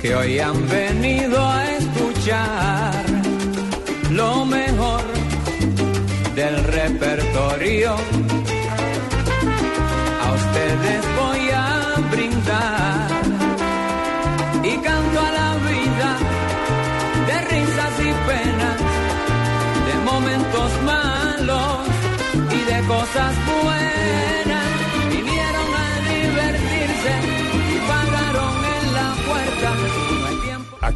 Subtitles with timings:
[0.00, 1.57] Que hoy han venido a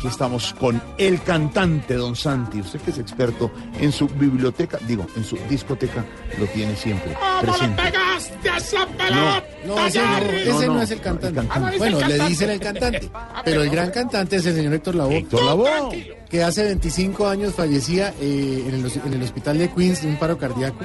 [0.03, 2.61] Aquí estamos con el cantante Don Santi.
[2.61, 6.05] Usted que es experto en su biblioteca, digo, en su discoteca,
[6.41, 7.81] lo tiene siempre presente.
[7.81, 11.29] pegaste a esa pelota, No, ese no, ese no, no, es el cantante.
[11.29, 11.67] el cantante.
[11.69, 13.11] Ah, no, bueno, el le dicen el cantante.
[13.15, 16.17] Ah, Pero el gran cantante es el señor Héctor Lavoe, Héctor Lavoe.
[16.29, 20.09] que hace 25 años fallecía eh, en, el, hos- en el hospital de Queens de
[20.09, 20.79] un paro cardíaco.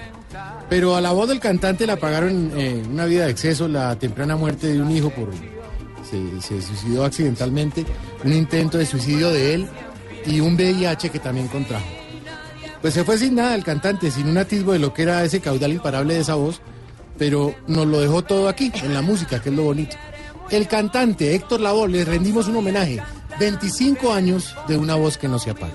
[0.70, 4.36] Pero a la voz del cantante la pagaron eh, una vida de exceso, la temprana
[4.36, 5.30] muerte de un hijo por
[6.10, 7.86] se, suicidó accidentalmente,
[8.24, 9.68] un intento de suicidio de él
[10.26, 11.86] y un VIH que también contrajo.
[12.82, 15.40] Pues se fue sin nada el cantante, sin un atisbo de lo que era ese
[15.40, 16.62] caudal imparable de esa voz,
[17.18, 19.98] pero nos lo dejó todo aquí, en la música, que es lo bonito.
[20.50, 23.02] El cantante Héctor Lavoe, le rendimos un homenaje.
[23.40, 25.74] 25 años de una voz que no se apaga.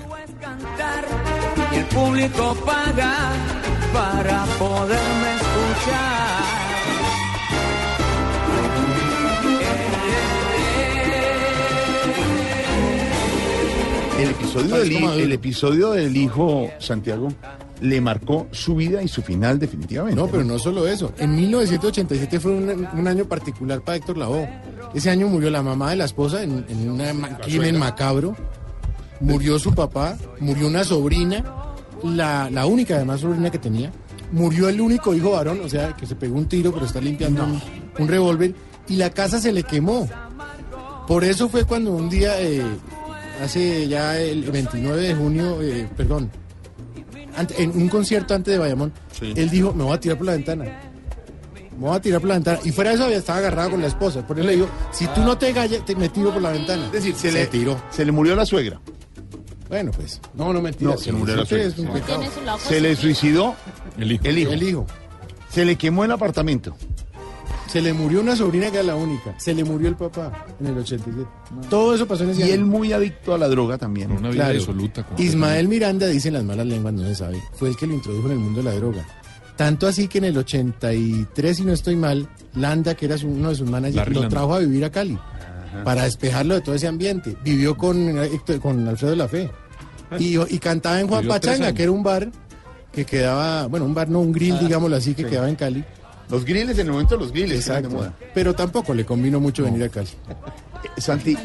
[1.72, 3.32] el público paga
[3.92, 6.61] para poderme escuchar.
[14.22, 17.28] El episodio, del, el episodio del hijo Santiago
[17.80, 20.20] le marcó su vida y su final definitivamente.
[20.20, 21.12] No, pero no solo eso.
[21.18, 24.48] En 1987 fue un, un año particular para Héctor Lavoe.
[24.94, 27.00] Ese año murió la mamá de la esposa en, en un
[27.42, 28.36] crimen macabro.
[29.20, 31.44] Murió su papá, murió una sobrina,
[32.02, 33.90] la, la única además sobrina que tenía.
[34.32, 37.44] Murió el único hijo varón, o sea, que se pegó un tiro, pero está limpiando
[37.44, 37.60] un,
[37.98, 38.54] un revólver.
[38.88, 40.08] Y la casa se le quemó.
[41.06, 42.62] Por eso fue cuando un día, eh,
[43.40, 46.30] hace ya el 29 de junio, eh, perdón,
[47.36, 49.32] ante- en un concierto antes de Bayamón, Sí.
[49.36, 50.64] él dijo, me voy a tirar por la ventana.
[50.64, 52.58] Me voy a tirar por la ventana.
[52.64, 54.26] Y fuera de eso había estaba agarrado con la esposa.
[54.26, 56.86] Por eso le digo, si tú no te gallas, te, me tiro por la ventana.
[56.86, 57.80] Es decir, se, se le tiró.
[57.90, 58.78] Se le murió la suegra.
[59.68, 60.20] Bueno, pues.
[60.34, 60.90] No, no mentira.
[60.90, 61.72] No, se murió la suegra.
[62.58, 63.54] Se le suicidó
[63.98, 64.24] El hijo.
[64.24, 64.52] el hijo.
[64.52, 64.86] El hijo.
[65.48, 66.76] Se le quemó el apartamento.
[67.72, 69.34] Se le murió una sobrina que era la única.
[69.38, 71.26] Se le murió el papá en el 87.
[71.70, 72.54] Todo eso pasó en ese Y año.
[72.54, 74.12] él muy adicto a la droga también.
[74.12, 74.66] Una vida Claro.
[74.66, 78.26] como- Ismael Miranda, dicen las malas lenguas, no se sabe, fue el que lo introdujo
[78.26, 79.06] en el mundo de la droga.
[79.56, 83.48] Tanto así que en el 83, si no estoy mal, Landa, que era su- uno
[83.50, 84.36] de sus managers, Larry lo Landa.
[84.36, 85.18] trajo a vivir a Cali
[85.84, 87.36] para despejarlo de todo ese ambiente.
[87.42, 89.50] Vivió con, Alfredo La Fe
[90.18, 92.30] y, y cantaba en Juan Pachanga, que era un bar
[92.92, 95.82] que quedaba, bueno, un bar no, un grill, digámoslo así, que quedaba en Cali.
[96.30, 97.90] Los grilles, en el momento de los de Exacto.
[97.90, 98.14] moda.
[98.34, 100.08] Pero tampoco le convino mucho venir a Cali.
[100.08, 101.36] Eh, Santi,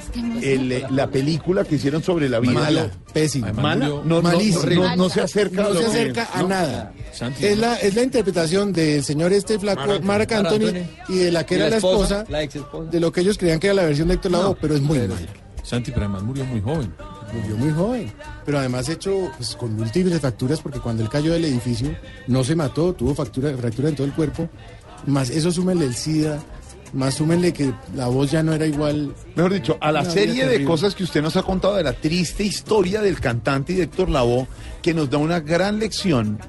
[0.41, 2.53] el, eh, la película que hicieron sobre la vida.
[2.53, 3.51] Mala, pésima.
[3.53, 3.87] ¿Mala?
[4.03, 4.89] No, Malísima.
[4.89, 5.61] no, no se acerca.
[5.61, 6.47] a no lo se que- acerca a ¿no?
[6.49, 6.93] nada.
[7.13, 10.73] Santi, Es la, es la interpretación del señor este flaco, Marc Anthony,
[11.09, 12.89] y de la que era la la esposa, la ex esposa.
[12.89, 14.99] de lo que ellos creían que era la versión de Héctor Lavoe, pero es muy
[14.99, 15.11] mal.
[15.63, 16.93] Santi, pero además murió muy joven.
[17.33, 18.11] Murió muy joven,
[18.45, 21.95] pero además hecho pues, con múltiples fracturas, porque cuando él cayó del edificio
[22.27, 24.49] no se mató, tuvo fractura, fractura en todo el cuerpo,
[25.05, 26.41] más eso súmenle el SIDA,
[26.93, 29.13] más súmenle que la voz ya no era igual.
[29.35, 32.43] Mejor dicho, a la serie de cosas que usted nos ha contado de la triste
[32.43, 34.47] historia del cantante y de Héctor Lavoe,
[34.81, 36.39] que nos da una gran lección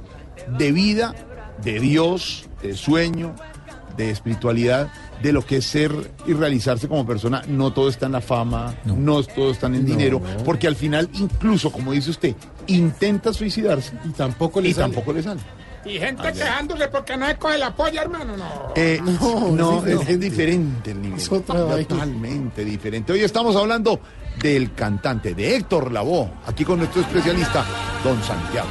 [0.58, 1.14] de vida,
[1.62, 3.34] de Dios, de sueño,
[3.96, 4.90] de espiritualidad,
[5.22, 5.92] de lo que es ser
[6.26, 7.42] y realizarse como persona.
[7.48, 9.88] No todo está en la fama, no, todo está en el No.
[9.96, 12.34] dinero, porque al final, incluso, como dice usted,
[12.66, 14.86] intenta suicidarse Y tampoco le y sale.
[14.92, 15.40] tampoco le sale.
[15.84, 18.36] Y gente quejándose porque no coge la polla, hermano.
[18.36, 18.72] No.
[18.76, 20.00] Eh, No, no, sí, es, no.
[20.02, 21.18] es diferente el nivel.
[21.18, 21.86] Es otra vaina.
[21.88, 23.12] Totalmente diferente.
[23.12, 23.98] Hoy estamos hablando
[24.42, 27.64] del cantante, de Héctor Lavoe, aquí con nuestro especialista,
[28.04, 28.68] Don Santiago.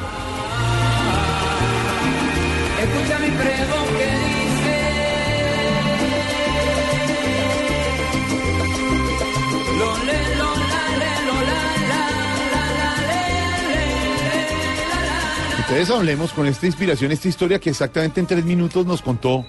[15.70, 19.46] Entonces hablemos con esta inspiración, esta historia que exactamente en tres minutos nos contó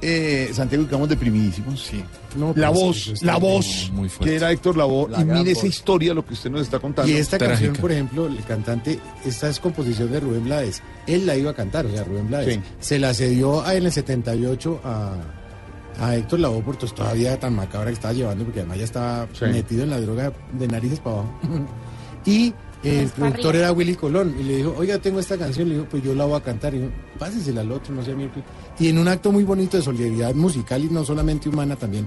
[0.00, 1.82] eh, Santiago y quedamos deprimidísimos.
[1.82, 2.04] Sí.
[2.36, 2.80] No, la pues,
[3.10, 4.30] voz, la muy- voz, muy fuerte.
[4.30, 5.10] que era Héctor Lavoe.
[5.10, 7.10] La Y mire esa historia, lo que usted nos está contando.
[7.10, 7.60] Y esta Trágica.
[7.66, 10.82] canción, por ejemplo, el cantante, esta es composición de Rubén Blades.
[11.06, 12.54] Él la iba a cantar, o sea, Rubén Blades.
[12.54, 12.60] Sí.
[12.78, 15.14] Se la cedió a- en el 78 a,
[15.98, 19.26] a Héctor Lavoe, porque pues, todavía tan macabra que estaba llevando, porque además ya estaba
[19.32, 19.46] Sí.
[19.46, 21.32] metido en la droga de narices para abajo.
[22.26, 22.52] y
[22.88, 26.02] el productor era Willy Colón, y le dijo, oiga, tengo esta canción, le dijo, pues
[26.02, 26.74] yo la voy a cantar.
[26.74, 28.44] Y dijo, pásesela al otro, no sé, miércoles.
[28.78, 32.06] Y en un acto muy bonito de solidaridad musical y no solamente humana también,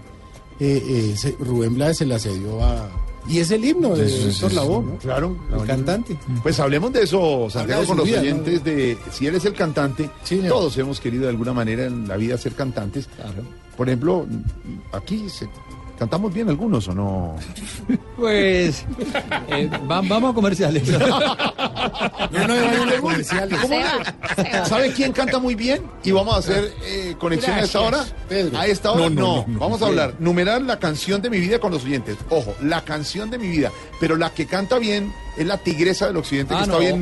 [0.59, 2.89] eh, eh, se- Rubén Blades se la cedió a...
[3.27, 4.89] Y es el himno de Sí, Héctor sí, Lavoe, sí.
[4.91, 4.97] ¿no?
[4.97, 6.17] Claro, El cantante.
[6.41, 9.53] Pues hablemos de eso, Santiago, de con los vida, oyentes de si él es el
[9.53, 10.09] cantante.
[10.47, 13.07] Todos hemos querido de alguna manera en la vida ser cantantes.
[13.77, 14.25] Por ejemplo,
[14.93, 15.47] aquí se-
[15.99, 17.35] cantamos bien algunos o no.
[18.15, 18.85] Pues
[19.49, 20.83] eh, va- vamos a comerciales.
[22.31, 23.57] No, no, no, no, comerciales.
[24.65, 25.81] ¿Sabe quién canta muy bien?
[26.03, 28.05] Y vamos a hacer eh, conexión a esta hora.
[28.27, 28.57] Pedro.
[28.57, 29.35] A esta hora No, no, no.
[29.37, 29.59] no, no.
[29.59, 32.17] Vamos a hablar, numerar la canción de mi vida con los oyentes.
[32.29, 33.71] Ojo, la canción de mi vida.
[33.99, 36.95] Pero la que canta bien es la tigresa del occidente, que Ah, está no, bien
[36.95, 37.01] es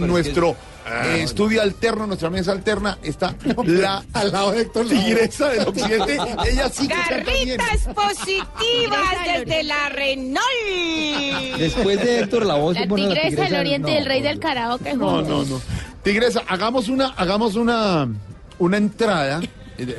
[0.87, 2.97] nuestro eh, estudio alterno, nuestra mesa alterna.
[3.01, 3.35] Está
[3.65, 6.17] la Al lado de Héctor tigresa del occidente.
[6.49, 6.95] Ella sí que.
[6.95, 11.57] Garritas positivas desde la Renault.
[11.57, 13.97] Después de Héctor la voz La se pone la tigresa del tigresa oriente no, y
[13.97, 14.93] el rey por del karaoke.
[14.93, 15.61] No, no, no.
[16.03, 18.07] Tigresa, hagamos una, hagamos una,
[18.59, 19.41] una entrada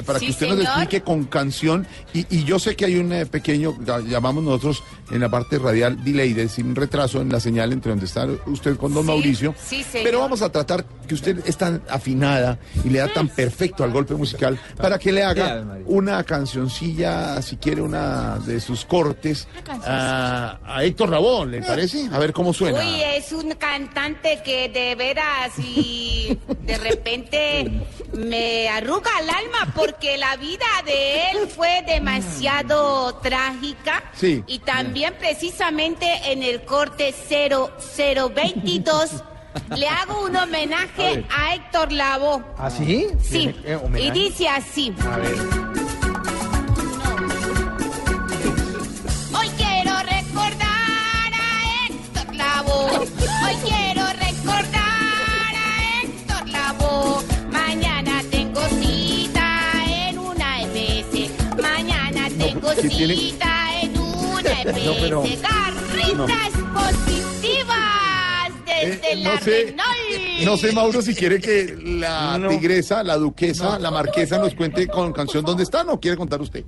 [0.04, 1.86] para Sí, que usted nos explique con canción.
[2.12, 5.58] Y, y yo sé que hay un eh, pequeño, la- llamamos nosotros en la parte
[5.58, 9.04] radial delay, es decir, un retraso en la señal entre donde está usted con don
[9.04, 9.54] Sí, Mauricio.
[9.62, 10.04] sí, señor.
[10.04, 13.90] Pero vamos a tratar que usted es tan afinada y le da tan perfecto al
[13.92, 19.48] golpe musical para que le haga una cancioncilla, si quiere, una de sus cortes
[19.86, 22.08] a, a Héctor Rabón, ¿le parece?
[22.12, 22.80] A ver cómo suena.
[22.80, 27.70] Uy, es un cantante que de veras y de repente
[28.12, 34.02] me arruga el alma porque la vida de él fue demasiado trágica.
[34.14, 34.43] Sí.
[34.46, 39.10] Y también precisamente en el corte 0022
[39.76, 42.43] le hago un homenaje a, Héctor Lavoe.
[42.56, 43.08] ¿Ah, sí?
[43.22, 44.94] Sí, Eh, y dice así.
[49.34, 52.99] Hoy quiero recordar a Héctor Lavoe.
[53.00, 53.88] Hoy quiero
[62.76, 64.84] Cita en una EPS.
[64.84, 70.44] No, pero- Garritas positivas desde Eh, la no sé, Renault.
[70.44, 75.12] no sé, Mauro, si quiere que la tigresa, la duquesa, la marquesa nos cuente con
[75.12, 76.64] canción dónde están o quiere contar usted.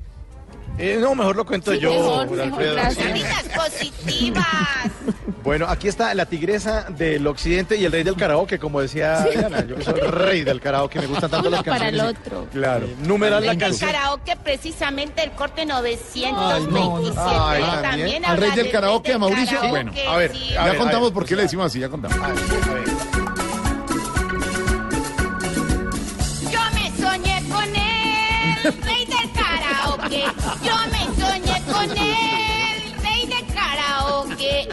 [0.79, 2.75] Eh, no, mejor lo cuento yo, mejor, mejor, Alfredo.
[2.75, 3.07] gracias.
[3.07, 4.47] Garritas positivas.
[5.43, 9.65] Bueno, aquí está la tigresa del occidente y el rey del karaoke, como decía Diana.
[9.67, 12.17] Yo soy el rey del karaoke, me gustan tanto las Uno para canciones.
[12.19, 12.47] el otro.
[12.53, 12.87] Claro.
[13.03, 13.91] Numeral la En el canción.
[13.91, 16.35] karaoke, precisamente el corte 927.
[17.19, 18.25] Ay, también también.
[18.27, 19.59] ¿Al rey del de- karaoke, a Mauricio?
[19.61, 20.51] karaoke, Bueno, a ver, sí.
[20.51, 22.19] a Ya ver, contamos ver, por qué le decimos así, ya contamos.
[22.19, 22.39] A ver,
[22.71, 22.85] a ver.
[26.51, 30.25] Yo me soñé con él, rey del karaoke.
[30.65, 30.90] Yo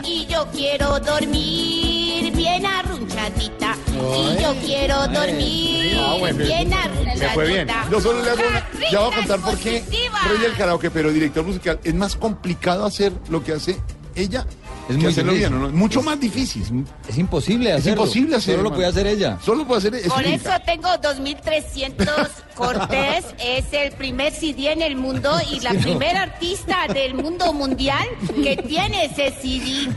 [0.04, 3.76] Y yo quiero dormir bien arrunchadita.
[3.94, 7.28] Y yo quiero dormir Ah, bueno, bien arrunchadita.
[7.28, 7.68] Me fue bien.
[7.92, 8.68] Yo solo le hago una.
[8.92, 9.84] Ya voy a contar por qué
[10.30, 11.80] rey del karaoke, pero director musical.
[11.84, 13.82] Es más complicado hacer lo que hace
[14.16, 14.46] ella
[14.90, 15.50] Es muy hacerlo difícil.
[15.54, 15.78] bien, ¿o no?
[15.78, 16.86] Mucho más difícil.
[17.08, 18.04] Es imposible Es hacerlo.
[18.04, 18.58] imposible hacerlo.
[18.60, 19.38] Solo lo puede hacer ella.
[19.44, 20.56] Solo puede hacer es Por única.
[20.56, 23.26] eso tengo 2.300 cortes.
[23.44, 28.08] Es el primer CD en el mundo y la primera artista del mundo mundial
[28.44, 29.90] que tiene ese CD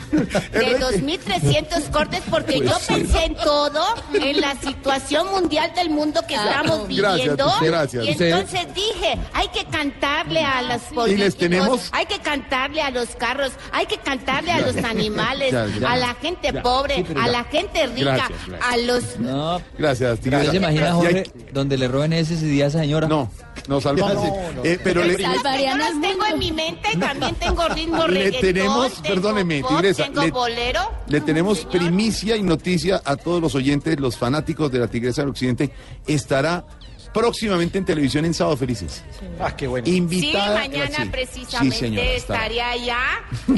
[0.52, 3.82] de 2.300 cortes porque yo pensé en todo,
[4.14, 7.52] en la situación mundial del mundo que estamos Gracias, viviendo.
[7.62, 8.06] gracias.
[8.06, 10.92] Y Usted- entonces dije, hay que cantarle a los Y les
[11.34, 15.66] políticos, tenemos- hay que cantarle a los carros, hay que cantarle a los animales, Ya,
[15.66, 15.92] ya.
[15.92, 16.62] a la gente Ya.
[16.62, 18.72] pobre, Sí, a la gente rica, Gracias, gracias.
[18.72, 20.50] a los No, Gracias, ¿usted tigresa.
[20.50, 23.08] se imagina, Y hay- Jorge, donde le roben ese CD a esa señora?
[23.08, 23.30] No,
[23.68, 24.26] no salvamos.
[24.64, 29.08] Eh, pero le, Salvarían los tengo en mi mente, también tengo ritmo Le tenemos- tengo
[29.14, 30.80] perdóneme, pop, tigresa, tengo le- bolero.
[31.08, 31.72] Le tenemos Señor.
[31.72, 35.70] primicia y noticia a todos los oyentes, los fanáticos de la Tigresa del Occidente.
[36.06, 36.64] Estará
[37.12, 39.02] próximamente en televisión en Sábado Felices.
[39.40, 39.86] Ah, qué bueno.
[39.86, 40.54] Sí, Invitada.
[40.60, 41.08] mañana sí.
[41.10, 42.98] precisamente Sí, señora, estaré allá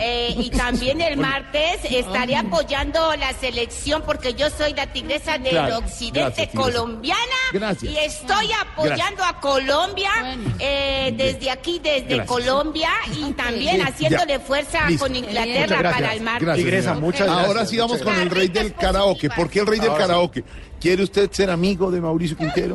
[0.01, 5.51] eh, y también el martes estaré apoyando la selección porque yo soy la tigresa del
[5.51, 6.71] Claro, occidente gracias, tigresa.
[6.73, 7.21] colombiana
[7.53, 7.93] Gracias.
[7.93, 10.55] y estoy apoyando a Colombia Bueno.
[10.59, 12.27] eh, desde aquí, desde Gracias.
[12.27, 13.83] Colombia y también Sí.
[13.83, 14.41] haciéndole Ya.
[14.41, 15.05] fuerza Listo.
[15.07, 16.47] con Inglaterra para el martes.
[16.47, 17.47] Gracias, Tigresa, muchas gracias.
[17.49, 19.29] Ahora sí vamos con el rey del karaoke.
[19.31, 20.43] ¿Por qué el rey del karaoke?
[20.83, 22.75] ¿Quiere usted ser amigo de Mauricio Quintero?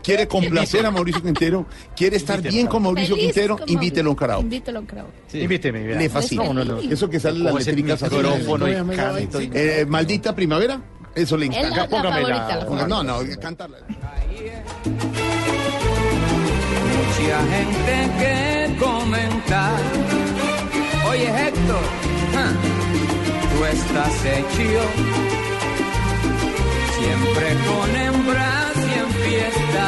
[0.00, 1.66] ¿Quiere complacer a Mauricio Quintero?
[1.96, 3.58] ¿Quiere estar bien con Mauricio Feliz Quintero?
[3.58, 4.44] con Invítelo a un karaoke.
[4.44, 5.12] Invítelo a un karaoke.
[5.42, 5.98] Invíteme, vea.
[5.98, 6.44] Le fascina.
[6.44, 6.78] No, no, no.
[6.78, 8.14] Eso que sale las Coge ese letricas así.
[8.14, 8.96] micrófono y Sí.
[8.96, 9.40] canto.
[9.42, 10.80] y- Eh, maldita primavera.
[11.16, 11.76] Eso le Es la, encanta.
[11.78, 12.38] la Póngame la- favorita.
[12.38, 12.86] la Ponga- favorita.
[12.86, 13.78] No, no, cantarla.
[16.94, 19.72] Mucha gente que comenta.
[21.10, 21.82] Oye, Héctor,
[22.34, 22.52] ja,
[23.56, 25.27] tú estás hecho
[27.00, 29.86] siempre con hembras y en fiesta.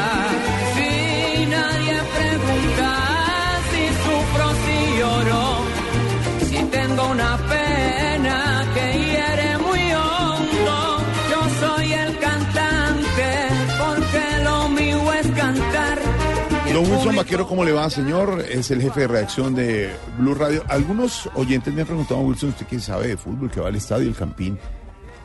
[0.75, 2.89] Si nadie pregunta
[3.71, 5.45] si sufro, si lloro,
[6.49, 10.77] si tengo una pena que hiere muy hondo.
[11.31, 13.29] Yo soy el cantante
[13.79, 15.99] porque lo mío es cantar.
[16.73, 18.45] Don Wilson Vaquero, ¿cómo le va, señor?
[18.49, 20.63] Es el jefe de redacción de Blue Radio.
[20.69, 24.09] Algunos oyentes me han preguntado, Wilson, usted que sabe de fútbol, que va al estadio
[24.09, 24.57] El Campín,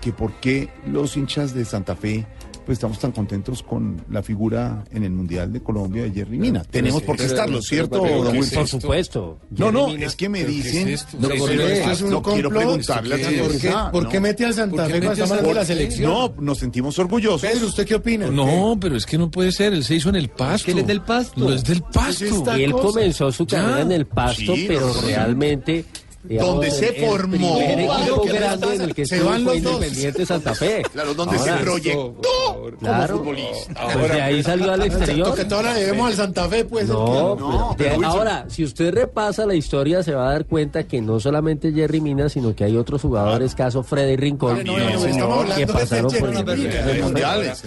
[0.06, 2.28] que por qué los hinchas de Santa Fe
[2.64, 6.64] pues estamos tan contentos con la figura en el Mundial de Colombia de Jerry Mina.
[6.64, 8.52] Tenemos por qué estarlo, ¿cierto, pero, don ¿qué es?
[8.54, 9.40] Por supuesto.
[9.52, 11.20] No, no, Mina- es que me ¿Pero qué es dicen...
[11.20, 13.38] No, Sí, por sí, eso esto es un no quiero preguntarle ¿Qué?
[13.44, 14.10] ¿Por qué, por ¿no?
[14.10, 16.12] qué mete al Santa ¿Por qué Fe cuando hablando de la selección?
[16.12, 17.42] No, nos sentimos orgullosos.
[17.52, 18.28] Pedro, ¿usted qué opina?
[18.32, 19.74] No, pero es que no puede ser.
[19.74, 20.72] Él se hizo en el pasto.
[20.72, 21.40] él es del Pasto.
[21.40, 22.58] No es del Pues pasto.
[22.58, 22.84] Y él cosa.
[22.88, 23.60] comenzó su Ya.
[23.62, 25.86] carrera en el pasto, Sí, pero realmente.
[26.28, 27.58] Digamos, Donde se el formó.
[27.58, 29.74] Claro, equipo que grande en el que se van los dos.
[29.76, 30.84] Independiente Santa Fe.
[30.92, 33.18] Claro, donde Ahora, se proyectó Claro.
[33.20, 33.88] como futbolista.
[33.94, 35.36] Pues de ahí salió al exterior.
[35.36, 36.88] Que la debemos al Santa Fe, pues.
[36.88, 40.84] No, No, pero de- ahora, si usted repasa la historia, se va a dar cuenta
[40.88, 45.46] que no solamente Jerry Mina, sino que hay otros jugadores, caso Freddy Rincón, No, no,
[45.56, 46.46] que de pasaron por el
[46.94, 47.64] mundiales,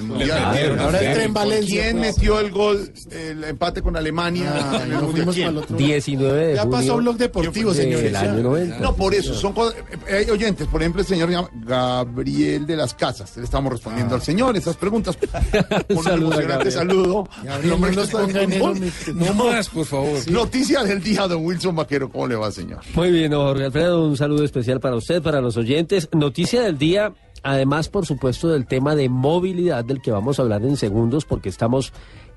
[0.78, 1.82] Ahora el tren Valencia.
[1.82, 2.16] ¿Quién pues.
[2.16, 4.52] metió el gol, el empate con Alemania?
[4.54, 5.10] Ah, en el no mundial?
[5.12, 5.46] fuimos ¿Quién?
[5.48, 5.76] para el otro.
[5.76, 8.12] 19 de Ya junio pasó Blog Deportivo, señores.
[8.56, 8.78] Año 90.
[8.80, 9.74] No, por eso, son cosas.
[10.08, 13.36] eh, Hay oyentes, por ejemplo, el señor Gabriel de las Casas.
[13.36, 15.16] Le estamos respondiendo al señor esas preguntas.
[15.88, 16.72] Con un Saludo emocionante Gabriel.
[16.72, 17.28] saludo.
[17.44, 20.30] Gabriel, Hombre, no nos No más, por favor.
[20.30, 22.08] Noticia del día, don Wilson Vaquero.
[22.10, 22.80] ¿Cómo le va, señor?
[22.94, 26.08] Muy bien, Jorge Alfredo, un saludo especial para usted, para los oyentes.
[26.12, 27.12] Noticia del día,
[27.42, 31.48] además, por supuesto, del tema de movilidad del que vamos a hablar en segundos, porque
[31.48, 31.92] estamos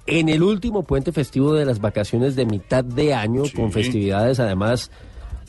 [0.08, 4.90] en el último puente festivo de las vacaciones de mitad de año, con festividades además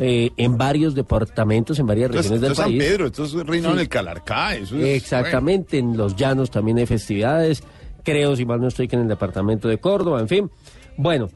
[0.02, 2.82] eh, en varios departamentos, en varias regiones del es San país.
[2.82, 3.74] Pedro, esto es Reino Sí.
[3.74, 4.56] en el Calarcá.
[4.56, 7.62] Eso es, Exactamente, en los llanos también hay festividades,
[8.02, 10.50] creo, si mal no estoy, que en el departamento de Córdoba, en fin.
[10.96, 11.28] Bueno,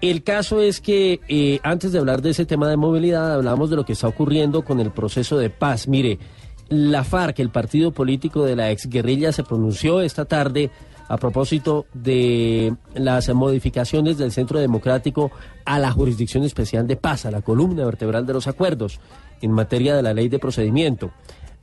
[0.00, 3.76] el caso es que eh, antes de hablar de ese tema de movilidad, hablamos de
[3.76, 5.88] lo que está ocurriendo con el proceso de paz.
[5.88, 6.18] Mire,
[6.68, 10.70] la FARC, el partido político de la exguerrilla, se pronunció esta tarde
[11.10, 15.32] a propósito de las modificaciones del Centro Democrático
[15.64, 19.00] a la Jurisdicción Especial de Paz, a la columna vertebral de los acuerdos
[19.42, 21.10] en materia de la ley de procedimiento.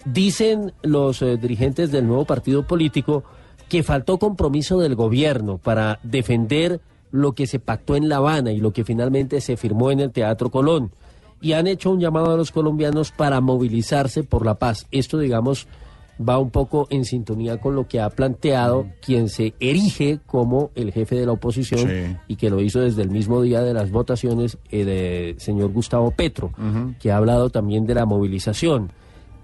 [0.03, 3.23] Dicen los eh, dirigentes del nuevo partido político
[3.69, 8.59] que faltó compromiso del gobierno para defender lo que se pactó en La Habana y
[8.59, 10.91] lo que finalmente se firmó en el Teatro Colón.
[11.39, 14.87] Y han hecho un llamado a los colombianos para movilizarse por la paz.
[14.91, 15.67] Esto, digamos,
[16.19, 20.91] va un poco en sintonía con lo que ha planteado quien se erige como el
[20.91, 22.15] jefe de la oposición Sí.
[22.27, 26.11] y que lo hizo desde el mismo día de las votaciones, el eh, señor Gustavo
[26.11, 26.51] Petro,
[26.99, 28.91] que ha hablado también de la movilización.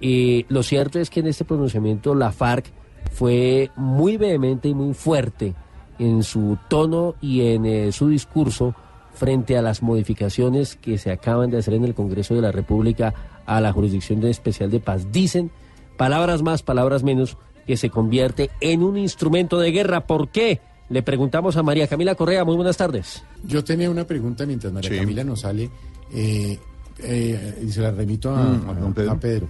[0.01, 2.65] Eh, lo cierto es que en este pronunciamiento la FARC
[3.11, 5.53] fue muy vehemente y muy fuerte
[5.99, 8.73] en su tono y en eh, su discurso
[9.13, 13.13] frente a las modificaciones que se acaban de hacer en el Congreso de la República
[13.45, 15.11] a la Jurisdicción de Especial de Paz.
[15.11, 15.51] Dicen,
[15.97, 20.05] palabras más, palabras menos, que se convierte en un instrumento de guerra.
[20.05, 20.59] ¿Por qué?
[20.89, 22.43] Le preguntamos a María Camila Correa.
[22.43, 23.23] Muy buenas tardes.
[23.45, 24.97] Yo tenía una pregunta mientras María Sí.
[24.97, 25.69] Camila nos sale
[26.13, 26.59] eh,
[26.99, 29.11] eh, y se la remito a, Mm, a a- don Pedro.
[29.11, 29.47] a Pedro.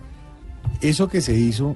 [0.80, 1.76] Eso que se hizo,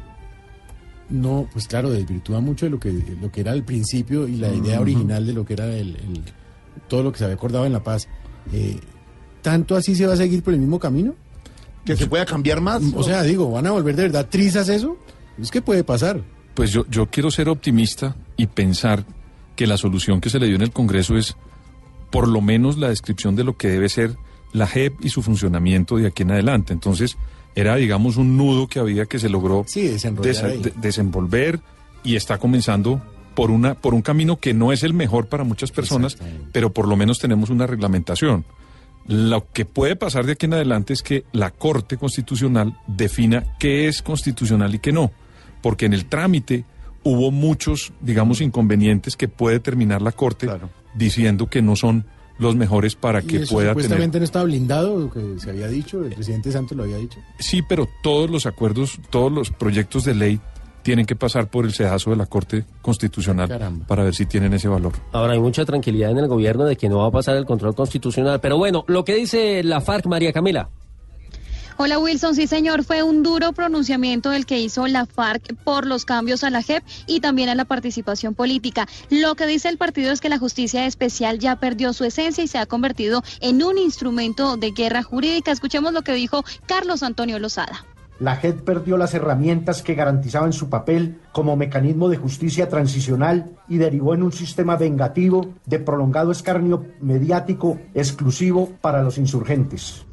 [1.09, 4.53] no, pues claro, desvirtúa mucho de lo que, lo que era al principio y la
[4.53, 6.23] idea original de lo que era el, el-
[6.87, 8.07] todo lo que se había acordado en La Paz.
[8.53, 8.77] Eh,
[9.41, 11.15] ¿Tanto así se va a seguir por el mismo camino?
[11.87, 12.81] Que se pueda cambiar más.
[12.95, 14.97] O sea, digo, ¿van a volver de verdad trizas eso?
[15.41, 16.21] Es que puede pasar.
[16.53, 19.05] Pues yo, yo quiero ser optimista y pensar
[19.55, 21.35] que la solución que se le dio en el Congreso es
[22.11, 24.15] por lo menos la descripción de lo que debe ser
[24.53, 26.73] la JEP y su funcionamiento de aquí en adelante.
[26.73, 27.17] Entonces,
[27.55, 30.57] era, digamos, un nudo que había que se logró Sí, desenrollar desa- ahí.
[30.61, 31.59] de- desenvolver
[32.03, 33.01] y está comenzando
[33.35, 36.17] por, una, por un camino que no es el mejor para muchas personas,
[36.51, 38.45] pero por lo menos tenemos una reglamentación.
[39.07, 43.87] Lo que puede pasar de aquí en adelante es que la Corte Constitucional defina qué
[43.87, 45.11] es constitucional y qué no,
[45.61, 46.65] porque en el trámite
[47.03, 50.69] hubo muchos, digamos, inconvenientes que puede terminar la Corte Claro.
[50.93, 52.05] diciendo que no son
[52.37, 53.83] los mejores para Y que eso pueda tener.
[53.85, 57.17] supuestamente no estaba blindado, lo que se había dicho, el presidente Santos lo había dicho.
[57.39, 60.39] Sí, pero todos los acuerdos, todos los proyectos de ley
[60.87, 63.85] tienen que pasar por el sedazo de la Corte Constitucional Caramba.
[63.87, 64.93] para ver si tienen ese valor.
[65.11, 67.75] Ahora hay mucha tranquilidad en el gobierno de que no va a pasar el control
[67.75, 68.39] constitucional.
[68.39, 70.69] Pero bueno, lo que dice la FARC, María Camila.
[71.75, 76.05] Hola Wilson, sí señor, fue un duro pronunciamiento el que hizo la FARC por los
[76.05, 78.87] cambios a la JEP y también a la participación política.
[79.09, 82.47] Lo que dice el partido es que la justicia especial ya perdió su esencia y
[82.47, 85.51] se ha convertido en un instrumento de guerra jurídica.
[85.51, 87.85] Escuchemos lo que dijo Carlos Antonio Lozada.
[88.19, 93.77] La JEP perdió las herramientas que garantizaban su papel como mecanismo de justicia transicional y
[93.77, 100.03] derivó en un sistema vengativo de prolongado escarnio mediático exclusivo para los insurgentes.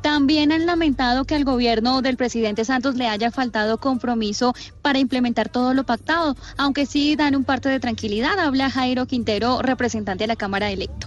[0.00, 5.48] También han lamentado que al gobierno del presidente Santos le haya faltado compromiso para implementar
[5.48, 10.28] todo lo pactado, aunque sí dan un parte de tranquilidad, habla Jairo Quintero, representante de
[10.28, 11.06] la Cámara electo.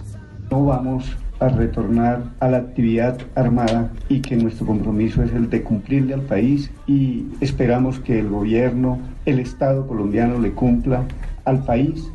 [0.50, 1.04] No vamos
[1.38, 6.22] a retornar a la actividad armada y que nuestro compromiso es el de cumplirle al
[6.22, 11.04] país y esperamos que el gobierno, el Estado colombiano le cumpla
[11.44, 12.10] al país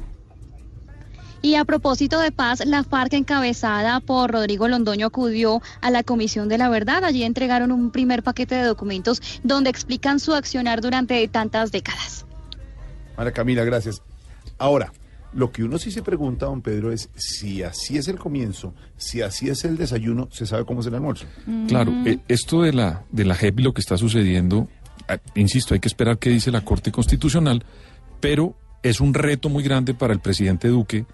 [1.42, 6.50] Y a propósito de paz, la FARC encabezada por Rodrigo Londoño acudió a la Comisión
[6.50, 7.04] de la Verdad.
[7.04, 12.26] Allí entregaron un primer paquete de documentos donde explican su accionar durante tantas décadas.
[13.18, 14.02] María Camila, gracias.
[14.60, 14.92] Ahora,
[15.34, 19.22] lo que uno sí se pregunta, don Pedro, es si así es el comienzo, si
[19.22, 21.26] así es el desayuno, se sabe cómo es el almuerzo.
[21.68, 24.68] Claro, eh, esto de la, de la JEP y lo que está sucediendo,
[25.08, 27.64] ah, insisto, hay que esperar qué dice la Corte Constitucional,
[28.20, 31.06] pero es un reto muy grande para el presidente Duque,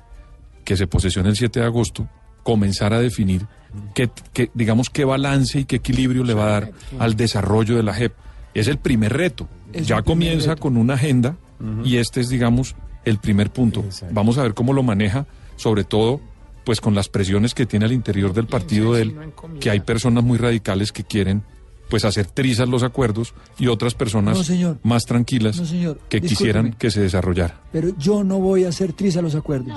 [0.64, 2.10] que se posesiona el 7 de agosto,
[2.44, 3.46] comenzar a definir
[3.94, 7.84] qué, qué, digamos, qué balance y qué equilibrio le va a dar al desarrollo de
[7.84, 8.14] la JEP.
[8.54, 9.48] Es el primer reto.
[9.74, 10.62] Es ya comienza reto.
[10.62, 11.38] con una agenda
[11.84, 12.76] y este es, digamos,
[13.10, 13.84] el primer punto.
[14.12, 16.20] Vamos a ver cómo lo maneja, sobre todo,
[16.64, 19.16] pues con las presiones que tiene al interior del partido de él,
[19.60, 21.44] que hay personas muy radicales que quieren
[21.90, 24.78] pues hacer trizas los acuerdos y otras personas No, señor.
[24.84, 25.98] más tranquilas No, señor.
[26.10, 26.28] que Discúlpeme.
[26.28, 27.62] quisieran que se desarrollara.
[27.72, 29.74] Pero yo no voy a hacer trizas los acuerdos.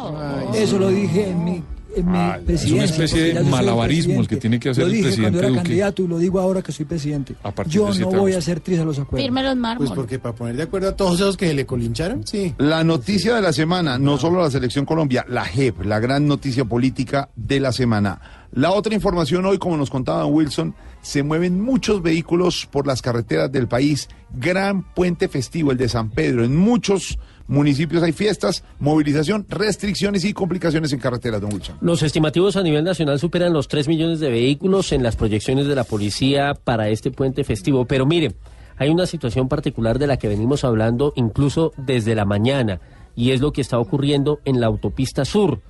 [0.56, 1.62] Eso lo dije en mi,
[1.96, 2.18] en mi
[2.54, 4.34] Es una especie de yo soy malabarismo el presidente.
[4.34, 5.62] que tiene que hacer lo el presidente cuando era Duque.
[5.62, 7.34] candidato y lo digo ahora que soy presidente.
[7.42, 9.24] A partir Yo del 7 no voy a hacer trizas los acuerdos.
[9.24, 9.86] Firme los mármol.
[9.86, 12.54] Pues porque para poner de acuerdo a todos esos que le colincharon, sí.
[12.58, 16.64] La noticia de la semana, no solo la selección Colombia, la JEP, la gran noticia
[16.64, 18.20] política de la semana.
[18.52, 23.50] La otra información hoy, como nos contaba Wilson, se mueven muchos vehículos por las carreteras
[23.52, 24.08] del país.
[24.32, 26.44] Gran puente festivo, el de San Pedro.
[26.44, 27.18] En muchos
[27.50, 31.76] municipios hay fiestas, movilización, restricciones y complicaciones en carreteras, don Wilson.
[31.80, 35.74] Los estimativos a nivel nacional superan los 3 millones de vehículos en las proyecciones de
[35.74, 37.86] la policía para este puente festivo.
[37.86, 38.36] Pero mire,
[38.76, 42.80] hay una situación particular de la que venimos hablando incluso desde la mañana
[43.16, 45.60] y es lo que está ocurriendo en la autopista sur.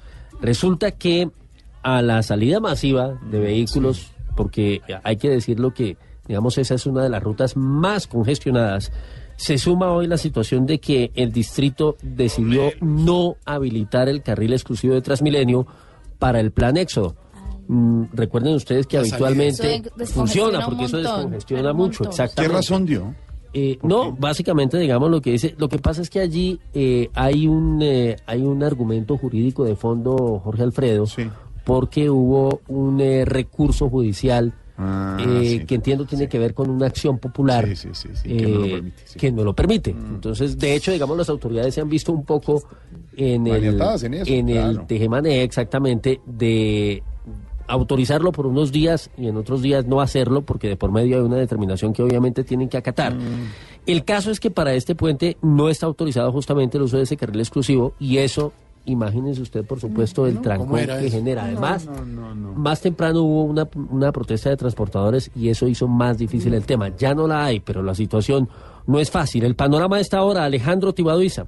[0.42, 1.30] Resulta que
[1.82, 5.96] a la salida masiva de vehículos, porque hay que decirlo que,
[6.28, 8.92] digamos, esa es una de las rutas más congestionadas,
[9.40, 14.92] se suma hoy la situación de que el distrito decidió no habilitar el carril exclusivo
[14.92, 15.66] de Transmilenio
[16.18, 17.16] para el plan Éxodo.
[17.66, 22.52] Mm, recuerden ustedes que habitualmente funciona un porque eso descongestiona mucho, exactamente.
[22.52, 23.14] ¿Qué razón dio?
[23.54, 25.54] Eh, no, básicamente, digamos lo que dice.
[25.56, 29.74] Lo que pasa es que allí eh, hay un eh, hay un argumento jurídico de
[29.74, 31.06] fondo, Jorge Alfredo,
[31.64, 35.66] porque hubo un eh, recurso judicial Ah, eh, sí.
[35.66, 37.88] que entiendo tiene que ver con una acción popular Sí,
[38.22, 39.02] que no lo permite.
[39.14, 39.18] Mm.
[39.18, 39.90] que no lo permite.
[39.90, 42.62] Entonces, de hecho, digamos, las autoridades se han visto un poco
[43.16, 44.84] en el, en eso, el claro.
[44.88, 47.02] tejemané exactamente de
[47.66, 51.22] autorizarlo por unos días y en otros días no hacerlo porque de por medio hay
[51.22, 53.14] una determinación que obviamente tienen que acatar.
[53.14, 53.48] Mm.
[53.86, 57.16] El caso es que para este puente no está autorizado justamente el uso de ese
[57.16, 58.52] carril exclusivo y eso,
[58.84, 61.16] imagínense usted por supuesto el trancón que eso?
[61.16, 61.44] genera.
[61.44, 62.52] Además, No, no, no.
[62.54, 66.88] más temprano hubo una, una protesta de transportadores y eso hizo más difícil el tema.
[66.96, 68.48] Ya no la hay, pero la situación
[68.86, 69.44] no es fácil.
[69.44, 71.46] El panorama de esta hora, Alejandro Tibaduiza.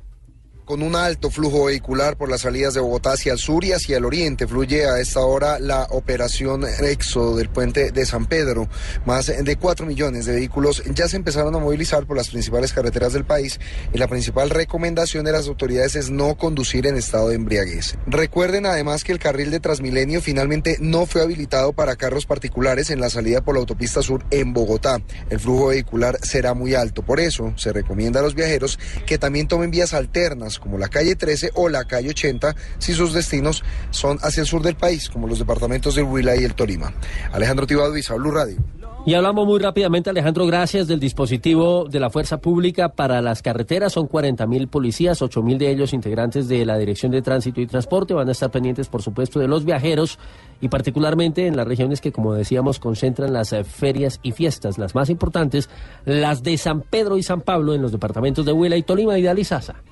[0.65, 3.97] Con un alto flujo vehicular por las salidas de Bogotá hacia el sur y hacia
[3.97, 8.69] el oriente, fluye a esta hora la operación Éxodo del puente de San Pedro.
[9.05, 13.13] Más de 4 millones de vehículos ya se empezaron a movilizar por las principales carreteras
[13.13, 13.59] del país
[13.93, 17.97] y la principal recomendación de las autoridades es no conducir en estado de embriaguez.
[18.07, 23.01] Recuerden además que el carril de Transmilenio finalmente no fue habilitado para carros particulares en
[23.01, 25.03] la salida por la autopista sur en Bogotá.
[25.29, 29.49] El flujo vehicular será muy alto, por eso se recomienda a los viajeros que también
[29.49, 34.19] tomen vías alternas como la calle 13 o la calle 80 si sus destinos son
[34.23, 36.93] hacia el sur del país, como los departamentos del Huila y el Tolima.
[37.33, 38.57] Alejandro Tibaduiza, Blue Radio.
[39.05, 43.95] Y hablamos muy rápidamente, Alejandro, gracias del dispositivo de la Fuerza Pública para las carreteras.
[43.95, 47.67] Son 40 mil policías, 8 mil de ellos integrantes de la Dirección de Tránsito y
[47.67, 48.15] Transporte.
[48.15, 50.21] Van a estar pendientes, por supuesto, de los viajeros
[50.61, 54.95] y particularmente en las regiones que, como decíamos, concentran las eh, ferias y fiestas, las
[54.95, 55.69] más importantes,
[56.05, 59.23] las de San Pedro y San Pablo en los departamentos de Huila y Tolima y
[59.23, 59.83] de Alizaza.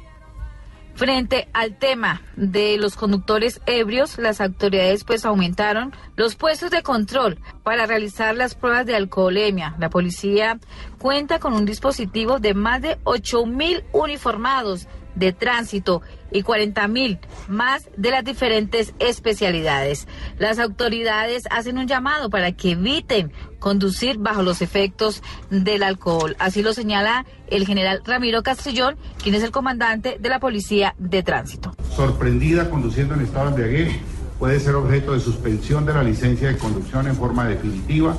[1.00, 7.38] Frente al tema de los conductores ebrios, las autoridades pues aumentaron los puestos de control
[7.62, 9.74] para realizar las pruebas de alcoholemia.
[9.78, 10.60] La policía
[10.98, 17.18] cuenta con un dispositivo de más de 8 mil uniformados de tránsito y 40 mil
[17.48, 20.06] más de las diferentes especialidades.
[20.38, 26.36] Las autoridades hacen un llamado para que eviten conducir bajo los efectos del alcohol.
[26.38, 31.22] Así lo señala el general Ramiro Castellón, quien es el comandante de la Policía de
[31.22, 31.74] Tránsito.
[31.94, 33.96] sorprendida conduciendo en estado de embriaguez
[34.38, 38.16] puede ser objeto de suspensión de la licencia de conducción en forma definitiva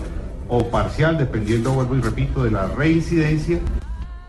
[0.47, 3.60] o parcial, dependiendo, vuelvo y repito, de la reincidencia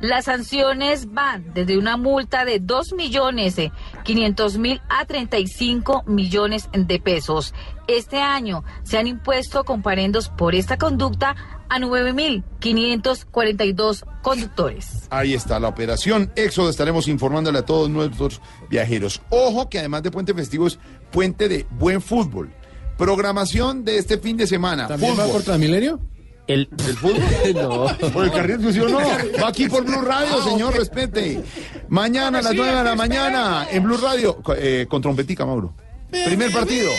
[0.03, 3.71] Las sanciones van desde una multa de 2 millones eh,
[4.03, 7.55] 500 mil a 35 millones de pesos.
[7.87, 11.37] Este año se han impuesto comparendos por esta conducta
[11.69, 15.07] a 9 mil 542 conductores.
[15.09, 16.69] Ahí está la operación Éxodo.
[16.69, 19.23] Estaremos informándole a todos nuestros viajeros.
[19.31, 20.81] Ojo que además de puente festivo es
[21.13, 22.53] puente de buen fútbol.
[22.99, 24.89] Programación de este fin de semana.
[24.89, 26.01] ¿También va por Transmilenio?
[26.47, 27.21] El, ¿El fútbol?
[27.55, 28.11] no.
[28.11, 28.99] Por el carril exclusivo no.
[29.43, 31.43] Va aquí por Blue Radio, señor, respete.
[31.89, 34.39] Mañana a las 9 de la mañana en Blue Radio.
[34.57, 35.75] eh, con trompetica, Mauro.
[36.11, 36.91] Primer partido.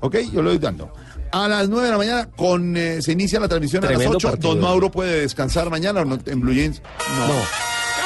[0.00, 0.92] Ok, yo lo voy dando.
[1.32, 4.28] A las 9 de la mañana con, eh, se inicia la transmisión a las 8.
[4.28, 4.54] partido.
[4.54, 6.80] Don Mauro puede descansar mañana o no, en Blue Jeans.
[7.26, 7.34] No.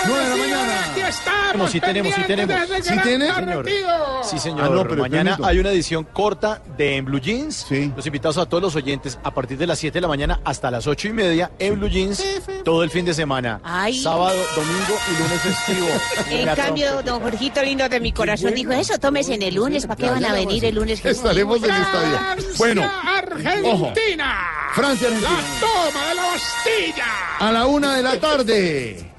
[0.09, 0.80] 9 de la mañana.
[1.11, 1.57] Estamos.
[1.57, 2.57] No, sí tenemos, sí tenemos.
[2.83, 3.27] ¿Sí tiene?
[3.33, 4.23] partido.
[4.23, 4.61] Sí, señor.
[4.65, 5.47] Ah, no, pero Mañana permito.
[5.49, 7.67] hay una edición corta de En Blue Jeans.
[7.69, 7.93] Sí.
[7.95, 10.71] Los invitados a todos los oyentes a partir de las 7 de la mañana hasta
[10.71, 12.23] las 8 y media en Blue Jeans
[12.65, 13.61] todo el fin de semana.
[13.65, 14.01] Ay.
[14.01, 15.87] Sábado, domingo y lunes festivo.
[16.41, 19.87] En La cambio, don Jorgito lindo de mi corazón dijo eso, tómese en el lunes,
[19.87, 21.05] ¿para qué van a venir el lunes?
[21.05, 22.19] Estaremos en el estadio.
[22.19, 24.39] Francia, Bueno, Argentina.
[24.75, 25.45] Francia, La Argentina.
[25.61, 27.05] toma de la Bastilla.
[27.39, 29.11] A la una de la tarde.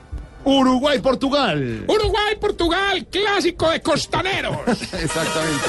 [0.44, 1.86] Uruguay, Portugal.
[1.88, 4.58] Uruguay, Portugal, clásico de costaneros.
[4.68, 5.68] Exactamente.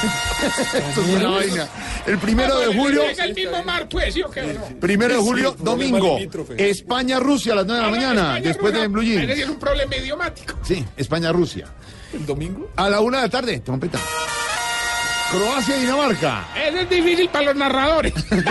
[0.88, 1.68] Esto es una vaina.
[2.06, 3.02] El primero de julio.
[3.02, 4.40] Es el mismo mar, pues, ¿sí o qué?
[4.40, 4.80] o no?
[4.80, 6.18] Primero de julio, domingo.
[6.56, 8.88] España-Rusia a las 9 de la mañana, España, después de.
[8.88, 9.28] Blue Es Jeans.
[9.28, 10.54] decir, un problema idiomático.
[10.62, 11.66] Sí, España-Rusia.
[12.12, 12.70] ¿El domingo?
[12.76, 13.98] A la una de la tarde, trompeta.
[15.30, 16.44] Croacia-Dinamarca.
[16.56, 18.12] Eso es difícil para los narradores.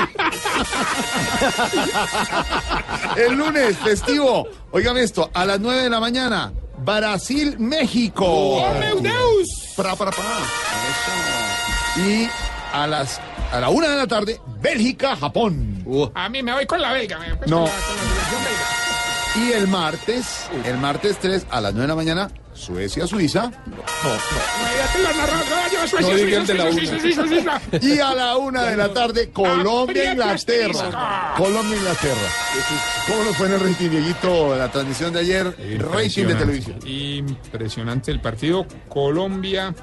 [3.17, 4.47] El lunes, festivo.
[4.71, 8.25] Óigame esto, a las 9 de la mañana, Brasil-México.
[8.25, 9.73] ¡Oh, meu Deus!
[9.75, 10.23] Pra, pra, pra.
[10.23, 12.01] Eso.
[12.09, 12.29] Y
[12.73, 13.19] a las
[13.51, 15.83] a la una de la tarde, Bélgica-Japón.
[16.13, 17.17] A mí me voy con la belga.
[17.19, 17.57] me voy No.
[17.57, 18.03] Con la, con la
[18.45, 18.65] belga.
[19.35, 23.51] Y el martes, el martes 3 a las 9 de la mañana, Suecia, No Suiza.
[27.81, 30.33] Y a la una de la tarde, Colombia-Inglaterra.
[30.33, 30.91] asterisco.
[31.37, 32.29] Colombia-Inglaterra.
[33.07, 35.55] ¿Cómo nos fue en el rating, Dieguito, la transmisión de ayer?
[35.91, 36.79] Rating de televisión.
[36.87, 38.65] Impresionante el partido.
[38.87, 39.73] Colombia.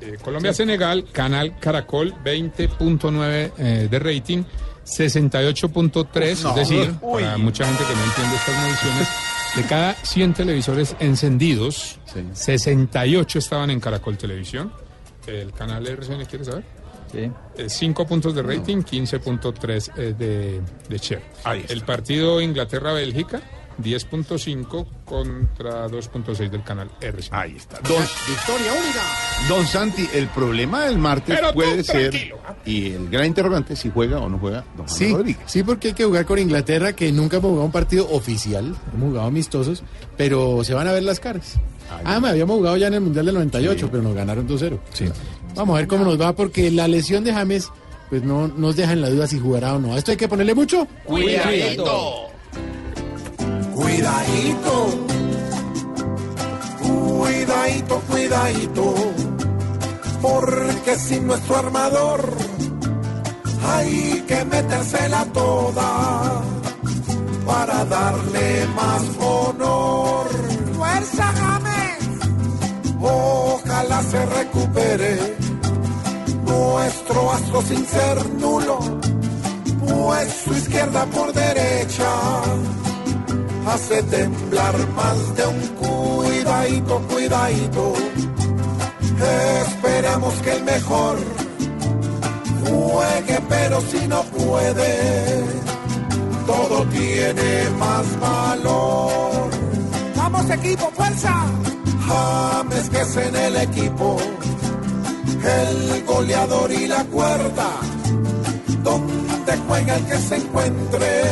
[0.00, 4.44] eh, Colombia-Senegal, canal Caracol, 20.9 eh, de rating,
[4.84, 6.50] 68.3, No.
[6.50, 7.22] es decir, Uy.
[7.22, 9.08] para mucha gente que no entiende estas mediciones,
[9.56, 12.20] de cada 100 televisores encendidos, Sí.
[12.32, 14.72] 68 estaban en Caracol Televisión.
[15.26, 16.64] El canal RCN, ¿quieres saber?
[17.12, 17.30] Sí.
[17.68, 21.22] 5 puntos de rating, 15.3 eh, de, de share.
[21.44, 21.72] Ahí está.
[21.72, 23.40] El partido Inglaterra-Bélgica,
[23.82, 27.34] 10.5 contra 2.6 del canal RCN.
[27.34, 27.78] Ahí está.
[27.80, 29.02] Don, Victoria única.
[29.48, 33.90] don Santi, el problema del martes Pero puede ser, tranquilo, y el gran interrogante, si
[33.90, 35.42] juega o no juega Don Juan Sí, Rodríguez.
[35.46, 39.08] sí, porque hay que jugar con Inglaterra, que nunca hemos jugado un partido oficial, hemos
[39.10, 39.82] jugado amistosos,
[40.16, 41.54] pero se van a ver las caras.
[42.04, 44.78] Ah, me habíamos jugado ya en el Mundial del 98, pero nos ganaron 2-0.
[44.92, 45.04] Sí.
[45.54, 47.70] Vamos a ver cómo nos va, porque la lesión de James,
[48.10, 49.94] pues no nos deja en la duda si jugará o no.
[49.94, 50.86] A esto hay que ponerle mucho.
[51.04, 52.26] Cuidadito.
[53.76, 54.88] Cuidadito,
[56.80, 58.94] cuidadito, cuidadito,
[60.22, 62.22] porque sin nuestro armador
[63.68, 66.42] hay que metérsela toda
[67.44, 70.26] para darle más honor.
[70.74, 72.08] ¡Fuerza, James!
[72.98, 75.36] Ojalá se recupere
[76.46, 78.78] nuestro astro sin ser nulo,
[79.86, 82.10] pues su izquierda por derecha
[83.66, 87.92] hace temblar más de un cuidadito, cuidadito.
[89.66, 91.16] Esperamos que el mejor
[92.68, 95.44] Juegue, pero si no puede,
[96.46, 99.50] todo tiene más valor.
[100.16, 101.32] Vamos equipo, fuerza.
[102.06, 104.16] James que es en el equipo,
[105.44, 107.70] el goleador y la cuerda,
[108.82, 111.22] donde juega el que se encuentre,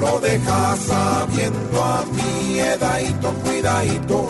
[0.00, 4.28] lo deja sabiendo a mi edadito, cuidadito,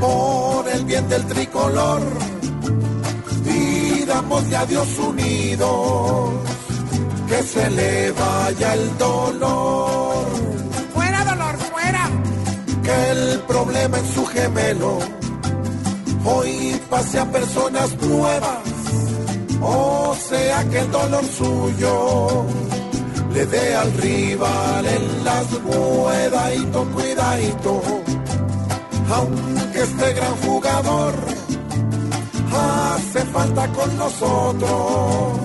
[0.00, 2.02] por el bien del tricolor,
[3.44, 6.30] pidámosle a Dios unidos,
[7.28, 10.26] que se le vaya el dolor
[10.94, 12.08] Fuera, dolor, fuera.
[12.82, 14.98] que el problema en su gemelo
[16.24, 18.58] hoy pase a personas nuevas,
[19.60, 22.46] o sea que el dolor suyo
[23.36, 27.82] le dé al rival en las cuidadito, cuidadito,
[29.14, 31.14] aunque este gran jugador
[32.94, 35.38] hace falta con nosotros,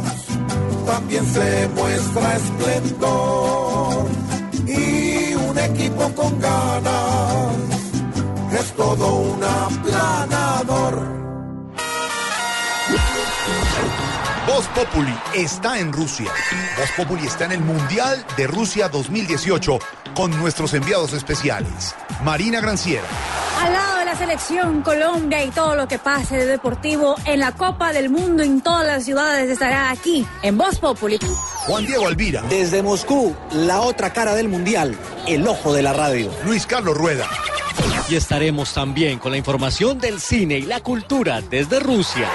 [0.86, 4.06] también se muestra esplendor
[4.66, 7.56] y un equipo con ganas
[8.58, 11.21] es todo un aplanador.
[14.54, 16.30] Voz Populi está en Rusia.
[16.78, 19.80] Voz Populi está en el Mundial de Rusia 2018
[20.14, 21.96] con nuestros enviados especiales.
[22.22, 23.06] Marina Granciera,
[23.62, 27.54] Al lado de la selección Colombia y todo lo que pase de deportivo en la
[27.54, 31.18] Copa del Mundo en todas las ciudades estará aquí en Voz Populi.
[31.66, 36.30] Juan Diego Alvira, Desde Moscú, la otra cara del mundial, el ojo de la radio.
[36.44, 37.26] Luis Carlos Rueda.
[38.10, 42.28] Y estaremos también con la información del cine y la cultura desde Rusia.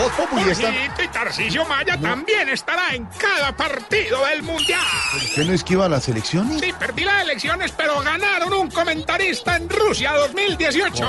[0.00, 0.72] Voz Populi está...
[0.72, 4.80] Jorgito y Tarcisio Maya también estará en cada partido del Mundial.
[5.14, 6.58] ¿Usted no esquiva las elecciones?
[6.58, 11.06] Sí, perdí las elecciones, pero ganaron un comentarista en Rusia 2018.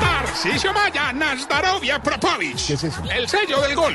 [0.00, 2.66] Tarcisio Maya, Nazdarovia Propovich.
[2.66, 3.02] ¿Qué es eso?
[3.08, 3.94] El sello del gol.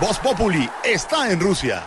[0.00, 1.84] Voz Populi está en Rusia.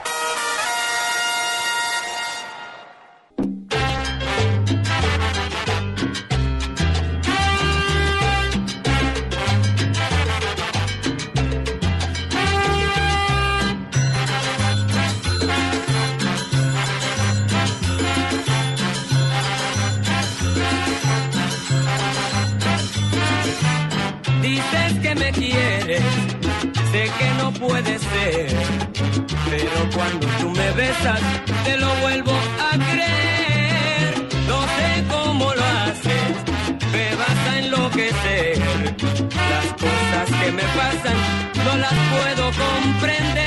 [27.60, 28.48] Puede ser,
[29.50, 31.20] pero cuando tú me besas
[31.66, 34.28] te lo vuelvo a creer.
[34.48, 36.32] No sé cómo lo haces,
[36.94, 38.58] me vas a enloquecer.
[39.52, 41.18] Las cosas que me pasan
[41.66, 43.39] no las puedo comprender.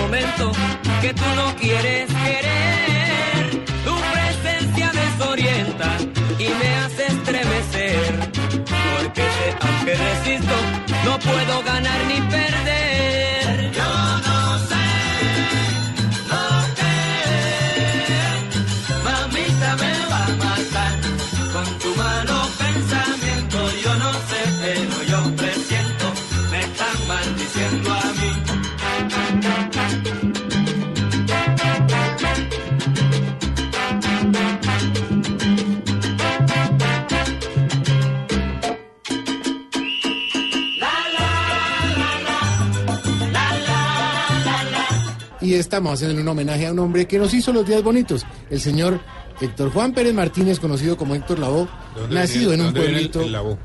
[0.00, 0.52] Momento
[1.00, 3.64] que tú no quieres querer.
[3.84, 5.96] Tu presencia desorienta
[6.38, 8.30] y me hace estremecer.
[8.98, 10.56] Porque sé, aunque resisto,
[11.04, 12.76] no puedo ganar ni perder.
[45.56, 48.60] Y estamos haciendo un homenaje a un hombre que nos hizo los días bonitos, el
[48.60, 49.00] señor
[49.40, 53.56] Héctor Juan Pérez Martínez, conocido como Héctor ¿Dónde nacido en un dónde viene el- pueblito.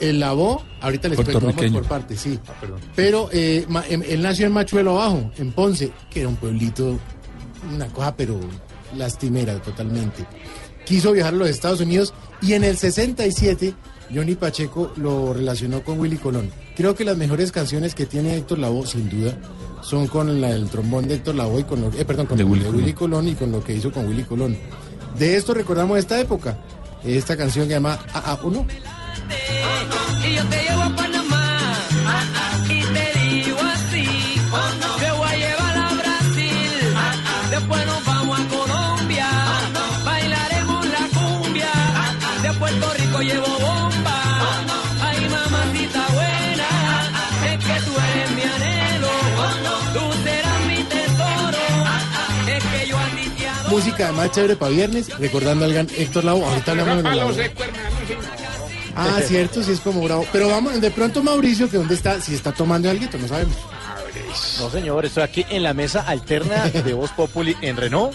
[0.00, 0.08] el?
[0.10, 2.38] El Lavó, ahorita les cuento, vamos por partes, sí.
[2.48, 2.52] Ah.
[2.94, 6.98] Pero eh, ma- em- él nació en Machuelo Abajo, en Ponce, que era un pueblito,
[7.74, 8.38] una cosa pero
[8.96, 10.24] lastimera totalmente.
[10.86, 13.74] Quiso viajar a los Estados Unidos y en el 67
[14.14, 16.50] Johnny Pacheco lo relacionó con Willy Colón.
[16.76, 19.36] Creo que las mejores canciones que tiene Héctor Lavoe, sin duda,
[19.82, 22.44] son con la- el trombón de Héctor Lavoe y con lo, eh, perdón, con De
[22.44, 24.56] Willy de Willy Colón y con lo que hizo con Willy Colón.
[25.18, 26.58] De esto recordamos esta época,
[27.04, 28.66] esta canción que se llama AA1.
[30.24, 30.42] Y yo
[53.80, 56.44] música más chévere para viernes, recordando al gran Héctor Lavoe.
[56.44, 57.36] Ahorita hablamos de los.
[58.94, 60.26] Ah, cierto, sí es como bravo.
[60.32, 63.56] Pero vamos, de pronto Mauricio, que dónde está, si está tomando algo, no sabemos.
[64.60, 68.14] No, señor, estoy aquí en la mesa alterna de Voz Populi en Renault.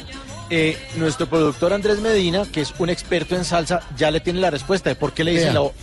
[0.52, 4.52] Eh, nuestro productor Andrés Medina, que es un experto en salsa, ya le tiene la
[4.52, 5.74] respuesta de por qué le dicen la O.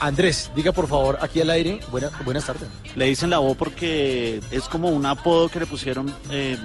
[0.00, 1.78] Andrés, diga por favor aquí al aire.
[1.92, 2.68] Buena- buenas tardes.
[2.96, 6.56] Le dicen la voz porque es como un apodo que le pusieron eh,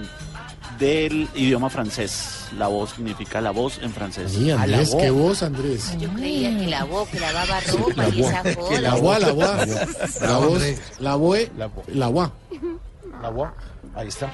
[0.80, 2.46] del idioma francés.
[2.58, 4.32] La voz significa la voz en francés.
[4.32, 5.96] Sí, Andrés, qué voz, Andrés.
[6.00, 8.32] Yo creía que la boca, que lavaba ropa y voz.
[8.32, 8.82] esa joda.
[8.82, 9.48] La voz, la voz.
[10.22, 10.62] La voz,
[11.00, 11.40] la voz,
[11.88, 12.30] la voz.
[13.22, 13.50] La voz.
[13.96, 14.32] Ahí está.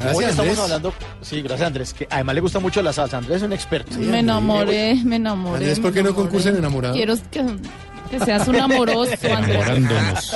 [0.00, 0.58] Gracias, Hoy estamos Andrés.
[0.60, 3.18] hablando, sí, gracias Andrés, que además le gusta mucho la salsa.
[3.18, 3.96] Andrés es un experto.
[3.98, 5.56] Me enamoré, me enamoré.
[5.56, 6.94] Andrés, ¿por qué no concursa en enamorado?
[6.94, 7.44] Quiero que,
[8.10, 10.32] que seas un amoroso, Andrés.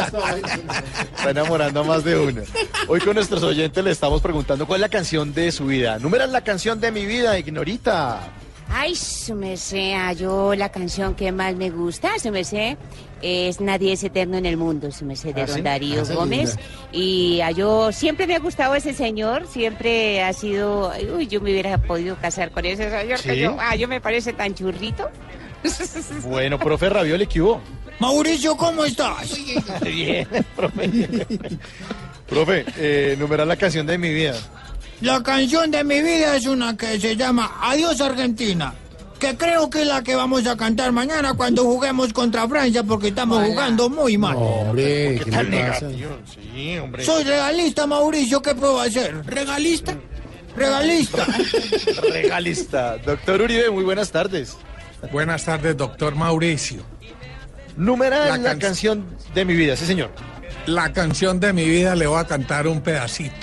[1.17, 2.43] Está enamorando a más de una.
[2.89, 5.99] Hoy con nuestros oyentes le estamos preguntando cuál es la canción de su vida.
[5.99, 8.21] Número la canción de mi vida, Ignorita.
[8.73, 12.77] Ay, su merced, ah, yo la canción que más me gusta, su merced,
[13.21, 15.55] es Nadie es eterno en el mundo, su merced, de ¿Ah, sí?
[15.55, 16.57] Don Darío Ah, Gómez.
[16.93, 21.51] Y ah, yo siempre me ha gustado ese señor, siempre ha sido, uy, yo me
[21.51, 25.11] hubiera podido casar con ese señor, que ah, yo me parece tan churrito.
[26.25, 27.61] Bueno, profe Ravioli, ¿qué hubo?
[27.99, 29.39] Mauricio, ¿cómo estás?
[29.83, 31.27] Bien, profe.
[32.27, 34.35] profe, eh, numerar la canción de mi vida.
[35.01, 38.75] La canción de mi vida es una que se llama Adiós Argentina,
[39.19, 43.09] que creo que es la que vamos a cantar mañana cuando juguemos contra Francia porque
[43.09, 44.37] estamos jugando muy mal.
[44.37, 45.87] Hombre, ¿qué tan le pasa?
[45.87, 46.11] negativo?
[46.55, 47.05] Sí, hombre.
[47.05, 49.25] Soy regalista, Mauricio, ¿qué puedo hacer?
[49.27, 49.97] ¿Regalista?
[50.57, 51.27] Regalista.
[52.11, 52.99] Regalista.
[52.99, 54.57] Doctor Uribe, muy buenas tardes.
[55.13, 56.83] Buenas tardes, doctor Mauricio.
[57.77, 60.11] Numerar La la, can- canción de mi vida, sí, señor.
[60.67, 63.35] La canción de mi vida le voy a cantar un pedacito.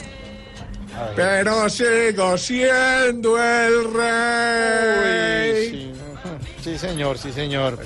[1.15, 5.70] Pero sigo siendo el rey.
[5.72, 5.84] sí.
[6.63, 7.80] Sí, señor, sí, señor.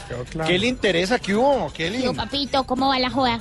[0.48, 1.20] ¿Qué le interesa?
[1.20, 1.72] ¿Qué hubo?
[1.72, 2.02] ¿Qué le...
[2.02, 3.40] Yo, papito, ¿cómo va la joda?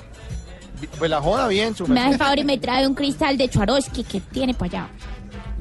[0.98, 3.50] Pues la joda bien, su Me hace el favor y me trae un cristal de
[3.50, 4.88] Swarovski que tiene para allá.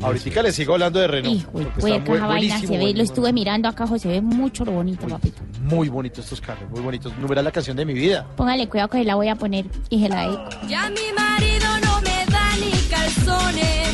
[0.02, 1.36] Ahorita le sigo hablando de Renault.
[1.42, 4.64] Hijo de porque puerca, está muy- vaina se lo estuve mirando acá, se ve mucho
[4.66, 5.42] lo bonito, papito.
[5.64, 7.16] Muy bonitos estos carros, muy bonitos.
[7.18, 8.26] Numerar la canción de mi vida.
[8.38, 10.48] Póngale cuidado que la voy a poner y se la.
[10.68, 13.90] Ya mi marido no me da ni calzones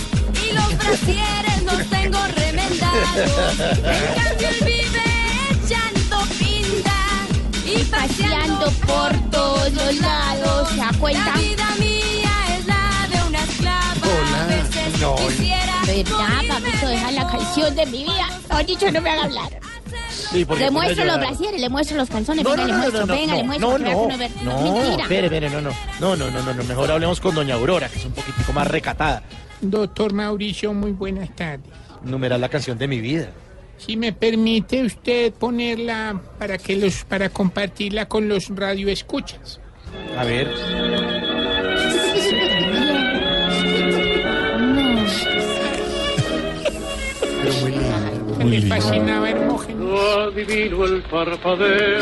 [0.48, 3.18] y los brasieres los tengo remendados.
[3.18, 6.96] En cambio él vive echando pinta
[7.66, 11.26] y Paseando por todos los lados, ¿se da cuenta?
[11.36, 11.66] La vida
[15.00, 15.16] No,
[15.86, 16.88] ¿Verdad, papito?
[16.88, 18.28] Deja la canción de mi vida.
[18.50, 19.60] No, dicho, no me haga hablar.
[20.10, 23.00] Sí, Le muestro los brasieres, le muestro los calzones, No, venga, no, le no, muestro,
[23.00, 23.70] no, no, venga, le no, muestro.
[23.70, 27.36] no, no, no, espere, espere, no, no, no, no, no, no, no, mejor hablemos con
[27.36, 29.24] doña Aurora, que es un poquitico más recatada.
[29.62, 31.66] Doctor Mauricio, muy buenas tardes.
[32.04, 33.30] Numerar la canción de mi vida.
[33.78, 39.60] Si me permite usted ponerla para que los para compartirla con los radioescuchas.
[40.18, 40.50] A ver.
[48.46, 48.68] lindo.
[48.68, 49.76] Me fascinaba Hermógenes.
[50.28, 51.98] adivino el parpadeo.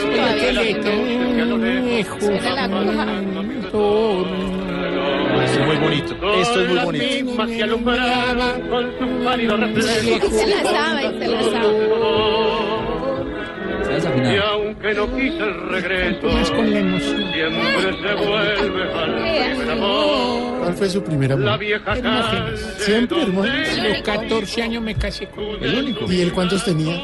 [5.44, 6.16] Esto es muy bonito.
[6.42, 7.36] Esto es muy bonito.
[10.30, 11.04] Se la sabe,
[14.00, 17.18] la Y aunque no quise el regreso, Más con la emoción.
[17.34, 19.16] siempre se vuelve al
[19.52, 20.60] primer amor.
[20.60, 21.60] ¿Cuál fue su primer La amor?
[21.60, 22.60] vieja Hermógenes.
[22.80, 23.52] Siempre, hermano.
[23.52, 25.58] A los 14 años me casé con él.
[25.62, 26.12] El único.
[26.12, 26.96] ¿Y él cuántos tenía?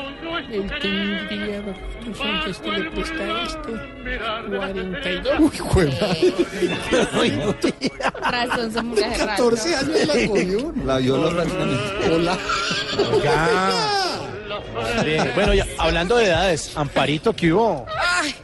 [0.51, 3.71] Él tendría, no sé que este le presta este,
[4.55, 5.39] 42.
[5.39, 6.07] Uy, juega.
[8.31, 10.73] Razón, son mujeres 14 años la cogió.
[10.85, 12.15] La violó rápidamente.
[12.15, 12.37] Hola.
[15.03, 17.85] Bien, Bueno, ya, hablando de edades, Amparito, ¿qué hubo?
[18.21, 18.35] Ay,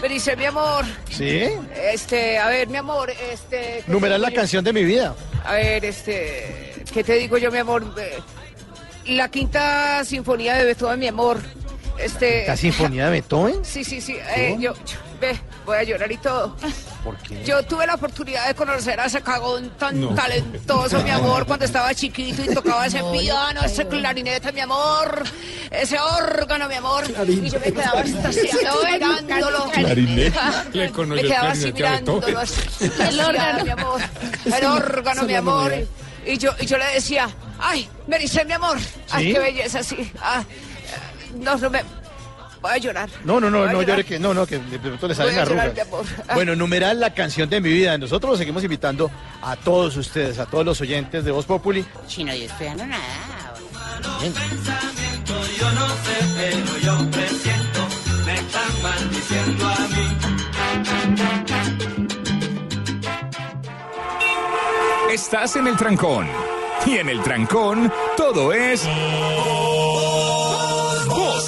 [0.00, 1.44] pero dice mi amor, ¿Sí?
[1.92, 3.82] este, a ver, mi amor, este...
[3.84, 5.14] ¿qué Numerar la canción de mi vida.
[5.44, 7.84] A ver, este, ¿qué te digo yo, mi amor?
[7.98, 8.18] Eh,
[9.14, 11.38] La quinta sinfonía de Beethoven, mi amor.
[11.98, 12.44] Este...
[12.46, 13.64] ¿La sinfonía de Beethoven?
[13.64, 14.16] Sí, sí, sí.
[14.36, 14.80] eh, yo, yo-
[15.32, 16.56] ve, voy a llorar y todo.
[17.02, 17.44] ¿Por qué?
[17.44, 20.14] Yo tuve la oportunidad de conocer a ese cagón tan No.
[20.14, 25.24] talentoso, mi amor, cuando estaba chiquito y tocaba ese piano, ese clarinete, mi amor,
[25.70, 27.04] ese órgano, mi amor.
[27.28, 29.70] Y yo me quedaba extasiado mirándolo.
[29.72, 30.38] Clarinete.
[30.72, 32.38] Le Me el quedaba así mirándolo.
[32.38, 34.00] Así, extasiada, mi amor.
[34.44, 35.72] El órgano, mi amor.
[36.26, 37.28] Y yo, y yo le decía,
[37.58, 38.78] ay, me dice mi amor.
[39.10, 40.10] Ay, qué belleza, sí.
[40.22, 40.42] Ah,
[41.36, 41.82] no, no me...
[42.64, 43.10] Voy a llorar.
[43.24, 45.70] No, no, no, no llore que no, no, que de pronto le salen arrugas.
[46.34, 47.98] Bueno, numeral la canción de mi vida.
[47.98, 49.10] Nosotros los seguimos invitando
[49.42, 51.84] a todos ustedes, a todos los oyentes de Voz Populi.
[52.06, 53.52] Chino, yo estoy dando nada.
[54.18, 55.34] pensamiento.
[55.58, 57.86] Yo no sé, pero yo presiento,
[58.24, 60.16] me están maldiciendo a mí.
[65.12, 66.26] Estás en el trancón.
[66.86, 68.88] Y en el trancón, todo es.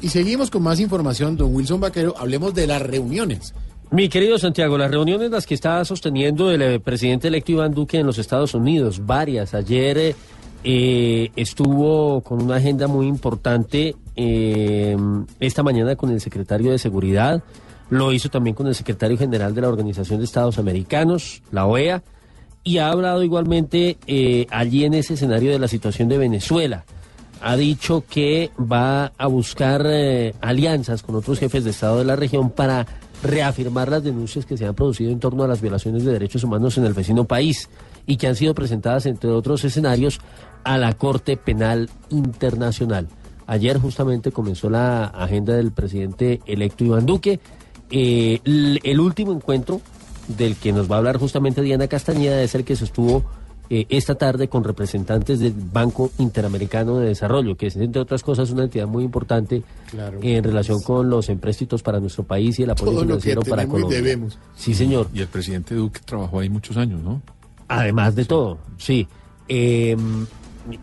[0.00, 2.14] Y seguimos con más información, don Wilson Vaquero.
[2.16, 3.52] Hablemos de las reuniones.
[3.90, 7.98] Mi querido Santiago, las reuniones las que está sosteniendo el eh, presidente electo Iván Duque
[7.98, 9.54] en los Estados Unidos, varias.
[9.54, 10.14] Ayer eh,
[10.62, 17.42] eh, estuvo con una agenda muy importante, esta mañana con el secretario de Seguridad,
[17.88, 22.02] lo hizo también con el secretario general de la Organización de Estados Americanos, la OEA,
[22.64, 23.96] y ha hablado igualmente
[24.50, 26.84] allí en ese escenario de la situación de Venezuela.
[27.40, 32.16] Ha dicho que va a buscar eh, alianzas con otros jefes de Estado de la
[32.16, 32.86] región para
[33.22, 36.78] reafirmar las denuncias que se han producido en torno a las violaciones de derechos humanos
[36.78, 37.68] en el vecino país
[38.06, 40.20] y que han sido presentadas, entre otros escenarios,
[40.64, 43.08] a la Corte Penal Internacional.
[43.46, 47.40] Ayer justamente comenzó la agenda del presidente electo Iván Duque.
[47.90, 49.80] Eh, l- el último encuentro
[50.36, 53.24] del que nos va a hablar justamente Diana Castañeda es el que sostuvo
[53.70, 58.50] eh, esta tarde con representantes del Banco Interamericano de Desarrollo, que es, entre otras cosas,
[58.50, 60.18] una entidad muy importante Claro.
[60.22, 63.40] en relación con los empréstitos para nuestro país y el apoyo Todo lo que financiero
[63.42, 63.98] para tenemos y Colombia.
[64.02, 64.38] debemos.
[64.56, 65.08] Sí, señor.
[65.14, 67.20] Y el presidente Duque trabajó ahí muchos años, ¿no?
[67.68, 69.06] Además de todo, sí.
[69.48, 69.96] Eh,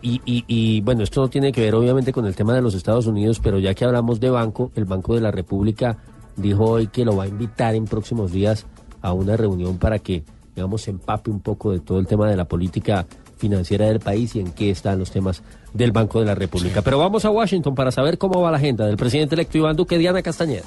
[0.02, 2.74] y, y- y, bueno, esto no tiene que ver obviamente con el tema de los
[2.74, 5.98] Estados Unidos, pero ya que hablamos de banco, el Banco de la República
[6.36, 8.66] dijo hoy que lo va a invitar en próximos días
[9.02, 10.24] a una reunión para que,
[10.56, 14.40] digamos, empape un poco de todo el tema de la política financiera del país y
[14.40, 15.42] en qué están los temas
[15.74, 16.80] del Banco de la República.
[16.80, 19.98] Pero vamos a Washington para saber cómo va la agenda del presidente electo Iván Duque,
[19.98, 20.64] Diana Castañeda.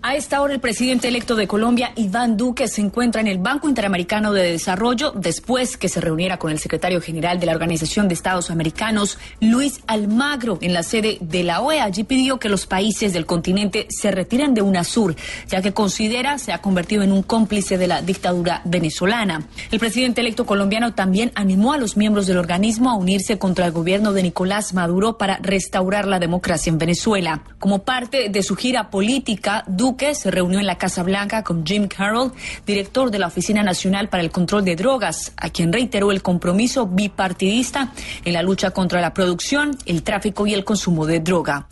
[0.00, 3.68] A esta hora el presidente electo de Colombia, Iván Duque, se encuentra en el Banco
[3.68, 8.14] Interamericano de Desarrollo después que se reuniera con el secretario general de la Organización de
[8.14, 11.82] Estados Americanos, Luis Almagro, en la sede de la OEA.
[11.82, 15.16] Allí pidió que los países del continente se retiren de UNASUR,
[15.48, 19.48] ya que considera se ha convertido en un cómplice de la dictadura venezolana.
[19.72, 23.72] El presidente electo colombiano también animó a los miembros del organismo a unirse contra el
[23.72, 27.42] gobierno de Nicolás Maduro para restaurar la democracia en Venezuela.
[27.58, 31.88] Como parte de su gira política, Duque se reunió en la Casa Blanca con Jim
[31.88, 32.32] Carroll,
[32.66, 36.86] director de la Oficina Nacional para el Control de Drogas, a quien reiteró el compromiso
[36.86, 37.92] bipartidista
[38.24, 41.68] en la lucha contra la producción, el tráfico y el consumo de droga.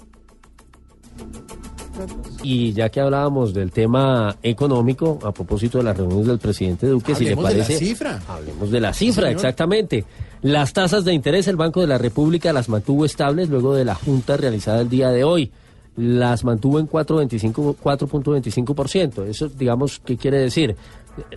[2.42, 7.14] Y ya que hablábamos del tema económico, a propósito de las reuniones del presidente Duque,
[7.14, 7.84] si le Hablemos de la parece.
[7.84, 8.22] cifra.
[8.28, 10.04] Hablemos de la cifra, exactamente.
[10.42, 13.94] Las tasas de interés, el Banco de la República las mantuvo estables luego de la
[13.94, 15.50] junta realizada el día de hoy.
[15.96, 19.26] Las mantuvo en 4.25 4.25%.
[19.26, 20.76] Eso, digamos, ¿qué quiere decir?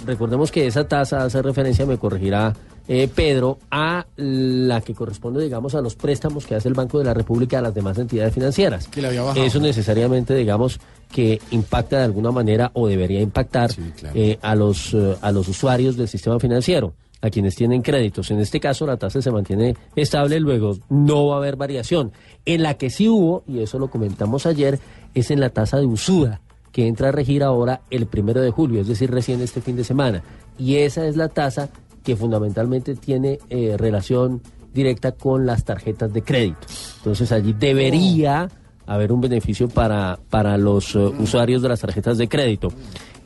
[0.05, 2.53] Recordemos que esa tasa hace referencia, me corregirá
[2.91, 7.05] eh, Pedro, a la que corresponde, digamos, a los préstamos que hace el Banco de
[7.05, 8.87] la República a las demás entidades financieras.
[8.87, 9.45] Que había bajado.
[9.45, 10.79] Eso necesariamente, digamos,
[11.11, 13.69] que impacta de alguna manera o debería impactar
[14.15, 18.31] eh, a, los, eh, a los usuarios del sistema financiero, a quienes tienen créditos.
[18.31, 22.11] En este caso, la tasa se mantiene estable, luego no va a haber variación.
[22.45, 24.79] En la que sí hubo, y eso lo comentamos ayer,
[25.13, 26.41] es en la tasa de usura,
[26.71, 29.83] que entra a regir ahora el primero de julio, es decir, recién este fin de
[29.83, 30.23] semana.
[30.57, 31.69] Y esa es la tasa
[32.03, 34.41] que fundamentalmente tiene eh, relación
[34.73, 36.67] directa con las tarjetas de crédito.
[36.97, 38.49] Entonces allí debería
[38.85, 42.69] haber un beneficio para, para los eh, usuarios de las tarjetas de crédito.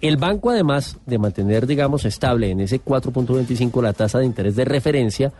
[0.03, 4.65] El banco, además de mantener, digamos, estable en ese 4.25 la tasa de interés de
[4.65, 5.31] referencia,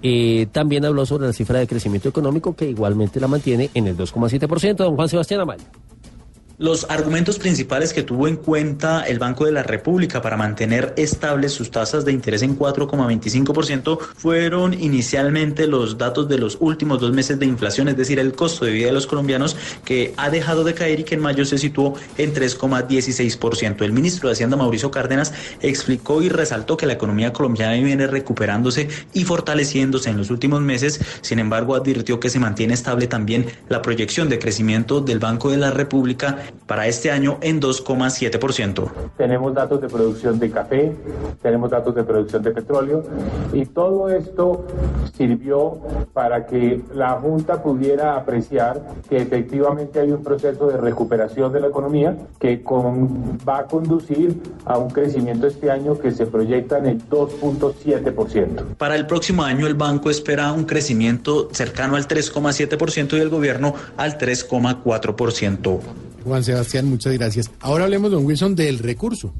[0.00, 3.96] eh, también habló sobre la cifra de crecimiento económico que igualmente la mantiene en el
[3.96, 4.76] 2,7%.
[4.76, 5.64] Don Juan Sebastián Amaya.
[6.62, 11.50] Los argumentos principales que tuvo en cuenta el Banco de la República para mantener estables
[11.50, 17.40] sus tasas de interés en 4,25% fueron inicialmente los datos de los últimos dos meses
[17.40, 20.72] de inflación, es decir, el costo de vida de los colombianos que ha dejado de
[20.72, 23.82] caer y que en mayo se situó en 3,16%.
[23.82, 28.86] El ministro de Hacienda, Mauricio Cárdenas, explicó y resaltó que la economía colombiana viene recuperándose
[29.12, 31.00] y fortaleciéndose en los últimos meses.
[31.22, 35.56] Sin embargo, advirtió que se mantiene estable también la proyección de crecimiento del Banco de
[35.56, 38.90] la República para este año en 2,7%.
[39.16, 40.92] tenemos datos de producción de café,
[41.42, 43.02] tenemos datos de producción de petróleo
[43.52, 44.64] y todo esto
[45.16, 45.78] sirvió
[46.12, 51.66] para que la Junta pudiera apreciar que efectivamente hay un proceso de recuperación de la
[51.68, 56.86] economía que con- va a conducir a un crecimiento este año que se proyecta en
[56.86, 58.76] el 2.7%.
[58.78, 63.74] Para el próximo año el banco espera un crecimiento cercano al 3,7% y el gobierno
[63.96, 65.80] al 3,4%.
[66.22, 67.50] Juan Sebastián, muchas gracias.
[67.60, 69.32] Ahora hablemos, don Wilson, del recurso.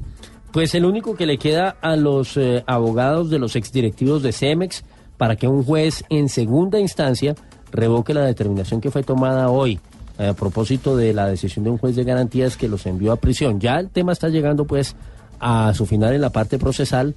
[0.51, 4.83] Pues el único que le queda a los eh, abogados de los exdirectivos de Cemex
[5.17, 7.35] para que un juez en segunda instancia
[7.71, 9.79] revoque la determinación que fue tomada hoy
[10.19, 13.15] eh, a propósito de la decisión de un juez de garantías que los envió a
[13.15, 13.59] prisión.
[13.59, 14.95] Ya el tema está llegando pues
[15.39, 17.15] a su final en la parte procesal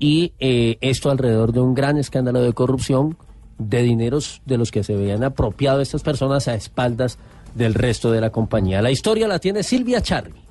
[0.00, 3.16] y eh, esto alrededor de un gran escándalo de corrupción
[3.58, 7.18] de dineros de los que se veían apropiado estas personas a espaldas
[7.54, 8.82] del resto de la compañía.
[8.82, 10.41] La historia la tiene Silvia Charri.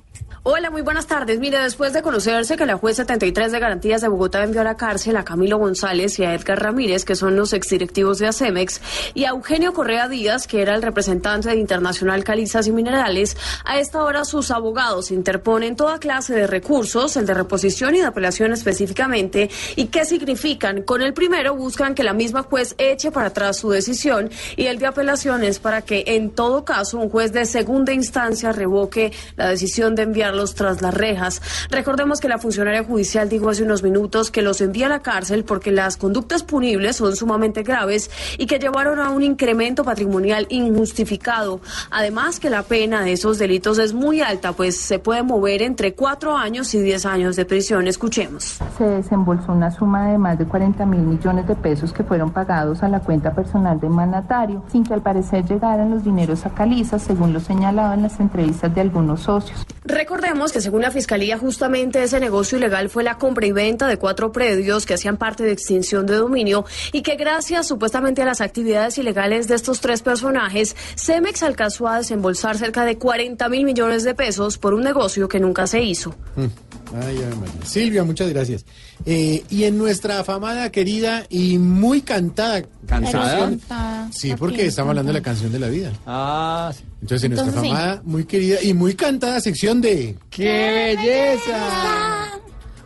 [0.44, 1.38] Hola, muy buenas tardes.
[1.38, 4.76] Mire, después de conocerse que la juez 73 de garantías de Bogotá envió a la
[4.76, 8.80] cárcel a Camilo González y a Edgar Ramírez, que son los exdirectivos de Acemex,
[9.14, 13.78] y a Eugenio Correa Díaz, que era el representante de Internacional Calizas y Minerales, a
[13.78, 18.52] esta hora sus abogados interponen toda clase de recursos, el de reposición y de apelación
[18.52, 20.82] específicamente, y qué significan.
[20.82, 24.80] Con el primero buscan que la misma juez eche para atrás su decisión y el
[24.80, 29.48] de apelación es para que en todo caso un juez de segunda instancia revoque la
[29.48, 30.02] decisión de
[30.32, 31.42] enviarlos tras las rejas.
[31.70, 35.44] Recordemos que la funcionaria judicial dijo hace unos minutos que los envía a la cárcel
[35.44, 41.60] porque las conductas punibles son sumamente graves y que llevaron a un incremento patrimonial injustificado.
[41.90, 45.94] Además que la pena de esos delitos es muy alta, pues se puede mover entre
[45.94, 47.86] cuatro años y diez años de prisión.
[47.86, 48.58] Escuchemos.
[48.78, 52.82] se desembolsó una suma de más de 40 mil millones de pesos que fueron pagados
[52.82, 56.98] a la cuenta personal del mandatario, sin que al parecer llegaran los dineros a Caliza,
[56.98, 59.66] según lo señalado en las entrevistas de algunos socios.
[59.84, 60.21] Recordemos
[60.52, 64.30] que según la Fiscalía justamente ese negocio ilegal fue la compra y venta de cuatro
[64.30, 68.96] predios que hacían parte de extinción de dominio y que gracias supuestamente a las actividades
[68.98, 74.14] ilegales de estos tres personajes, Cemex alcanzó a desembolsar cerca de 40 mil millones de
[74.14, 76.14] pesos por un negocio que nunca se hizo.
[76.36, 76.46] Mm.
[76.94, 77.64] Ay, María.
[77.64, 78.64] Silvia, muchas gracias.
[79.06, 82.62] Eh, y en nuestra afamada, querida y muy cantada.
[82.86, 83.38] ¿Cansada?
[83.38, 85.90] canción- Sí, porque estamos hablando de la canción de la vida.
[86.06, 86.84] Ah, sí.
[87.00, 87.68] Entonces, en nuestra sí.
[87.68, 90.16] afamada, muy querida y muy cantada sección de.
[90.30, 92.40] ¡Qué belleza!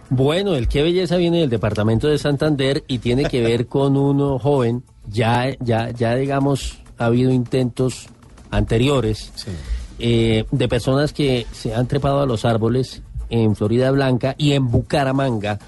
[0.08, 4.38] Bueno, el qué belleza viene del departamento de Santander y tiene que ver con uno
[4.38, 4.84] joven.
[5.10, 8.06] Ya, ya, ya digamos, ha habido intentos
[8.50, 9.32] anteriores
[9.98, 14.70] eh, de personas que se han trepado a los árboles en Florida Blanca y en
[14.70, 15.58] Bucaramanga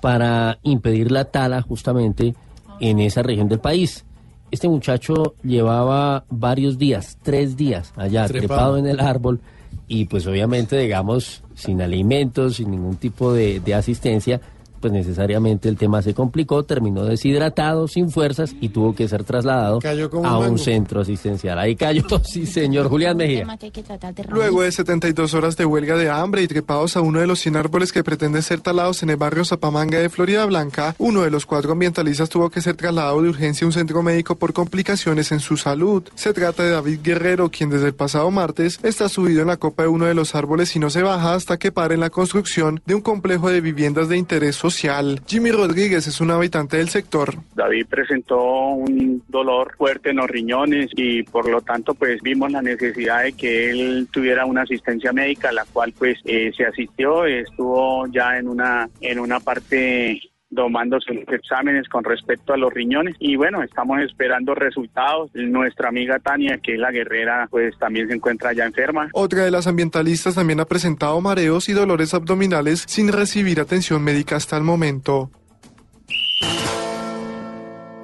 [0.00, 2.34] para impedir la tala justamente
[2.80, 4.04] en esa región del país.
[4.50, 8.46] Este muchacho llevaba varios días, tres días allá, Trepado.
[8.46, 9.40] trepado en el árbol
[9.86, 14.40] y pues obviamente, digamos, sin alimentos, sin ningún tipo de, de asistencia,
[14.80, 19.80] pues necesariamente el tema se complicó, terminó deshidratado, sin fuerzas y tuvo que ser trasladado
[19.80, 21.58] Cayó como un a un centro asistencial.
[21.58, 23.46] Ahí cayó, sí señor, Julián Mejía.
[24.28, 27.56] Luego de 72 horas de huelga de hambre y trepados a uno de los 100
[27.56, 31.46] árboles que pretenden ser talados en el barrio Zapamanga de Florida Blanca, uno de los
[31.46, 35.40] cuatro ambientalistas tuvo que ser trasladado de urgencia a un centro médico por complicaciones en
[35.40, 36.02] su salud.
[36.14, 39.84] Se trata de David Guerrero, quien desde el pasado martes está subido en la copa
[39.84, 42.80] de uno de los árboles y no se baja hasta que pare en la construcción
[42.86, 44.67] de un complejo de viviendas de interés social.
[45.26, 47.34] Jimmy Rodríguez es un habitante del sector.
[47.54, 52.62] David presentó un dolor fuerte en los riñones y por lo tanto pues vimos la
[52.62, 58.06] necesidad de que él tuviera una asistencia médica, la cual pues eh, se asistió, estuvo
[58.08, 60.20] ya en una en una parte
[60.54, 65.30] tomando sus exámenes con respecto a los riñones y bueno, estamos esperando resultados.
[65.34, 69.08] Nuestra amiga Tania, que es la guerrera, pues también se encuentra ya enferma.
[69.12, 74.36] Otra de las ambientalistas también ha presentado mareos y dolores abdominales sin recibir atención médica
[74.36, 75.30] hasta el momento.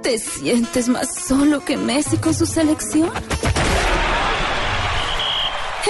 [0.03, 3.11] ¿Te sientes más solo que Messi con su selección?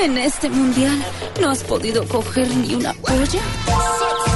[0.01, 1.03] En este mundial
[1.41, 4.34] no has podido coger ni una polla.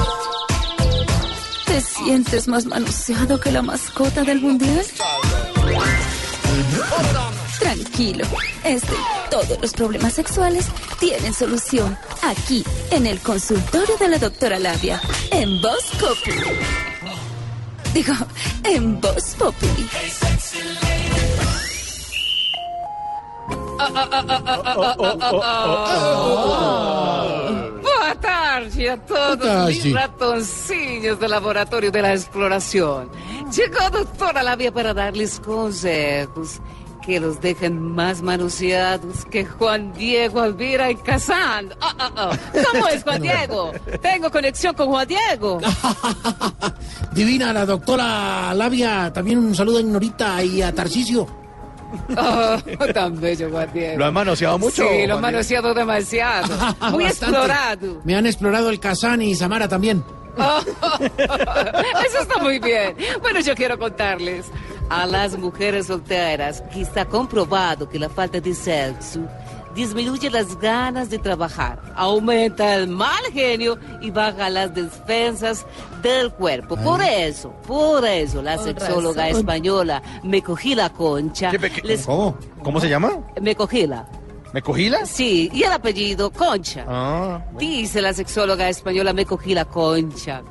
[1.69, 4.85] ¿Te sientes más manoseado que la mascota del mundial?
[7.61, 8.25] Tranquilo,
[8.65, 10.67] este y todos los problemas sexuales
[10.99, 15.01] tienen solución aquí en el consultorio de la doctora Labia
[15.31, 16.43] en Voz Populi.
[17.93, 18.15] Digo,
[18.65, 19.89] en Voz Populi.
[28.09, 33.11] Boa tarde a todos mis ratoncillos do Laboratório da Exploração.
[33.53, 36.59] Chegou a doutora Lábia para dar-lhes consejos.
[37.05, 41.71] que los dejen más manoseados que Juan Diego Alvira y Kazán.
[41.81, 42.39] Ah, ah, ah.
[42.73, 43.73] ¿Cómo es Juan Diego?
[44.03, 45.59] Tengo conexión con Juan Diego.
[47.13, 51.38] Divina, la doctora Labia, también un saludo a Norita y a Tarcisio.
[52.17, 52.59] Oh,
[52.93, 53.99] tan bello Juan Diego.
[53.99, 54.87] ¿Lo han manoseado mucho?
[54.89, 56.49] Sí, lo han manoseado demasiado.
[56.91, 57.37] Muy Bastante.
[57.37, 58.01] explorado.
[58.05, 60.05] Me han explorado el Kazán y Samara también.
[60.37, 60.61] Oh,
[61.19, 62.95] eso está muy bien.
[63.21, 64.47] Bueno, yo quiero contarles
[64.89, 69.21] a las mujeres solteras que está comprobado que la falta de sexo
[69.75, 75.65] disminuye las ganas de trabajar, aumenta el mal genio y baja las defensas
[76.03, 76.77] del cuerpo.
[76.77, 79.39] Por eso, por eso, la sexóloga razón.
[79.41, 81.53] española Me Cogí la Concha.
[81.83, 82.37] les- ¿Cómo?
[82.63, 83.13] ¿Cómo se llama?
[83.41, 84.09] Me Cogila.
[84.53, 85.05] ¿Me cogila?
[85.05, 86.85] Sí, y el apellido Concha.
[86.89, 87.45] Ah.
[87.59, 90.43] Dice la sexóloga española, me cogí la concha.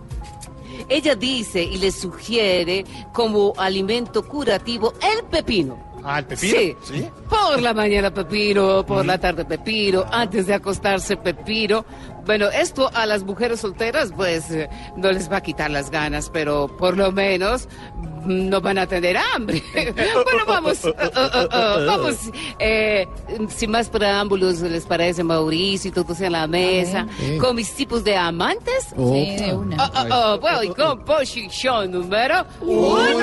[0.87, 5.86] Ella dice y le sugiere como alimento curativo el pepino.
[6.09, 6.57] Ah, el pepino.
[6.57, 6.75] Sí.
[6.83, 7.09] ¿Sí?
[7.29, 11.83] Por la mañana pepino, por la tarde pepino, antes de acostarse pepino.
[12.27, 16.29] Bueno, esto a las mujeres solteras pues eh, no les va a quitar las ganas,
[16.29, 19.63] pero por lo menos mm, no van a tener hambre.
[19.73, 22.17] bueno, vamos, eh, eh, eh, vamos,
[22.59, 23.07] eh,
[23.47, 27.07] sin más preámbulos, ¿les parece Mauricio y todos en la mesa?
[27.17, 27.37] Sí.
[27.37, 28.87] Con mis tipos de amantes.
[28.93, 30.37] Sí, de una.
[30.41, 33.17] Bueno, y con posición número uno.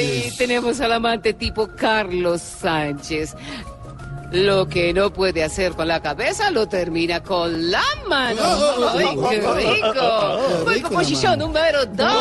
[0.00, 3.36] Y tenemos al amante tipo Carlos Sánchez.
[4.30, 8.40] Lo que no puede hacer con la cabeza lo termina con la mano.
[8.94, 10.40] ¡Ay, qué rico!
[10.64, 12.12] Voy con posición número dos.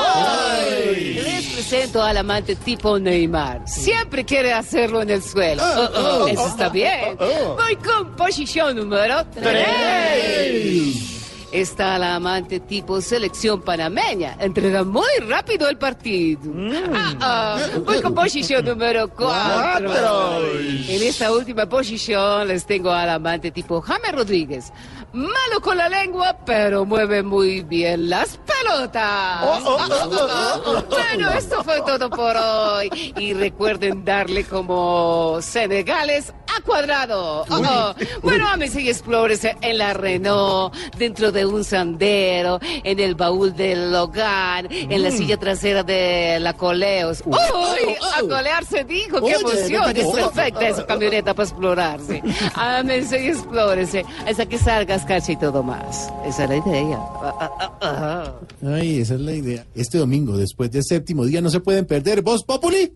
[0.95, 3.67] Les presento al amante tipo Neymar.
[3.67, 5.61] Siempre quiere hacerlo en el suelo.
[5.63, 7.17] Oh, oh, Eso está bien.
[7.17, 11.17] Voy con posición número tres.
[11.57, 14.37] Está la amante tipo selección panameña.
[14.39, 16.51] Entrega muy rápido el partido.
[16.93, 17.59] Ah, ah.
[17.83, 19.89] Voy con posición número cuatro.
[19.89, 20.45] Cuatro.
[20.53, 24.71] En esta última posición les tengo al amante tipo James Rodríguez.
[25.13, 29.39] Malo con la lengua, pero mueve muy bien las pelotas.
[29.41, 30.83] Oh, oh, oh, oh, oh.
[30.89, 33.13] Bueno, esto fue todo por hoy.
[33.17, 37.45] Y recuerden darle como Senegales a cuadrado.
[37.49, 37.95] Oh, oh.
[38.21, 43.93] Bueno, ámense y explórese en la Renault, dentro de un sandero, en el baúl del
[43.93, 47.23] hogar, en la silla trasera de la Coleos.
[47.25, 47.95] ¡Uy!
[48.15, 49.97] A colearse dijo, qué Oye, emoción.
[49.97, 52.21] Es perfecta esa camioneta para explorarse.
[52.55, 56.11] Ámense y explórese hasta que salgas, cacha y todo más.
[56.25, 56.97] Esa es la idea.
[56.99, 58.33] Ah, ah, ah.
[58.65, 59.65] Ay, esa es la idea.
[59.75, 62.21] Este domingo, después del séptimo día, no se pueden perder.
[62.21, 62.93] ¿Vos, Populi?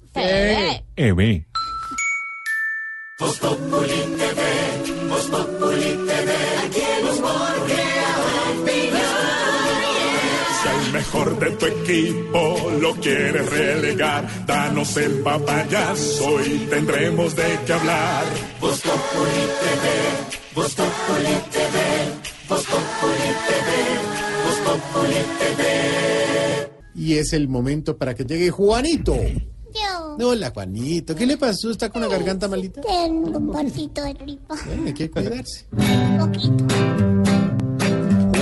[0.96, 1.46] EB.
[3.22, 6.11] Voz Populi TV, Voz Populi TV,
[11.02, 18.24] mejor de tu equipo lo quieres relegar, danos el papayazo y tendremos de qué hablar.
[18.60, 19.86] Voz Populi TV,
[20.56, 21.78] Voz Populi TV,
[22.48, 23.70] Voz Populi TV,
[24.46, 25.62] Voz Populi TV.
[26.94, 29.16] Y es el momento para que llegue Juanito.
[29.74, 31.16] Yo Hola, Juanito.
[31.16, 31.72] ¿Qué le pasó?
[31.72, 32.82] ¿Está con la garganta malita?
[32.82, 34.56] tengo un poquito de gripa.
[34.68, 35.66] Bueno, hay que cuidarse.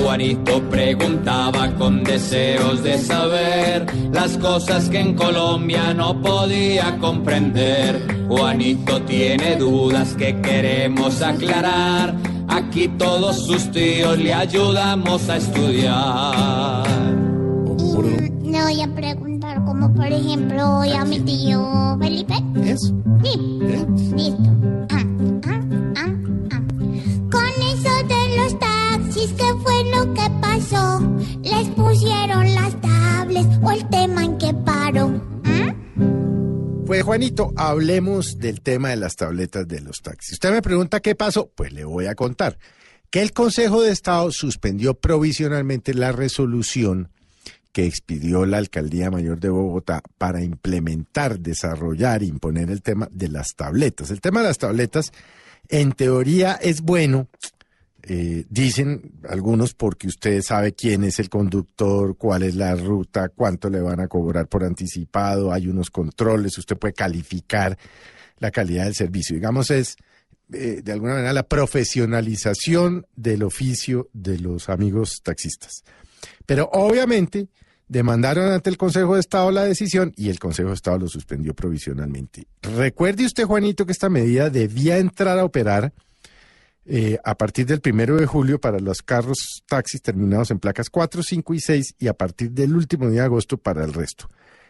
[0.10, 8.26] Juanito preguntaba con deseos de saber las cosas que en Colombia no podía comprender.
[8.28, 12.16] Juanito tiene dudas que queremos aclarar.
[12.47, 16.88] Aquí todos sus tíos le ayudamos a estudiar.
[18.43, 22.34] Le voy a preguntar como por ejemplo hoy a mi tío Felipe.
[22.66, 22.95] ¿Eso?
[23.24, 23.60] Sí.
[24.16, 24.49] Listo.
[24.89, 25.03] Ah,
[30.70, 30.99] pasó?
[31.43, 35.22] ¿Les pusieron las tablets o el tema en que paró?
[36.86, 40.34] Pues Juanito, hablemos del tema de las tabletas de los taxis.
[40.34, 42.57] Usted me pregunta qué pasó, pues le voy a contar.
[43.11, 47.11] Que el Consejo de Estado suspendió provisionalmente la resolución
[47.72, 53.55] que expidió la Alcaldía Mayor de Bogotá para implementar, desarrollar, imponer el tema de las
[53.55, 54.09] tabletas.
[54.09, 55.11] El tema de las tabletas,
[55.67, 57.28] en teoría, es bueno,
[58.12, 63.70] eh, dicen algunos porque usted sabe quién es el conductor, cuál es la ruta, cuánto
[63.70, 67.78] le van a cobrar por anticipado, hay unos controles, usted puede calificar
[68.39, 69.36] la calidad del servicio.
[69.36, 69.95] Digamos, es
[70.51, 75.84] eh, de alguna manera la profesionalización del oficio de los amigos taxistas.
[76.47, 77.47] Pero obviamente
[77.88, 81.53] demandaron ante el Consejo de Estado la decisión y el Consejo de Estado lo suspendió
[81.53, 82.47] provisionalmente.
[82.64, 85.93] Recuerde usted, Juanito, que esta medida debía entrar a operar
[86.92, 91.22] eh, a partir del primero de julio para los carros taxis terminados en placas 4,
[91.22, 94.28] 5 y 6 y a partir del último día de agosto para el resto.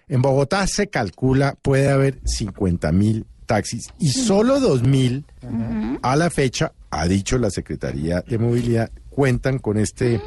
[0.09, 6.73] En Bogotá se calcula puede haber 50 mil taxis y solo 2.000 a la fecha,
[6.89, 10.19] ha dicho la Secretaría de Movilidad, cuentan con este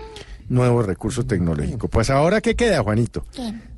[0.49, 1.89] nuevo recurso tecnológico.
[1.89, 3.27] Pues ahora, ¿qué queda, Juanito?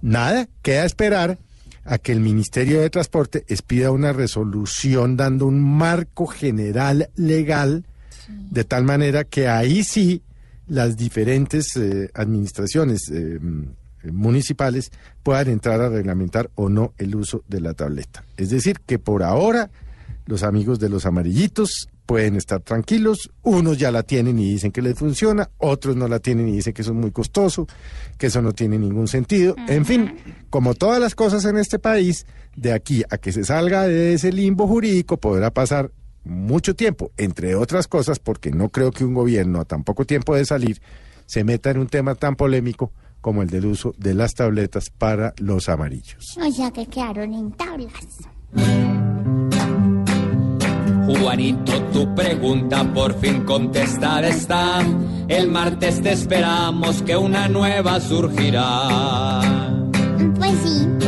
[0.02, 1.38] Nada, queda esperar
[1.84, 7.84] a que el Ministerio de Transporte expida una resolución dando un marco general legal
[8.28, 10.22] de tal manera que ahí sí
[10.66, 14.90] las diferentes eh, administraciones eh, mm, municipales
[15.22, 18.24] puedan entrar a reglamentar o no el uso de la tableta.
[18.36, 19.70] Es decir, que por ahora
[20.26, 24.82] los amigos de los amarillitos pueden estar tranquilos, unos ya la tienen y dicen que
[24.82, 27.66] les funciona, otros no la tienen y dicen que eso es muy costoso,
[28.18, 29.54] que eso no tiene ningún sentido.
[29.68, 30.14] En fin,
[30.50, 34.32] como todas las cosas en este país, de aquí a que se salga de ese
[34.32, 35.90] limbo jurídico podrá pasar
[36.24, 40.34] mucho tiempo, entre otras cosas, porque no creo que un gobierno a tan poco tiempo
[40.34, 40.80] de salir
[41.26, 45.32] se meta en un tema tan polémico como el del uso de las tabletas para
[45.38, 46.36] los amarillos.
[46.36, 48.18] O sea que quedaron en tablas.
[51.06, 54.82] Juanito, tu pregunta por fin contestada está.
[55.28, 59.40] El martes te esperamos que una nueva surgirá.
[60.38, 61.03] Pues sí.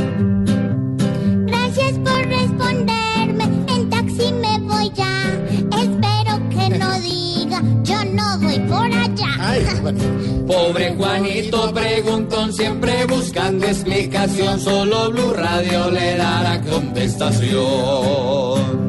[7.83, 9.57] Yo no voy por allá.
[10.47, 14.61] Pobre Juanito preguntón, siempre buscando explicación.
[14.61, 18.87] Solo Blue Radio le dará contestación.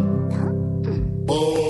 [1.28, 1.67] Estuve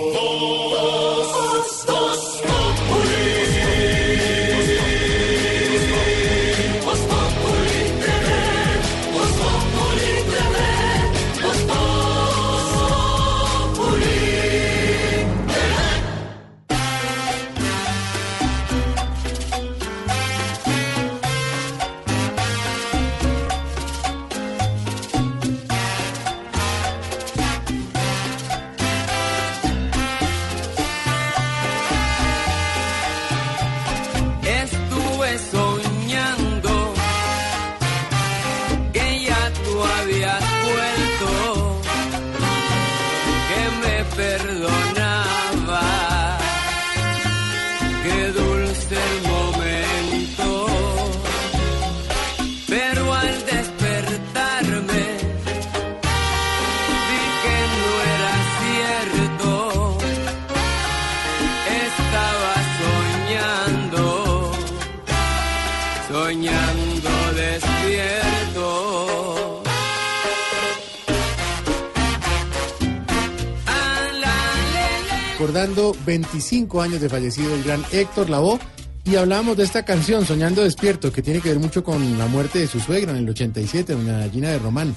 [75.68, 78.58] Recordando 25 años de fallecido el gran Héctor Lavoe
[79.04, 82.60] y hablamos de esta canción, Soñando Despierto, que tiene que ver mucho con la muerte
[82.60, 84.96] de su suegra en el 87, doña Gina de Román.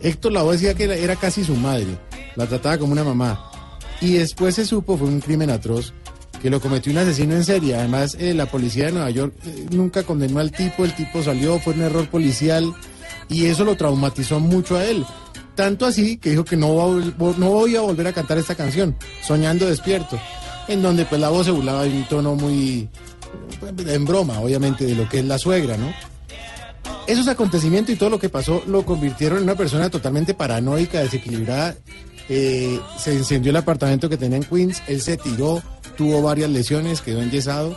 [0.00, 1.98] Héctor Lavoe decía que era casi su madre,
[2.36, 3.50] la trataba como una mamá.
[4.00, 5.92] Y después se supo, fue un crimen atroz,
[6.40, 7.74] que lo cometió un asesino en serie.
[7.74, 11.58] Además, eh, la policía de Nueva York eh, nunca condenó al tipo, el tipo salió,
[11.58, 12.72] fue un error policial
[13.28, 15.04] y eso lo traumatizó mucho a él.
[15.54, 19.66] Tanto así que dijo que no, no voy a volver a cantar esta canción, Soñando
[19.66, 20.18] Despierto,
[20.66, 22.88] en donde pues la voz se burlaba de un tono muy,
[23.86, 25.92] en broma, obviamente, de lo que es la suegra, ¿no?
[27.06, 31.76] Esos acontecimientos y todo lo que pasó lo convirtieron en una persona totalmente paranoica, desequilibrada.
[32.28, 35.62] Eh, se encendió el apartamento que tenía en Queens, él se tiró,
[35.96, 37.76] tuvo varias lesiones, quedó enyesado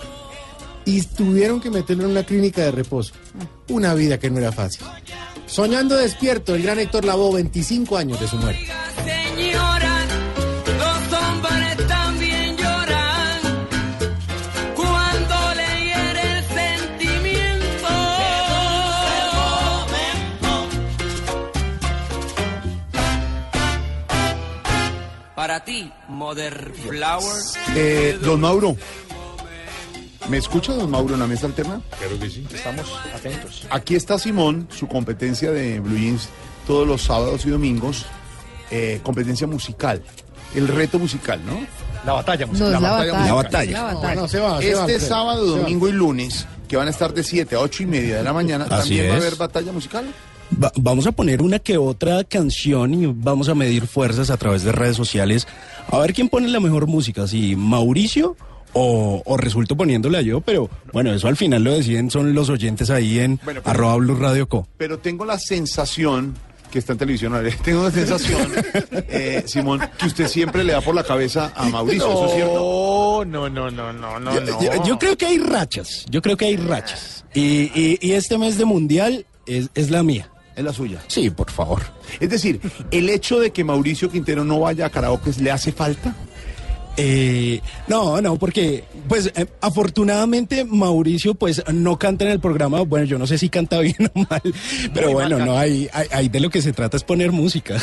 [0.85, 3.13] y tuvieron que meterlo en una clínica de reposo.
[3.67, 4.85] Una vida que no era fácil.
[5.47, 8.67] Soñando despierto, el gran Héctor Lavoe, 25 años de su muerte.
[9.05, 10.05] Señora,
[10.77, 13.41] los hombres también lloran
[14.75, 17.87] cuando le hiere el sentimiento.
[25.33, 27.41] Para ti, Mother Flower.
[27.75, 28.75] Eh, don Mauro.
[30.29, 31.81] ¿Me escucha, don Mauro, en la mesa alterna?
[31.97, 32.45] Claro que sí.
[32.53, 33.65] Estamos atentos.
[33.69, 36.27] Aquí está Simón, su competencia de Blue Jeans
[36.65, 38.05] todos los sábados y domingos.
[38.69, 40.01] eh, competencia musical.
[40.53, 41.57] El reto musical, ¿no?
[42.05, 42.71] La batalla musical.
[42.73, 43.13] La batalla.
[43.13, 43.27] musical.
[43.27, 43.71] La batalla.
[43.71, 44.15] La batalla.
[44.15, 45.57] No, no, se va, se este va, sábado, se va.
[45.59, 48.33] domingo y lunes, que van a estar de 7 a 8 y media de la
[48.33, 50.05] mañana, Así también va a haber batalla musical.
[50.61, 54.63] Va- vamos a poner una que otra canción y vamos a medir fuerzas a través
[54.63, 55.47] de redes sociales.
[55.89, 58.35] A ver quién pone la mejor música, si Mauricio
[58.79, 62.49] o, o resulto poniéndole a yo, pero bueno, eso al final lo deciden son los
[62.49, 64.67] oyentes ahí en Bueno, pero- arroba Blue Radio Co.
[64.77, 66.35] Pero tengo la sensación,
[66.71, 68.51] que está en televisión, tengo la sensación,
[69.09, 73.25] eh, Simón, que usted siempre le da por la cabeza a Mauricio, ¿eso es cierto?
[73.25, 74.61] No, no, no, no, no, Yo, no.
[74.61, 77.25] yo- yo creo que hay rachas, yo creo que hay rachas.
[77.33, 80.29] Y, y- y este mes de mundial es, es la mía.
[80.55, 80.99] Es la suya.
[81.07, 81.83] Sí, por favor.
[82.19, 82.59] Es decir,
[82.89, 86.15] el hecho de que Mauricio Quintero no vaya a karaoke le hace falta.
[86.97, 93.05] Eh, no, no, porque pues eh, afortunadamente Mauricio pues no canta en el programa, bueno,
[93.05, 94.41] yo no sé si canta bien o mal,
[94.93, 95.89] pero Muy bueno, mal no, hay
[96.29, 97.77] de lo que se trata es poner música.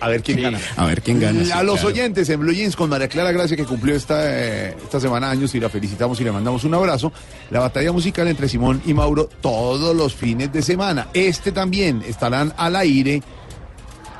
[0.00, 0.60] A ver quién gana.
[0.76, 1.44] A ver quién gana.
[1.44, 1.88] sí, a los claro.
[1.88, 5.54] oyentes en Blue Jeans con María Clara Gracia que cumplió esta, eh, esta semana años
[5.54, 7.12] y la felicitamos y le mandamos un abrazo.
[7.50, 11.08] La batalla musical entre Simón y Mauro todos los fines de semana.
[11.14, 13.22] Este también estarán al aire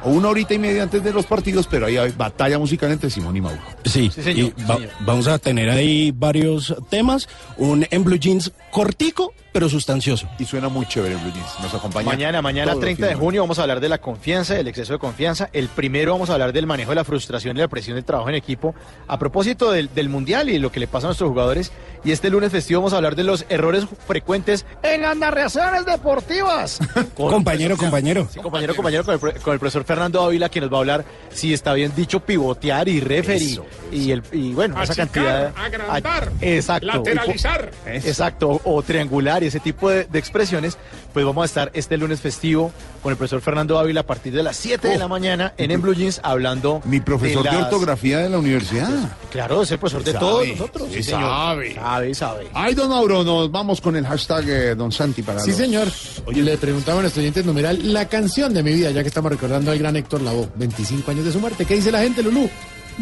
[0.05, 3.11] o una horita y media antes de los partidos, pero ahí hay batalla musical entre
[3.11, 3.61] Simón y Mauro.
[3.85, 9.33] Sí, señor, y va- vamos a tener ahí varios temas, un en Blue Jeans cortico,
[9.53, 10.29] pero sustancioso.
[10.39, 11.61] Y suena muy chévere Blue Jeans.
[11.63, 12.07] Nos acompaña.
[12.07, 14.93] Mañana, mañana todos los 30 de junio vamos a hablar de la confianza, del exceso
[14.93, 15.49] de confianza.
[15.53, 18.29] El primero vamos a hablar del manejo de la frustración y la presión del trabajo
[18.29, 18.75] en equipo
[19.07, 21.73] a propósito del, del Mundial y de lo que le pasa a nuestros jugadores.
[22.05, 26.79] Y este lunes festivo vamos a hablar de los errores frecuentes en las narraciones deportivas.
[27.17, 28.29] Con- Compañero, compañero.
[28.33, 30.81] Sí, compañero, compañero, con el, pro- con el profesor Fernando Ávila, que nos va a
[30.81, 33.53] hablar si está bien dicho pivotear y referir.
[33.53, 35.53] Eso, Y, el, y bueno, esa cantidad.
[35.57, 36.87] agrandar, a- exacto.
[36.87, 37.71] lateralizar.
[37.87, 40.77] Y Exacto, o triangular y ese tipo de, de expresiones,
[41.13, 42.73] pues vamos a estar este lunes festivo
[43.03, 45.81] con el profesor Fernando Ávila a partir de las 7 de la mañana en En
[45.83, 46.81] Blue Jeans hablando.
[46.85, 48.89] Mi profesor de, las- ortografía de la universidad.
[49.31, 50.89] Claro, es el profesor de Sabe, todos nosotros.
[50.93, 51.21] sí señor.
[51.23, 51.75] sabe.
[51.75, 52.47] Sabe, sabe.
[52.55, 55.89] Ay, don Mauro, nos vamos con el hashtag eh, Don Santi para Sí, los- señor.
[56.27, 59.31] Oye, le preguntaba a nuestro oyente numeral la canción de mi vida, ya que estamos
[59.31, 61.65] recordando al gran Héctor Lavoe, 25 años de su muerte.
[61.65, 62.49] ¿Qué dice la gente, Lulú?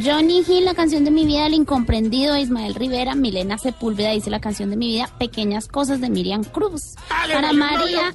[0.05, 4.41] Johnny Hill, la canción de mi vida, El Incomprendido, Ismael Rivera, Milena Sepúlveda dice la
[4.41, 6.97] canción de mi vida, Pequeñas Cosas de Miriam Cruz.
[7.09, 8.13] Para María,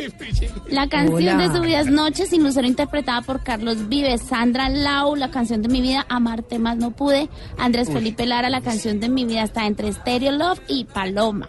[0.67, 1.47] la canción Hola.
[1.47, 4.21] de su vida es Noche sin Lucero, interpretada por Carlos Vives.
[4.21, 7.29] Sandra Lau, la canción de mi vida, Amarte más no pude.
[7.57, 7.95] Andrés Uy.
[7.95, 11.47] Felipe Lara, la canción de mi vida está entre Stereo Love y Paloma.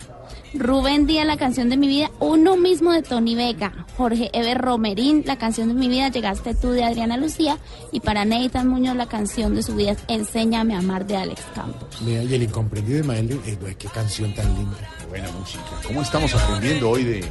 [0.55, 3.73] Rubén Díaz, la canción de mi vida, Uno mismo de Tony Vega.
[3.97, 7.59] Jorge Eber Romerín, la canción de mi vida, Llegaste tú de Adriana Lucía.
[7.91, 11.43] Y para Nathan Muñoz, la canción de su vida es Enséñame a amar de Alex
[11.55, 11.89] Campos.
[12.03, 14.77] Mira, y el incomprendido de Mael, eh, güey, qué canción tan linda.
[15.09, 15.63] Buena música.
[15.87, 17.25] ¿Cómo estamos aprendiendo hoy de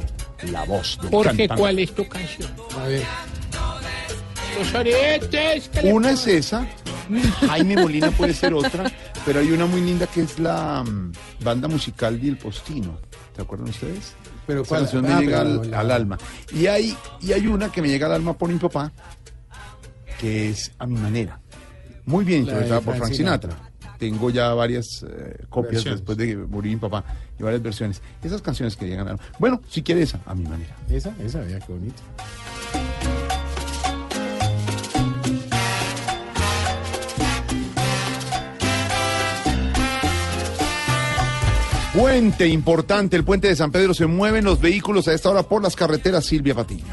[0.50, 1.60] la voz del Jorge, cantante?
[1.60, 2.50] ¿cuál es tu canción?
[2.80, 3.04] A ver.
[4.58, 5.70] Los aretes.
[5.84, 6.66] Una es esa,
[7.48, 8.90] Jaime Molina puede ser otra,
[9.24, 11.12] pero hay una muy linda que es la mm,
[11.44, 12.98] banda musical del Postino.
[13.34, 14.12] ¿Se acuerdan ustedes?
[14.46, 16.18] Pero canción Ah, me llega al, la- al alma.
[16.52, 18.92] Y hay, y hay una que me llega al alma por mi papá,
[20.18, 21.40] que es A mi manera.
[22.04, 23.56] Muy bien interpretada por Frank Sinatra.
[23.98, 26.00] Tengo ya varias eh, copias Versiones.
[26.00, 27.04] después de que morir mi papá
[27.38, 28.02] y varias versiones.
[28.22, 29.22] Esas canciones que llegan al alma.
[29.38, 30.74] Bueno, si quiere esa, a mi manera.
[30.90, 32.02] Esa, esa, vea qué bonito.
[41.94, 43.92] Puente importante, el puente de San Pedro.
[43.92, 46.84] Se mueven los vehículos a esta hora por las carreteras, Silvia Patiño.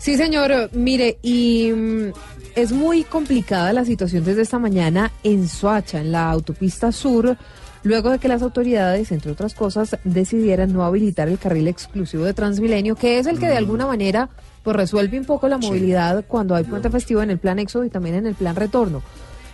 [0.00, 0.70] Sí, señor.
[0.72, 2.12] Mire, y mm,
[2.56, 7.36] es muy complicada la situación desde esta mañana en Soacha, en la autopista sur,
[7.84, 12.34] luego de que las autoridades, entre otras cosas, decidieran no habilitar el carril exclusivo de
[12.34, 14.28] Transmilenio, que es el que de alguna manera
[14.64, 17.90] pues resuelve un poco la movilidad cuando hay puente festivo en el plan éxodo y
[17.90, 19.02] también en el plan retorno.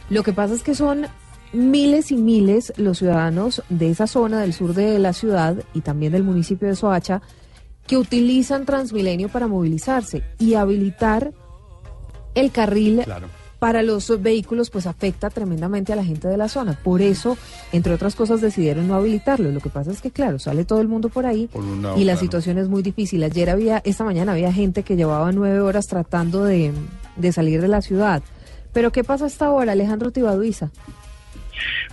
[0.08, 1.06] Lo que pasa es que son
[1.52, 6.12] miles y miles los ciudadanos de esa zona del sur de la ciudad y también
[6.12, 7.22] del municipio de Soacha
[7.86, 11.32] que utilizan Transmilenio para movilizarse y habilitar
[12.34, 13.04] el carril
[13.58, 16.78] para los vehículos pues afecta tremendamente a la gente de la zona.
[16.84, 17.36] Por eso,
[17.72, 19.50] entre otras cosas, decidieron no habilitarlo.
[19.50, 21.96] Lo que pasa es que, claro, sale todo el mundo por ahí Por un lado,
[21.96, 22.20] y la claro.
[22.20, 23.22] situación es muy difícil.
[23.24, 26.72] Ayer había, esta mañana había gente que llevaba nueve horas tratando de,
[27.16, 28.22] de salir de la ciudad.
[28.72, 30.70] Pero ¿qué pasa hasta ahora, Alejandro Tibaduiza?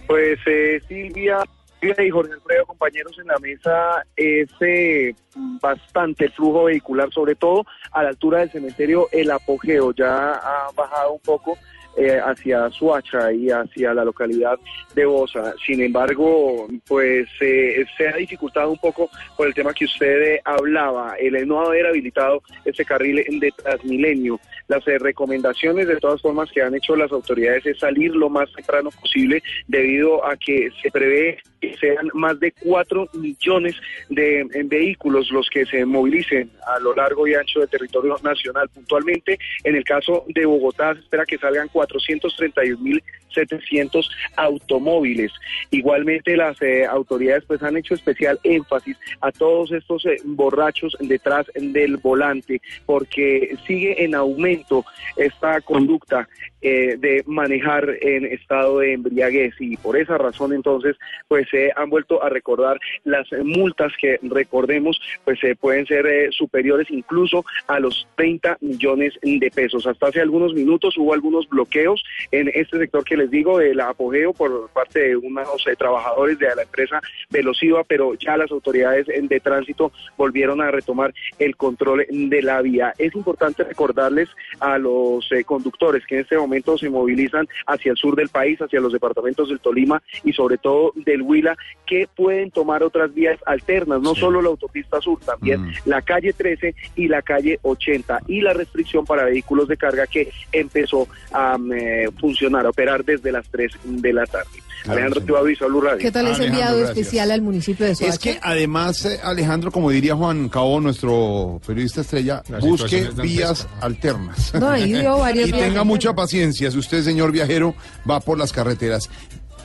[0.08, 1.44] Pues eh, Silvia
[1.82, 5.14] y Jorge Alfredo, compañeros en la mesa, es eh,
[5.62, 9.94] bastante flujo vehicular, sobre todo a la altura del cementerio El Apogeo.
[9.94, 11.58] Ya ha bajado un poco
[11.98, 14.60] eh, hacia Suacha y hacia la localidad
[14.94, 15.54] de Bosa.
[15.66, 21.16] Sin embargo, pues eh, se ha dificultado un poco por el tema que usted hablaba,
[21.20, 24.40] el no haber habilitado este carril de Transmilenio.
[24.68, 28.52] Las eh, recomendaciones, de todas formas, que han hecho las autoridades es salir lo más
[28.54, 31.38] temprano posible debido a que se prevé
[31.80, 33.76] sean más de 4 millones
[34.10, 38.70] de eh, vehículos los que se movilicen a lo largo y ancho del territorio nacional.
[38.70, 45.32] Puntualmente, en el caso de Bogotá, se espera que salgan 431.700 automóviles.
[45.72, 51.48] Igualmente, las eh, autoridades pues han hecho especial énfasis a todos estos eh, borrachos detrás
[51.56, 54.86] del volante, porque sigue en aumento
[55.18, 56.28] esta conducta
[56.62, 60.96] eh, de manejar en estado de embriaguez y por esa razón entonces
[61.28, 66.90] pues han vuelto a recordar las multas que recordemos pues eh, pueden ser eh, superiores
[66.90, 69.86] incluso a los 30 millones de pesos.
[69.88, 74.34] Hasta hace algunos minutos hubo algunos bloqueos en este sector que les digo, el apogeo
[74.34, 79.22] por parte de unos eh, trabajadores de la empresa Velociva, pero ya las autoridades eh,
[79.22, 82.94] de tránsito volvieron a retomar el control de la vía.
[82.98, 84.30] Es importante recordarles
[84.60, 88.80] a los conductores que en este momento se movilizan hacia el sur del país, hacia
[88.80, 91.45] los departamentos del Tolima y sobre todo del Huila,
[91.86, 96.76] que pueden tomar otras vías alternas, no solo la autopista sur, también la calle 13
[96.96, 101.74] y la calle 80 y la restricción para vehículos de carga que empezó a mm,
[101.74, 104.50] eh, funcionar, a operar desde las 3 de la tarde.
[104.88, 105.98] Alejandro Tibaviso, Blue Radio.
[106.00, 106.98] ¿Qué tal ese enviado gracias.
[106.98, 108.14] especial al municipio de Soacha?
[108.14, 113.68] Es que además, eh, Alejandro, como diría Juan Cabo, nuestro periodista estrella, La busque vías
[113.82, 114.54] alternas.
[114.54, 117.76] No, ahí dio varias y tenga mucha paciencia si usted, señor viajero,
[118.10, 119.10] va por las carreteras.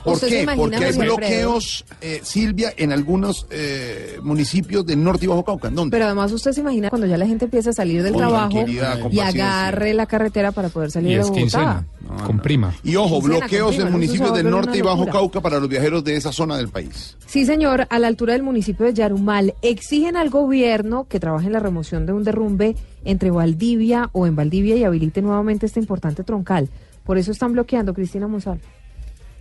[0.03, 0.51] ¿Por ¿Usted se qué?
[0.55, 5.67] Porque hay bloqueos, eh, Silvia, en algunos eh, municipios del norte y bajo Cauca.
[5.67, 5.91] ¿En ¿Dónde?
[5.95, 8.65] Pero además usted se imagina cuando ya la gente empieza a salir del Con trabajo
[8.67, 11.41] y agarre la carretera para poder salir Y de es Bogotá.
[11.41, 11.87] quincena,
[12.25, 12.73] con prima.
[12.83, 15.05] Y ojo, Quincena, bloqueos en municipios del norte y bajo.
[15.05, 17.17] Cauca para los viajeros de esa zona del país.
[17.25, 21.53] Sí, señor, a la altura del municipio de Yarumal exigen al gobierno que trabaje en
[21.53, 26.23] la remoción de un derrumbe entre Valdivia o en Valdivia y habilite nuevamente este importante
[26.23, 26.69] troncal.
[27.03, 28.61] Por eso están bloqueando, Cristina Monsalve.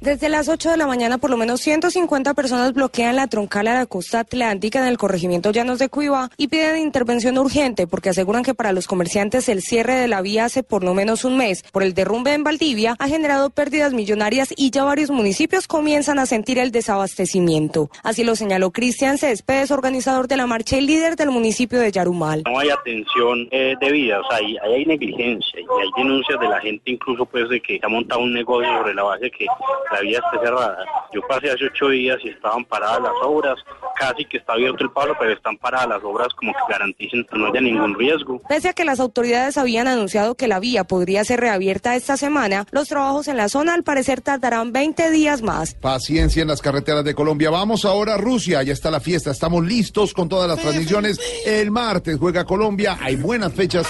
[0.01, 3.75] Desde las 8 de la mañana, por lo menos 150 personas bloquean la troncal a
[3.75, 8.43] la costa atlántica en el corregimiento Llanos de Cuiba y piden intervención urgente porque aseguran
[8.43, 11.63] que para los comerciantes el cierre de la vía hace por lo menos un mes
[11.65, 16.25] por el derrumbe en Valdivia ha generado pérdidas millonarias y ya varios municipios comienzan a
[16.25, 17.91] sentir el desabastecimiento.
[18.03, 22.45] Así lo señaló Cristian Céspedes, organizador de la marcha y líder del municipio de Yarumal.
[22.47, 26.59] no hay atención eh, debida, o sea, hay, hay negligencia y hay denuncias de la
[26.59, 29.47] gente incluso pues de que se ha montado un negocio sobre la base que
[29.91, 30.85] la vía esté cerrada.
[31.13, 33.59] Yo pasé hace ocho días y estaban paradas las obras,
[33.97, 37.39] casi que está abierto el palo, pero están paradas las obras como que garanticen que
[37.39, 38.41] no haya ningún riesgo.
[38.49, 42.67] Pese a que las autoridades habían anunciado que la vía podría ser reabierta esta semana,
[42.71, 45.75] los trabajos en la zona al parecer tardarán 20 días más.
[45.75, 47.51] Paciencia en las carreteras de Colombia.
[47.51, 51.19] Vamos ahora a Rusia, ya está la fiesta, estamos listos con todas las transmisiones.
[51.45, 53.87] El martes juega Colombia, hay buenas fechas.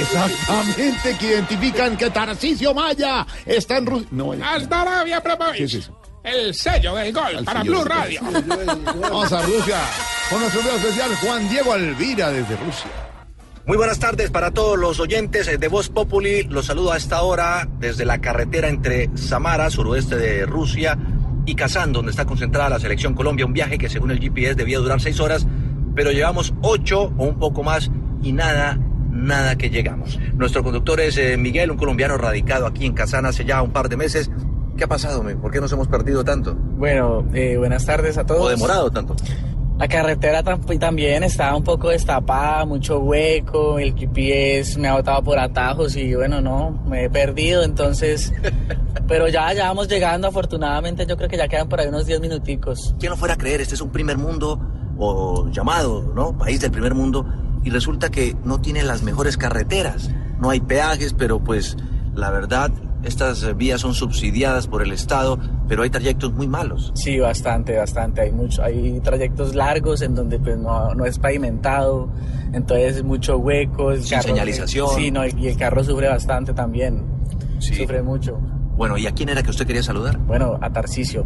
[0.00, 4.08] Exactamente, que identifican que Tarcisio Maya está en Rusia.
[4.10, 5.22] No, Hasta Arabia,
[5.54, 6.00] ¿Qué es eso?
[6.22, 8.20] El sello del gol Al para sello Blue del Radio.
[9.00, 9.78] Vamos a Rusia
[10.28, 12.90] con nuestro video especial Juan Diego Alvira desde Rusia.
[13.66, 16.44] Muy buenas tardes para todos los oyentes de Voz Populi.
[16.44, 20.96] Los saludo a esta hora desde la carretera entre Samara, suroeste de Rusia,
[21.46, 23.46] y Kazán, donde está concentrada la selección Colombia.
[23.46, 25.46] Un viaje que según el GPS debía durar seis horas,
[25.94, 27.90] pero llevamos ocho o un poco más
[28.22, 28.78] y nada,
[29.16, 30.18] nada que llegamos.
[30.34, 33.88] Nuestro conductor es eh, Miguel, un colombiano radicado aquí en Kazán hace ya un par
[33.88, 34.30] de meses.
[34.76, 35.38] ¿Qué ha pasado, men?
[35.40, 36.54] ¿Por qué nos hemos perdido tanto?
[36.54, 38.42] Bueno, eh, buenas tardes a todos.
[38.42, 39.16] ¿O demorado tanto?
[39.78, 45.22] La carretera tam- también estaba un poco destapada, mucho hueco, el GPS me ha botado
[45.22, 48.32] por atajos y bueno, no, me he perdido, entonces,
[49.06, 52.20] pero ya, ya vamos llegando, afortunadamente yo creo que ya quedan por ahí unos 10
[52.20, 52.94] minuticos.
[52.98, 53.60] ¿Quién lo fuera a creer?
[53.60, 54.58] Este es un primer mundo,
[54.98, 56.36] o llamado, ¿no?
[56.38, 57.26] País del primer mundo,
[57.64, 60.10] y resulta que no tiene las mejores carreteras.
[60.40, 61.76] No hay peajes, pero pues
[62.14, 62.70] la verdad,
[63.02, 65.38] estas eh, vías son subsidiadas por el Estado,
[65.68, 66.92] pero hay trayectos muy malos.
[66.94, 72.08] Sí, bastante, bastante, hay mucho, hay trayectos largos en donde pues no, no es pavimentado,
[72.52, 73.92] entonces mucho hueco.
[73.92, 74.88] el Sin señalización.
[74.96, 77.04] Sí, no, y el carro sufre bastante también,
[77.58, 78.38] sufre mucho.
[78.76, 80.18] Bueno, ¿y a quién era que usted quería saludar?
[80.18, 81.24] Bueno, a Tarcisio.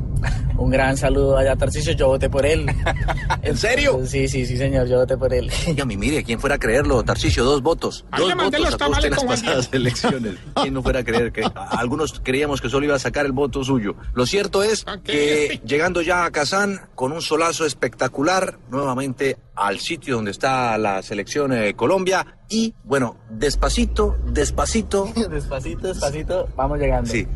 [0.56, 2.66] Un gran saludo allá a Tarcisio, yo voté por él.
[3.42, 4.00] ¿En serio?
[4.06, 5.50] Sí, sí, sí, señor, yo voté por él.
[5.66, 7.02] Oiga, mi mire, ¿quién fuera a creerlo?
[7.02, 8.04] Tarcisio, dos votos.
[8.16, 10.34] Dos votos los sacó usted en tamales las pasadas elecciones.
[10.62, 13.32] ¿Quién no fuera a creer que a- algunos creíamos que solo iba a sacar el
[13.32, 13.96] voto suyo?
[14.14, 20.14] Lo cierto es que llegando ya a Kazán con un solazo espectacular, nuevamente al sitio
[20.16, 25.10] donde está la selección eh, Colombia y bueno, despacito, despacito.
[25.30, 27.10] Despacito, despacito, vamos llegando.
[27.10, 27.26] Sí,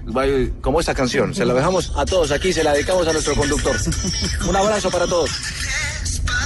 [0.61, 3.77] como esta canción, se la dejamos a todos aquí, se la dedicamos a nuestro conductor.
[4.49, 5.31] Un abrazo para todos.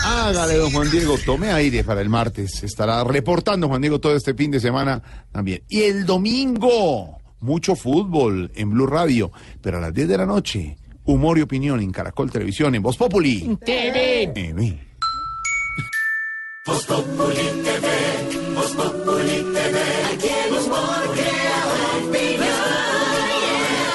[0.05, 2.63] Hágale, don Juan Diego, tome aire para el martes.
[2.63, 5.03] Estará reportando Juan Diego todo este fin de semana
[5.33, 5.63] también.
[5.69, 10.77] Y el domingo, mucho fútbol en Blue Radio, pero a las 10 de la noche,
[11.05, 13.59] humor y opinión en Caracol Televisión, en Voz Populi.
[13.65, 14.31] TV.
[14.35, 14.79] TV.
[16.67, 19.77] Voz Populi TV, Voz Populi TV.
[20.13, 20.35] Aquí
[21.15, 21.59] crea
[22.03, 22.59] opinión.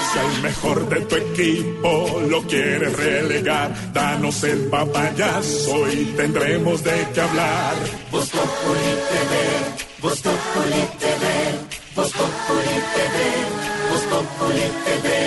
[0.09, 7.07] Si al mejor de tu equipo lo quieres relegar, danos el papayazo y tendremos de
[7.13, 7.75] qué hablar.
[8.09, 9.33] Voz Populi TV,
[10.01, 11.23] Voz Populi TV,
[11.95, 13.15] Voz Populi TV,
[13.89, 15.23] Voz Populi TV.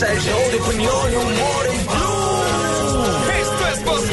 [0.00, 3.30] Comienza el show de opinión y humor en Blue.
[3.40, 4.04] Esto es Voz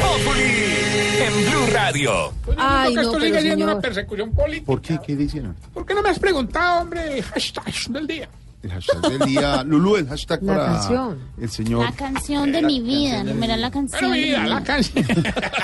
[1.19, 2.33] en Blue Radio.
[2.57, 3.69] Ay, que no, esto pero sigue siendo señor.
[3.69, 4.65] una persecución política.
[4.65, 4.99] ¿Por qué?
[5.05, 5.55] ¿Qué dicen?
[5.73, 8.29] ¿Por qué no me has preguntado, hombre, el hashtag del día?
[8.63, 9.63] El hashtag del día.
[9.63, 11.19] Lulú, el hashtag La para canción.
[11.39, 11.85] el señor.
[11.85, 14.11] La canción de mi vida, numeral la canción.
[14.11, 15.05] De mi mira, la canción.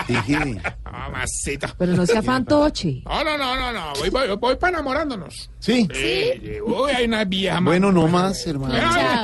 [0.07, 1.73] Dije, Mamacita.
[1.77, 3.01] Pero no sea fantoche.
[3.05, 3.93] No, no, no, no, no.
[3.99, 5.49] Voy, voy, voy para enamorándonos.
[5.59, 5.87] Sí.
[5.93, 6.59] Sí.
[6.65, 7.59] Uy, hay una vieja.
[7.61, 8.73] Bueno, no más, hermano.
[8.73, 9.23] Mira,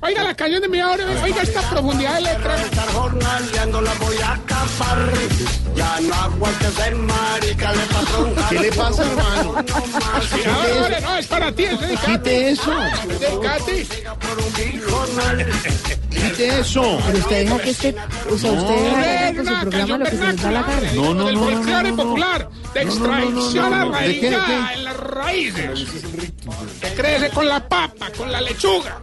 [0.00, 2.56] Oiga, la canción de mi ahora, oiga esta profundidad de letra.
[2.92, 5.12] Jornaleando la voy a acabar.
[5.76, 8.34] Ya no aguantes de marica, le patrón.
[8.48, 9.54] ¿Qué le pasa, hermano?
[9.56, 11.64] Ahora, ahora, no, es para ti.
[12.06, 12.72] Quite eso.
[13.18, 13.86] Dedicate.
[16.10, 16.98] Quite eso.
[17.06, 17.94] Pero usted deja que este,
[18.30, 20.62] o sea, No, usted deja Es que su programa lo que se les da la
[20.62, 20.92] gana.
[20.94, 21.96] No, no, no, no, no, no.
[21.96, 23.98] popular, de No, no, no, no, extracción no, no.
[23.98, 24.74] ¿De qué, de arraigada qué?
[24.74, 25.86] en las raíces.
[26.80, 29.00] Que crece con la papa, con la lechuga.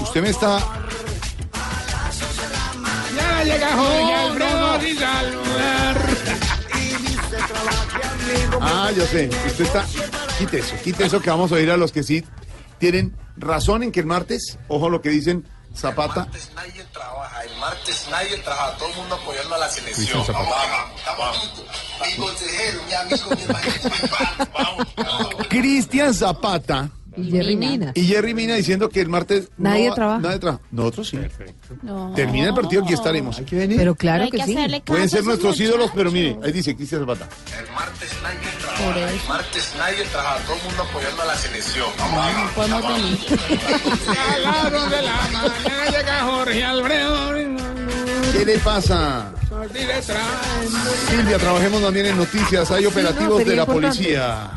[0.00, 0.58] Usted me está.
[3.16, 6.06] Ya llega Jorge Alfredo sin saludar.
[8.60, 9.28] Ah, yo sé.
[9.46, 9.86] Usted está.
[10.38, 12.24] Quite eso, quite eso que vamos a oír a los que sí
[12.82, 16.26] tienen razón en que el martes, ojo lo que dicen Zapata.
[16.56, 20.24] nadie trabaja, el martes nadie trabaja, todo el mundo apoyando a la selección.
[20.26, 21.62] Vamos, vamos.
[22.04, 24.86] Mi consejero, mi amigo, mi hermano.
[25.48, 27.92] Cristian Zapata Y Jerry Mina.
[27.94, 29.48] y Jerry Mina diciendo que el martes.
[29.58, 30.20] Nadie trabaja.
[30.20, 30.62] Nadie trabaja.
[30.70, 31.18] Nosotros sí.
[31.82, 32.12] No.
[32.14, 33.38] Termina el partido, aquí estaremos.
[33.38, 33.76] Hay que venir.
[33.78, 34.56] Pero claro que que sí.
[34.84, 37.28] Pueden ser nuestros ídolos, pero mire, ahí dice Cristian Zapata.
[37.58, 41.86] El martes nadie trabaja, el martes nadie trabaja, todo el mundo apoyando a la selección.
[41.98, 43.18] No podemos venir.
[44.08, 47.32] A las de la mañana llega Jorge Alfredo.
[48.32, 49.32] ¿Qué le pasa?
[51.10, 52.70] Silvia, trabajemos también en noticias.
[52.70, 53.88] Hay operativos de la importante.
[53.88, 54.50] policía.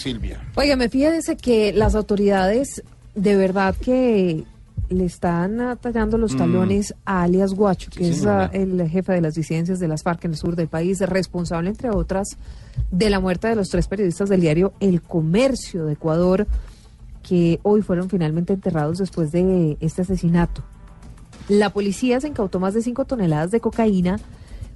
[0.00, 0.40] Silvia.
[0.56, 2.82] Óigame, fíjese que las autoridades
[3.14, 4.44] de verdad que
[4.88, 6.38] le están ah, tallando los Mm.
[6.38, 10.24] talones a alias Guacho, que Sí, es el jefe de las disidencias de las FARC
[10.24, 12.36] en el sur del país, responsable, entre otras,
[12.90, 16.46] de la muerte de los tres periodistas del diario El Comercio de Ecuador,
[17.22, 20.62] que hoy fueron finalmente enterrados después de este asesinato.
[21.48, 24.18] La policía se incautó más de 5 toneladas de cocaína,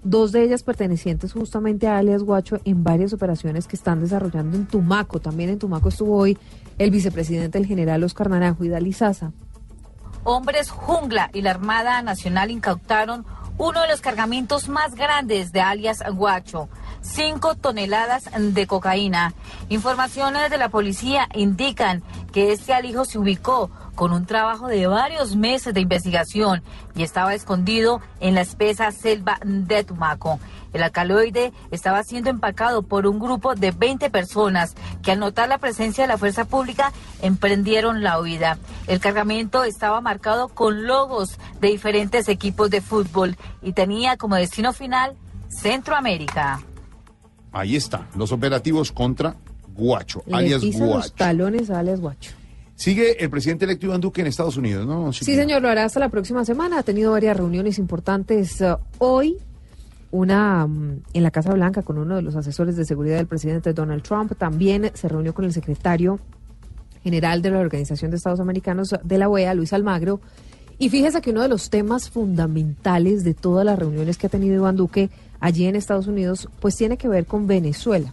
[0.05, 4.67] dos de ellas pertenecientes justamente a alias Guacho en varias operaciones que están desarrollando en
[4.67, 5.19] Tumaco.
[5.19, 6.39] También en Tumaco estuvo hoy
[6.79, 9.33] el vicepresidente el general Oscar Naranjo y Dalí Sasa.
[10.23, 13.27] Hombres Jungla y la Armada Nacional incautaron
[13.57, 16.69] uno de los cargamentos más grandes de alias Guacho,
[17.03, 19.33] cinco toneladas de cocaína.
[19.69, 22.03] Informaciones de la policía indican
[22.33, 26.63] que este alijo se ubicó con un trabajo de varios meses de investigación
[26.95, 30.39] y estaba escondido en la espesa selva de Tumaco.
[30.73, 35.59] El alcaloide estaba siendo empacado por un grupo de 20 personas que al notar la
[35.59, 36.93] presencia de la fuerza pública
[37.23, 38.59] emprendieron la huida.
[38.89, 44.73] El cargamento estaba marcado con logos de diferentes equipos de fútbol y tenía como destino
[44.73, 45.17] final
[45.49, 46.61] Centroamérica.
[47.53, 49.37] Ahí está, los operativos contra
[49.69, 51.15] Guacho, Le alias pisan los Guacho.
[51.15, 52.33] talones a alias Guacho.
[52.77, 55.13] Sigue el presidente electo Iván Duque en Estados Unidos, ¿no?
[55.13, 56.81] Sí, señor, lo hará hasta la próxima semana.
[56.81, 59.37] Ha tenido varias reuniones importantes eh, hoy.
[60.11, 63.73] Una mm, en la Casa Blanca con uno de los asesores de seguridad del presidente
[63.73, 64.33] Donald Trump.
[64.37, 66.19] También se reunió con el secretario
[67.05, 70.21] general de la Organización de Estados Americanos de la OEA, Luis Almagro.
[70.79, 74.57] Y fíjese que uno de los temas fundamentales de todas las reuniones que ha tenido
[74.57, 78.13] Iván Duque allí en Estados Unidos, pues tiene que ver con Venezuela.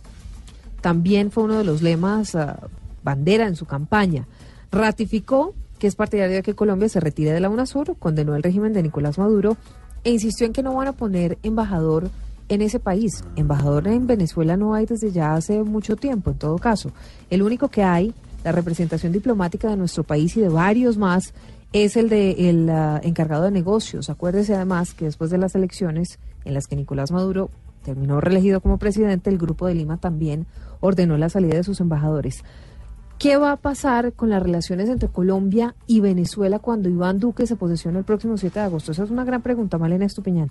[0.81, 2.59] También fue uno de los lemas ah,
[3.03, 4.27] bandera en su campaña.
[4.71, 8.71] Ratificó que es partidario de que Colombia se retire de la UNASUR, condenó el régimen
[8.71, 9.57] de Nicolás Maduro
[10.03, 12.11] e insistió en que no van a poner embajador
[12.49, 13.23] en ese país.
[13.35, 16.91] Embajador en Venezuela no hay desde ya hace mucho tiempo, en todo caso.
[17.31, 18.13] El único que hay,
[18.43, 21.33] la representación diplomática de nuestro país y de varios más,
[21.73, 24.11] es el de el ah, encargado de negocios.
[24.11, 27.49] Acuérdese además que después de las elecciones en las que Nicolás Maduro
[27.83, 30.45] terminó reelegido como presidente, el Grupo de Lima también
[30.79, 32.43] ordenó la salida de sus embajadores.
[33.21, 37.55] ¿Qué va a pasar con las relaciones entre Colombia y Venezuela cuando Iván Duque se
[37.55, 38.93] posesione el próximo 7 de agosto?
[38.93, 40.49] Esa es una gran pregunta, Malena Estupiñán.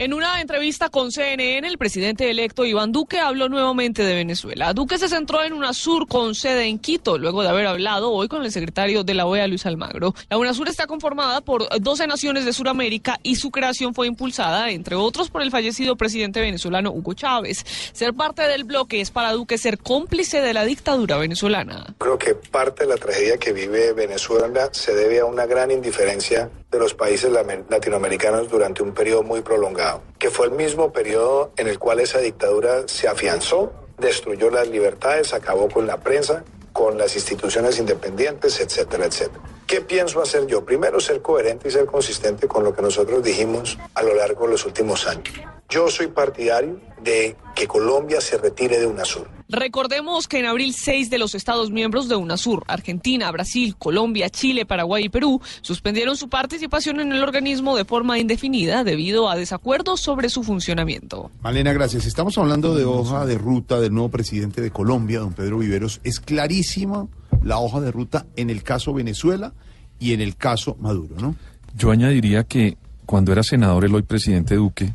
[0.00, 4.72] En una entrevista con CNN, el presidente electo Iván Duque habló nuevamente de Venezuela.
[4.72, 8.44] Duque se centró en UNASUR con sede en Quito, luego de haber hablado hoy con
[8.44, 10.14] el secretario de la OEA, Luis Almagro.
[10.30, 14.94] La UNASUR está conformada por 12 naciones de Sudamérica y su creación fue impulsada, entre
[14.94, 17.64] otros, por el fallecido presidente venezolano Hugo Chávez.
[17.92, 21.96] Ser parte del bloque es para Duque ser cómplice de la dictadura venezolana.
[21.98, 26.48] Creo que parte de la tragedia que vive Venezuela se debe a una gran indiferencia
[26.70, 27.32] de los países
[27.70, 29.87] latinoamericanos durante un periodo muy prolongado,
[30.18, 35.34] que fue el mismo periodo en el cual esa dictadura se afianzó, destruyó las libertades,
[35.34, 39.42] acabó con la prensa, con las instituciones independientes, etcétera, etcétera.
[39.66, 40.64] ¿Qué pienso hacer yo?
[40.64, 44.52] Primero, ser coherente y ser consistente con lo que nosotros dijimos a lo largo de
[44.52, 45.34] los últimos años.
[45.68, 49.37] Yo soy partidario de que Colombia se retire de UNASUR.
[49.50, 54.66] Recordemos que en abril seis de los Estados miembros de UNASUR, Argentina, Brasil, Colombia, Chile,
[54.66, 60.02] Paraguay y Perú, suspendieron su participación en el organismo de forma indefinida debido a desacuerdos
[60.02, 61.30] sobre su funcionamiento.
[61.40, 62.04] Malena, gracias.
[62.04, 66.02] Estamos hablando de hoja de ruta del nuevo presidente de Colombia, don Pedro Viveros.
[66.04, 67.06] Es clarísima
[67.42, 69.54] la hoja de ruta en el caso Venezuela
[69.98, 71.34] y en el caso Maduro, ¿no?
[71.74, 72.76] Yo añadiría que
[73.06, 74.92] cuando era senador el hoy presidente Duque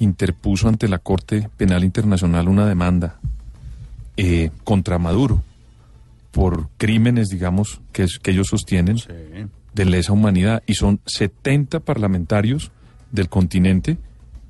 [0.00, 3.20] interpuso ante la Corte Penal Internacional una demanda
[4.16, 5.42] eh, contra Maduro
[6.30, 8.96] por crímenes, digamos, que, es- que ellos sostienen
[9.74, 12.70] de lesa humanidad y son 70 parlamentarios
[13.10, 13.98] del continente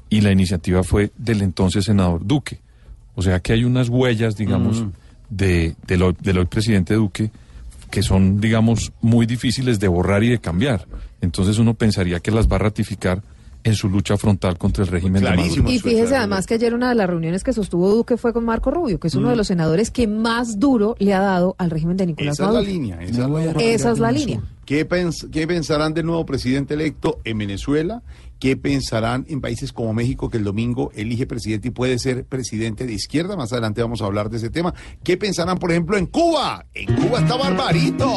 [0.09, 2.61] y la iniciativa fue del entonces senador Duque.
[3.15, 4.91] O sea que hay unas huellas, digamos, Mm.
[5.31, 7.31] de, del, hoy, del hoy presidente Duque
[7.91, 10.87] que son, digamos, muy difíciles de borrar y de cambiar.
[11.21, 13.23] Entonces uno pensaría que las va a ratificar
[13.65, 15.71] en su lucha frontal contra el régimen de Maduro.
[15.71, 18.71] Y fíjese además que ayer una de las reuniones que sostuvo Duque fue con Marco
[18.71, 19.31] Rubio, que es uno Mm.
[19.31, 22.49] de los senadores que más duro le ha dado al régimen de Nicolás Esa es
[22.49, 22.71] la Maduro.
[22.73, 22.97] línea.
[23.03, 24.19] Esa es la, hoja Esa es la ruta.
[24.21, 24.41] línea.
[24.65, 28.03] ¿Qué, pens- qué pensarán del nuevo presidente electo en Venezuela?
[28.39, 32.87] ¿Qué pensarán en países como México, que el domingo elige presidente y puede ser presidente
[32.87, 33.37] de izquierda?
[33.37, 34.75] Más adelante vamos a hablar de ese tema.
[35.05, 36.67] ¿Qué pensarán, por ejemplo, en Cuba?
[36.75, 38.09] En Cuba está Barbarito.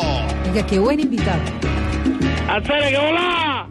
[0.50, 1.42] Oiga, qué buen invitado.
[2.48, 3.70] ¡Alcere, que hola!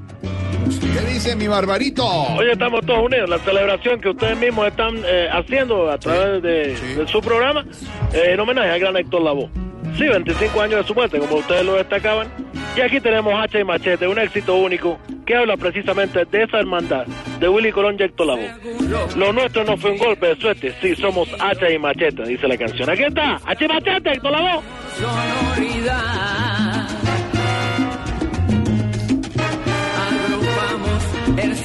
[0.65, 2.07] ¿Qué dice mi Barbarito?
[2.07, 3.29] Hoy estamos todos unidos.
[3.29, 7.65] La celebración que ustedes mismos están eh, haciendo a través de, de su programa
[8.13, 9.51] eh, en homenaje al gran Héctor Lavoe.
[9.99, 12.29] Sí, 25 años de su muerte, como ustedes lo destacaban.
[12.77, 17.07] Y aquí tenemos Hacha y Machete, un éxito único que habla precisamente de esa hermandad
[17.39, 18.51] de Willy Colón y Héctor Lavoe.
[19.17, 22.57] Lo nuestro no fue un golpe de suerte, sí, somos Hacha y Machete, dice la
[22.57, 22.91] canción.
[22.91, 24.63] Aquí está, Hacha y Machete, Héctor Lavoe.
[24.99, 26.44] sonoridad.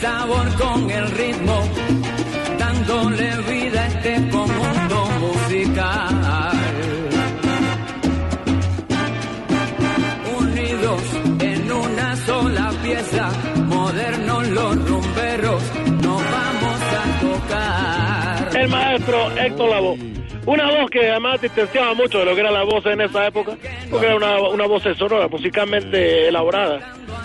[0.02, 1.62] Sabor con el ritmo,
[2.58, 6.52] dándole vida a este conjunto musical.
[10.40, 11.02] Unidos
[11.40, 13.32] en una sola pieza,
[13.68, 15.64] modernos los rumberos,
[16.02, 18.58] nos vamos a tocar.
[18.58, 20.20] el maestro Héctor Lavoe.
[20.50, 23.56] Una voz que además distanciaba mucho de lo que era la voz en esa época,
[23.92, 26.80] porque era una, una voz sonora, musicalmente elaborada.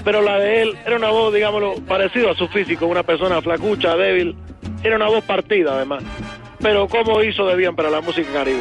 [0.05, 3.97] Pero la de él era una voz, digámoslo, parecida a su físico, una persona flacucha,
[3.97, 4.37] débil.
[4.83, 6.05] Era una voz partida, además.
[6.61, 8.61] Pero cómo hizo de bien para la música caribe.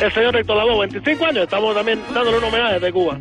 [0.00, 3.18] El señor Héctor Lavoe, 25 años, estamos también dándole un homenaje de Cuba.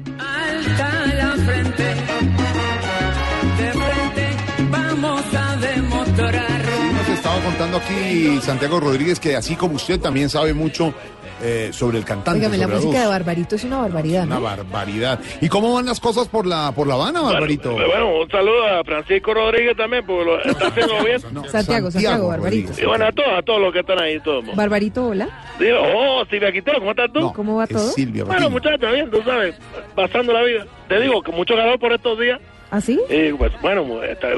[7.68, 10.94] Contando aquí Santiago Rodríguez que así como usted también sabe mucho
[11.42, 12.40] eh, sobre el cantante.
[12.40, 13.08] Óigame, la música de.
[13.08, 14.42] Barbarito es una barbaridad, Una ¿no?
[14.42, 15.20] barbaridad.
[15.40, 17.74] ¿Y cómo van las cosas por la por la Habana, Barbarito?
[17.74, 21.22] Bueno, un saludo a Francisco Rodríguez también, porque lo está haciendo bien.
[21.50, 22.72] Santiago, Santiago, Barbarito.
[22.82, 24.56] Y bueno, a todos, a todos los que están ahí, todos.
[24.56, 25.28] Barbarito, hola.
[25.60, 27.32] Digo, oh, Silvia Quintero, ¿cómo estás tú?
[27.34, 27.92] ¿Cómo va todo?
[28.26, 29.56] Bueno, muchachos, bien, tú sabes,
[29.96, 30.66] pasando la vida.
[30.88, 32.40] Te digo que mucho calor por estos días.
[32.72, 33.00] ¿Ah, sí?
[33.10, 33.86] Y pues, bueno,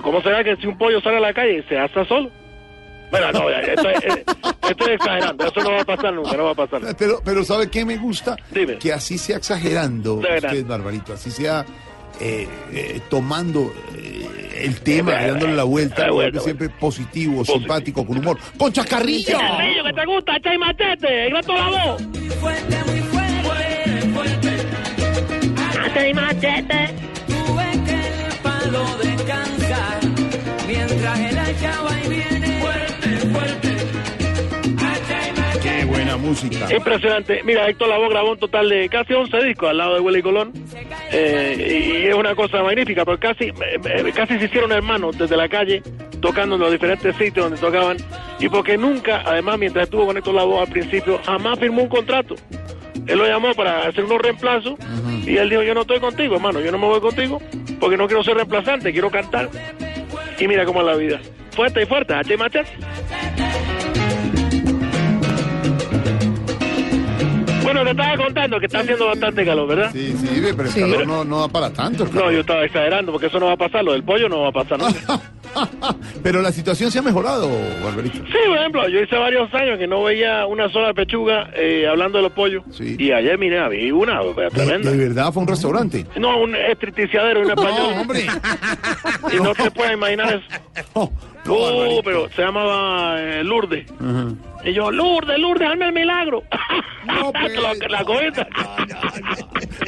[0.03, 2.29] ¿cómo será que si un pollo sale a la calle y se asa solo?
[3.11, 4.23] Bueno, no, estoy, eh,
[4.69, 6.95] estoy exagerando, eso no va a pasar nunca, no va a pasar.
[6.97, 8.35] Pero, pero ¿sabe qué me gusta?
[8.51, 8.77] Dime.
[8.77, 11.65] Que así sea exagerando usted, Barbarito, así sea
[12.19, 18.17] eh, eh, tomando eh, el tema, Eh, dándole la vuelta, eh, siempre positivo, simpático, con
[18.17, 18.37] humor.
[18.57, 19.37] ¡Con chacarrillo!
[19.39, 22.01] Carrillo, que te gusta, echa y machete, y toda la voz.
[25.55, 26.93] Machete y machete.
[27.27, 29.99] Tuve que el palo descansar
[30.67, 31.81] mientras el hacha
[36.75, 37.41] Impresionante.
[37.43, 40.53] Mira, Héctor Lavoe grabó un total de casi 11 discos al lado de Willy Colón.
[41.11, 45.35] Eh, y es una cosa magnífica, porque casi, eh, eh, casi se hicieron hermanos desde
[45.35, 45.81] la calle,
[46.21, 47.97] tocando en los diferentes sitios donde tocaban.
[48.39, 52.35] Y porque nunca, además, mientras estuvo con Héctor Lavoe al principio, jamás firmó un contrato.
[53.07, 54.75] Él lo llamó para hacer unos reemplazos
[55.25, 57.41] y él dijo, yo no estoy contigo, hermano, yo no me voy contigo
[57.79, 59.49] porque no quiero ser reemplazante, quiero cantar.
[60.37, 61.19] Y mira cómo es la vida.
[61.51, 62.37] Fuerte y fuerte, H y
[67.63, 69.89] Bueno, te estaba contando que está haciendo bastante calor, ¿verdad?
[69.91, 72.03] Sí, sí, pero el calor no, no da para tanto.
[72.03, 72.33] el No, calor.
[72.33, 74.51] yo estaba exagerando porque eso no va a pasar, lo del pollo no va a
[74.51, 75.21] pasar nunca.
[76.21, 77.49] Pero la situación se ha mejorado,
[77.83, 78.17] Barbarito.
[78.17, 82.19] Sí, por ejemplo, yo hice varios años que no veía una sola pechuga eh, hablando
[82.19, 82.63] de los pollos.
[82.79, 84.91] Y ayer, mira, vi una De, tremenda.
[84.91, 86.05] de verdad fue un restaurante.
[86.17, 87.95] No, un estripticiadero en español.
[87.95, 88.27] No, hombre.
[89.33, 90.39] Y no te puedes imaginar
[90.75, 91.11] eso.
[91.51, 93.85] Oh, pero se llamaba eh, Lourdes.
[94.63, 96.43] Y yo, Lourdes, Lourdes, hazme el milagro.
[97.07, 98.45] la, la cogiste.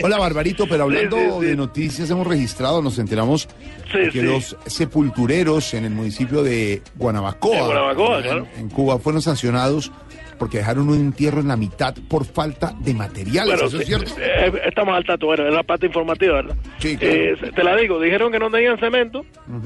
[0.04, 1.46] Hola, Barbarito, pero hablando Sí, sí, sí.
[1.46, 3.48] de noticias, hemos registrado, nos enteramos
[3.92, 8.48] que los sepultureros en el municipio de Guanabacoa, De Guanabacoa, en, claro.
[8.58, 9.92] en Cuba, fueron sancionados
[10.42, 13.54] porque dejaron un entierro en la mitad por falta de materiales.
[13.54, 14.12] Bueno, ¿Eso sí, es cierto?
[14.20, 16.56] eh, estamos al tanto, bueno, es la parte informativa, ¿verdad?
[16.80, 17.14] Sí, claro.
[17.14, 19.24] Eh, te la digo, dijeron que no tenían cemento,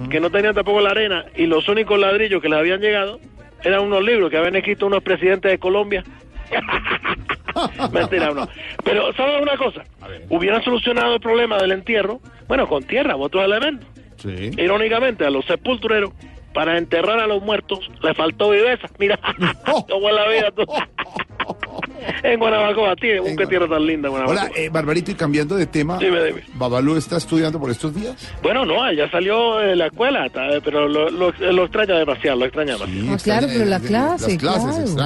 [0.09, 3.21] que no tenían tampoco la arena, y los únicos ladrillos que les habían llegado
[3.63, 6.03] eran unos libros que habían escrito unos presidentes de Colombia.
[7.93, 8.45] Mentira, no.
[8.83, 9.81] Pero, ¿sabes una cosa?
[10.27, 12.19] Hubieran solucionado el problema del entierro,
[12.49, 13.87] bueno, con tierra, otros elementos.
[14.17, 14.51] Sí.
[14.57, 16.11] Irónicamente, a los sepultureros,
[16.55, 18.87] para enterrar a los muertos, le faltó viveza.
[18.97, 19.19] Mira,
[19.65, 20.63] cómo es la vida tú.
[22.23, 24.43] en Guanabacoa, tío, un que tierra tan linda, Guanabacoa.
[24.43, 26.43] Hola, eh, Barbarito, y cambiando de tema, Dime, dime.
[26.53, 28.33] ¿Babalú está estudiando por estos días?
[28.41, 30.31] Bueno, no, ya salió de la escuela,
[30.63, 33.13] pero lo, lo, lo extraña demasiado, lo extraña demasiado.
[33.13, 34.63] Ah, claro, pero la clase, claro.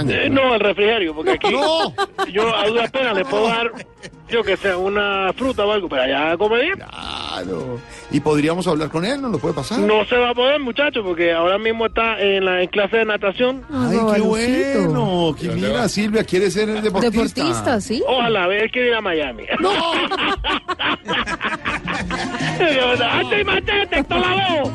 [0.07, 1.51] Eh, no, el refrigerio, porque aquí
[2.31, 3.71] yo a duras penas le puedo dar,
[4.29, 6.75] yo que sé, una fruta o algo, pero allá come bien.
[6.75, 7.79] Claro.
[8.11, 9.21] ¿Y podríamos hablar con él?
[9.21, 9.79] ¿No lo puede pasar?
[9.79, 13.05] No se va a poder, muchacho, porque ahora mismo está en la en clase de
[13.05, 13.63] natación.
[13.71, 15.35] Ay, qué bueno.
[15.39, 17.41] Que mira, Silvia quiere ser el deportista.
[17.41, 18.03] Deportista, sí.
[18.07, 19.43] Ojalá, a ver, él quiere ir a Miami.
[19.59, 19.71] No.
[23.11, 24.71] ¡Ate y machete, esto la voz!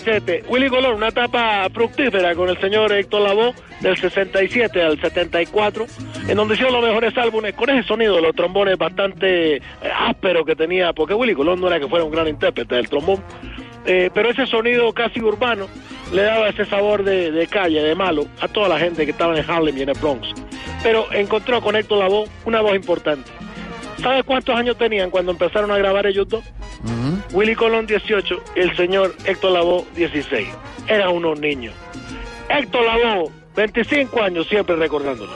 [0.00, 0.44] Machete.
[0.48, 5.86] Willy Colón, una etapa fructífera con el señor Héctor Lavoe del 67 al 74,
[6.28, 9.62] en donde hicieron los mejores álbumes con ese sonido de los trombones bastante eh,
[9.94, 13.22] áspero que tenía, porque Willy Colón no era que fuera un gran intérprete del trombón,
[13.86, 15.66] eh, pero ese sonido casi urbano
[16.12, 19.48] le daba ese sabor de, calle, de malo, a toda la gente que estaba en
[19.48, 20.28] Harlem y en el Bronx.
[20.82, 23.30] Pero encontró con Héctor Lavoe una voz importante.
[24.02, 26.44] ¿Sabe cuántos años tenían cuando empezaron a grabar ellos dos?
[27.32, 30.48] Willy Colón 18 y el señor Héctor Lavoe 16.
[30.88, 31.74] Eran unos niños.
[32.48, 35.32] Héctor Lavoe, 25 años, siempre recordándolo.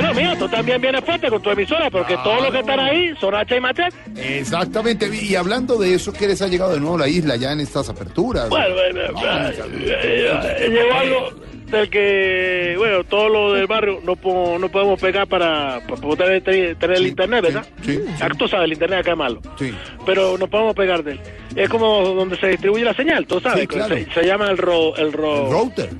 [0.00, 3.14] Bueno, mira, tú también vienes fuerte con tu emisora, porque todos los que están ahí
[3.20, 3.96] son H y Machete.
[4.40, 5.08] Exactamente.
[5.14, 7.60] Y hablando de eso, ¿qué les ha llegado de nuevo a la isla ya en
[7.60, 8.48] estas aperturas?
[8.48, 9.54] Bueno, bueno, eh,
[10.02, 11.30] eh, llegó algo
[11.66, 16.42] del que, bueno, todo lo del barrio no, po- no podemos pegar para, para poder
[16.42, 17.66] tener, tener el internet, ¿verdad?
[17.84, 18.00] Sí.
[18.20, 19.40] Ah, Tú sabes, el internet acá es malo.
[19.58, 19.74] Sí.
[20.04, 21.20] Pero no podemos pegar de él.
[21.56, 23.62] Es como donde se distribuye la señal, tú sabes.
[23.62, 23.94] Sí, claro.
[23.96, 25.90] se, se llama el, ro, el, ro- router.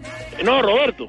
[0.44, 1.08] No, Roberto.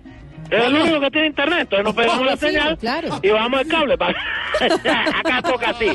[0.49, 3.19] Es el único que tiene internet, entonces nos pegamos la señal claro.
[3.21, 3.93] y bajamos el cable.
[5.19, 5.87] acá toca así.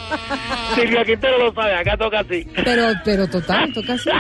[0.75, 2.47] Silvia Quintero lo sabe, acá toca así.
[2.65, 4.11] Pero, pero total, toca así.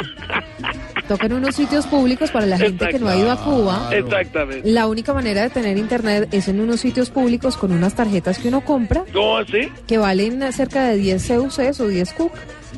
[1.09, 3.91] Toca en unos sitios públicos para la gente que no ha ido a Cuba.
[3.93, 4.71] Exactamente.
[4.71, 8.49] La única manera de tener internet es en unos sitios públicos con unas tarjetas que
[8.49, 9.69] uno compra ¿Cómo así?
[9.87, 12.33] que valen cerca de 10 CUCs o 10 CUC.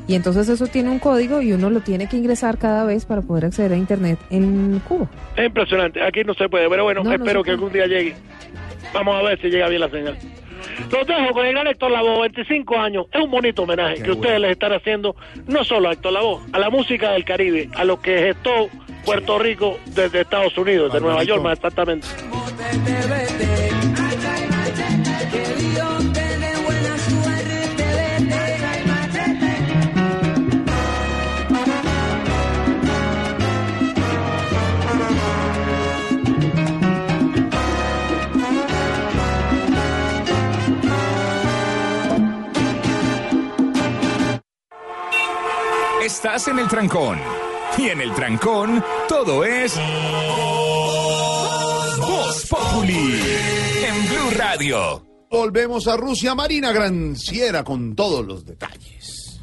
[0.07, 3.23] Y entonces eso tiene un código y uno lo tiene que ingresar cada vez para
[3.23, 5.09] poder acceder a internet en Cuba.
[5.37, 6.03] Es impresionante.
[6.03, 8.15] Aquí no se puede, pero bueno, No, no espero que algún día llegue.
[8.93, 10.17] Vamos a ver si llega bien la señal.
[10.91, 13.07] Los dejo con el gran Héctor Lavoe, 25 años.
[13.13, 15.15] Es un bonito homenaje que ustedes les están haciendo,
[15.47, 18.69] no solo a Héctor Lavoe, a la música del Caribe, a lo que gestó
[19.05, 22.07] Puerto Rico desde Estados Unidos, de Nueva York más exactamente.
[46.05, 47.19] Estás en el trancón.
[47.79, 49.75] Y en el trancón, todo es.
[51.99, 53.23] Voz Populi.
[53.87, 55.03] En Blue Radio.
[55.31, 56.35] Volvemos a Rusia.
[56.35, 59.41] Marina Granciera con todos los detalles.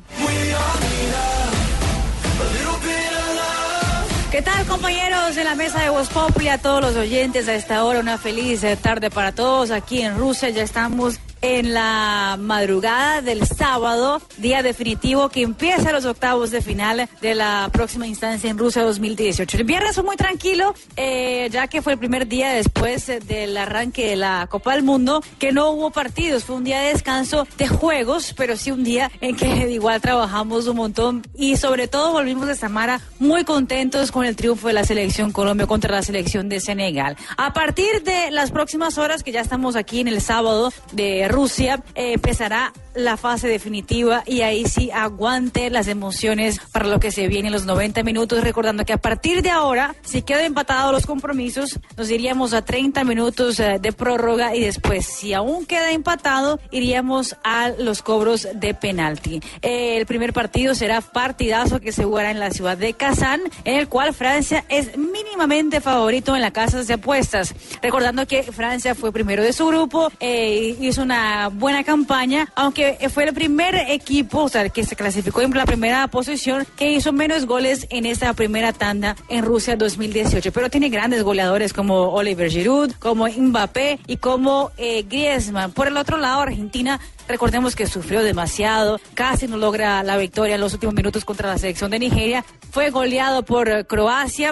[4.30, 6.50] ¿Qué tal compañeros en la mesa de Voz Populi?
[6.50, 9.72] A todos los oyentes a esta hora, una feliz eh, tarde para todos.
[9.72, 16.06] Aquí en Rusia ya estamos en la madrugada del sábado, día definitivo que empieza los
[16.06, 19.58] octavos de final de la próxima instancia en Rusia 2018.
[19.58, 24.10] El viernes fue muy tranquilo, eh, ya que fue el primer día después del arranque
[24.10, 27.68] de la Copa del Mundo, que no hubo partidos, fue un día de descanso de
[27.68, 32.48] juegos, pero sí un día en que igual trabajamos un montón y sobre todo volvimos
[32.48, 36.60] de Samara muy contentos con el triunfo de la selección Colombia contra la selección de
[36.60, 37.18] Senegal.
[37.38, 41.84] A partir de las próximas horas, que ya estamos aquí en el sábado de Rusia,
[41.96, 47.28] eh, empezará la fase definitiva y ahí sí aguante las emociones para lo que se
[47.28, 51.06] viene en los 90 minutos, recordando que a partir de ahora, si quedan empatados los
[51.06, 56.60] compromisos, nos iríamos a 30 minutos eh, de prórroga y después, si aún queda empatado,
[56.72, 59.42] iríamos a los cobros de penalti.
[59.62, 63.76] Eh, el primer partido será partidazo que se jugará en la ciudad de Kazán, en
[63.76, 69.12] el cual Francia es mínimamente favorito en la casa de apuestas, recordando que Francia fue
[69.12, 71.21] primero de su grupo, eh, hizo una
[71.54, 76.92] buena campaña, aunque fue el primer equipo, que se clasificó en la primera posición, que
[76.92, 80.52] hizo menos goles en esta primera tanda en Rusia 2018.
[80.52, 85.72] Pero tiene grandes goleadores como Oliver Giroud, como Mbappé y como eh, Griezmann.
[85.72, 90.62] Por el otro lado, Argentina Recordemos que sufrió demasiado, casi no logra la victoria en
[90.62, 92.44] los últimos minutos contra la selección de Nigeria.
[92.72, 94.52] Fue goleado por eh, Croacia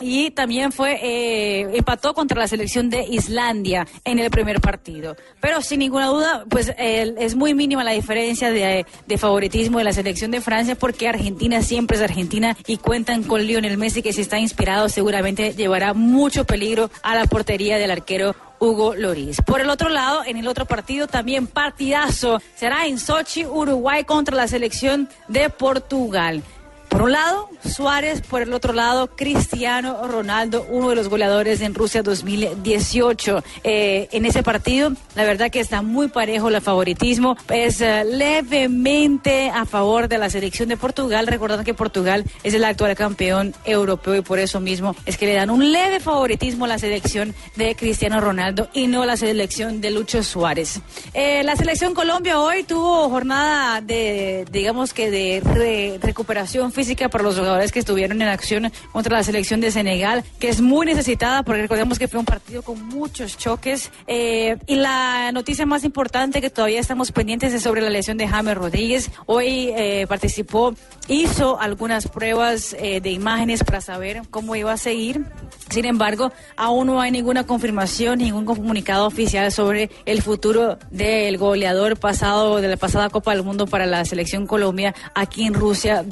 [0.00, 5.16] y también fue eh, empató contra la selección de Islandia en el primer partido.
[5.40, 9.92] Pero sin ninguna duda, pues es muy mínima la diferencia de, de, favoritismo de la
[9.92, 14.20] selección de Francia porque Argentina siempre es Argentina y cuentan con Lionel Messi que si
[14.20, 19.40] está inspirado seguramente llevará mucho peligro a la portería del arquero Hugo Loris.
[19.42, 24.36] Por el otro lado, en el otro partido también partidazo será en Sochi, Uruguay contra
[24.36, 26.42] la selección de Portugal.
[26.88, 31.74] Por un lado, Suárez, por el otro lado, Cristiano Ronaldo, uno de los goleadores en
[31.74, 33.44] Rusia 2018.
[33.62, 37.36] Eh, en ese partido, la verdad que está muy parejo el favoritismo.
[37.48, 42.64] Es uh, levemente a favor de la selección de Portugal, recordando que Portugal es el
[42.64, 46.68] actual campeón europeo y por eso mismo es que le dan un leve favoritismo a
[46.68, 50.80] la selección de Cristiano Ronaldo y no a la selección de Lucho Suárez.
[51.12, 57.24] Eh, la selección Colombia hoy tuvo jornada de, digamos que de re recuperación física para
[57.24, 61.42] los jugadores que estuvieron en acción contra la selección de Senegal, que es muy necesitada
[61.42, 63.90] porque recordemos que fue un partido con muchos choques.
[64.06, 68.28] Eh, y la noticia más importante que todavía estamos pendientes es sobre la lesión de
[68.28, 69.10] James Rodríguez.
[69.26, 70.72] Hoy eh, participó,
[71.08, 75.24] hizo algunas pruebas eh, de imágenes para saber cómo iba a seguir.
[75.70, 81.98] Sin embargo, aún no hay ninguna confirmación, ningún comunicado oficial sobre el futuro del goleador
[81.98, 86.04] pasado de la pasada Copa del Mundo para la selección Colombia aquí en Rusia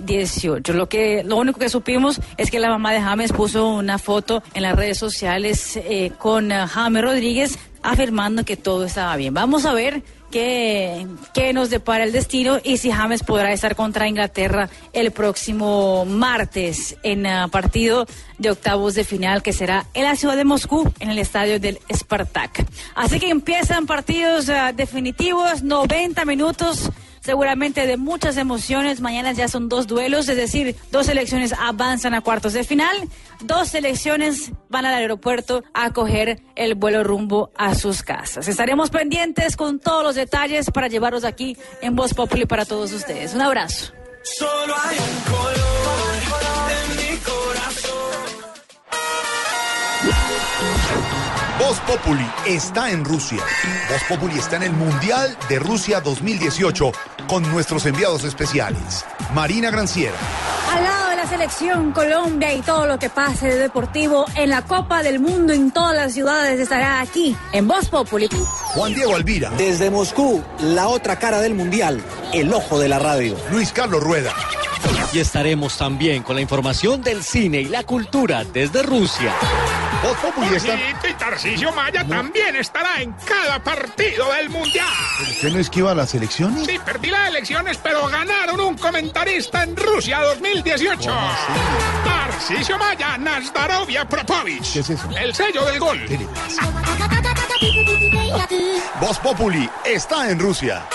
[0.00, 0.72] 2018.
[0.72, 4.42] Lo que lo único que supimos es que la mamá de James puso una foto
[4.54, 9.34] en las redes sociales eh, con uh, James Rodríguez afirmando que todo estaba bien.
[9.34, 14.08] Vamos a ver qué, qué nos depara el destino y si James podrá estar contra
[14.08, 18.06] Inglaterra el próximo martes en uh, partido
[18.38, 21.78] de octavos de final que será en la ciudad de Moscú, en el estadio del
[21.92, 22.66] Spartak.
[22.94, 26.90] Así que empiezan partidos definitivos, 90 minutos
[27.24, 29.00] seguramente de muchas emociones.
[29.00, 32.96] Mañana ya son dos duelos, es decir, dos selecciones avanzan a cuartos de final,
[33.40, 38.46] dos selecciones van al aeropuerto a coger el vuelo rumbo a sus casas.
[38.46, 43.34] Estaremos pendientes con todos los detalles para llevarlos aquí en Voz Populi para todos ustedes.
[43.34, 43.92] Un abrazo.
[44.22, 46.03] Solo hay un color
[51.58, 53.40] Voz Populi está en Rusia.
[53.88, 56.90] Voz Populi está en el Mundial de Rusia 2018
[57.28, 59.04] con nuestros enviados especiales.
[59.32, 60.16] Marina Granciera.
[60.74, 64.62] Al lado de la selección Colombia y todo lo que pase de deportivo en la
[64.62, 68.28] Copa del Mundo en todas las ciudades estará aquí en Voz Populi.
[68.74, 69.50] Juan Diego Alvira.
[69.56, 72.02] Desde Moscú, la otra cara del Mundial,
[72.32, 73.36] el ojo de la radio.
[73.52, 74.34] Luis Carlos Rueda.
[75.12, 79.32] Y estaremos también con la información del cine y la cultura desde Rusia.
[80.04, 80.74] Voz Populi está...
[80.74, 84.86] Y Tarcisio Maya también estará en cada partido del Mundial.
[85.22, 86.66] ¿Usted no esquiva las elecciones?
[86.66, 91.10] Sí, perdí las elecciones, pero ganaron un comentarista en Rusia 2018.
[92.04, 94.74] Tarcisio Maya, Nazdarovia Propovich.
[94.74, 95.08] ¿Qué es eso?
[95.16, 96.00] El sello del gol.
[99.00, 100.86] Voz Populi está en Rusia.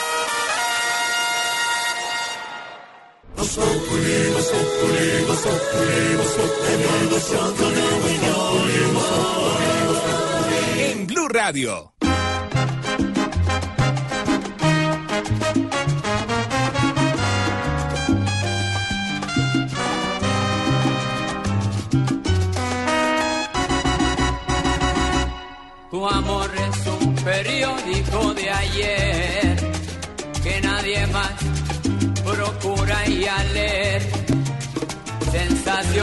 [10.77, 11.93] En Blue Radio.
[25.89, 29.08] Tu amor es un periódico de ayer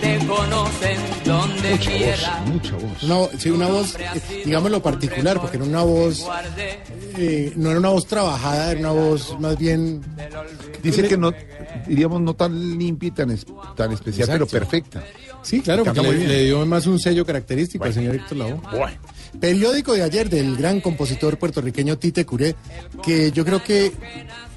[0.00, 2.40] te conocen donde quiera.
[2.46, 3.02] Mucha voz.
[3.02, 6.26] Una, sí, una voz, eh, digámoslo particular, porque era una voz,
[7.16, 10.00] eh, no era una voz trabajada, era una voz más bien...
[10.82, 11.32] Dice que no,
[11.86, 13.46] diríamos, no tan limpia y tan, es-
[13.76, 14.46] tan especial, Exacto.
[14.46, 15.04] pero perfecta.
[15.42, 18.60] Sí, claro, porque le, dio más un sello característico al señor Héctor Lavoe.
[19.40, 22.56] Periódico de ayer del gran compositor puertorriqueño Tite Curé,
[23.02, 23.92] que yo creo que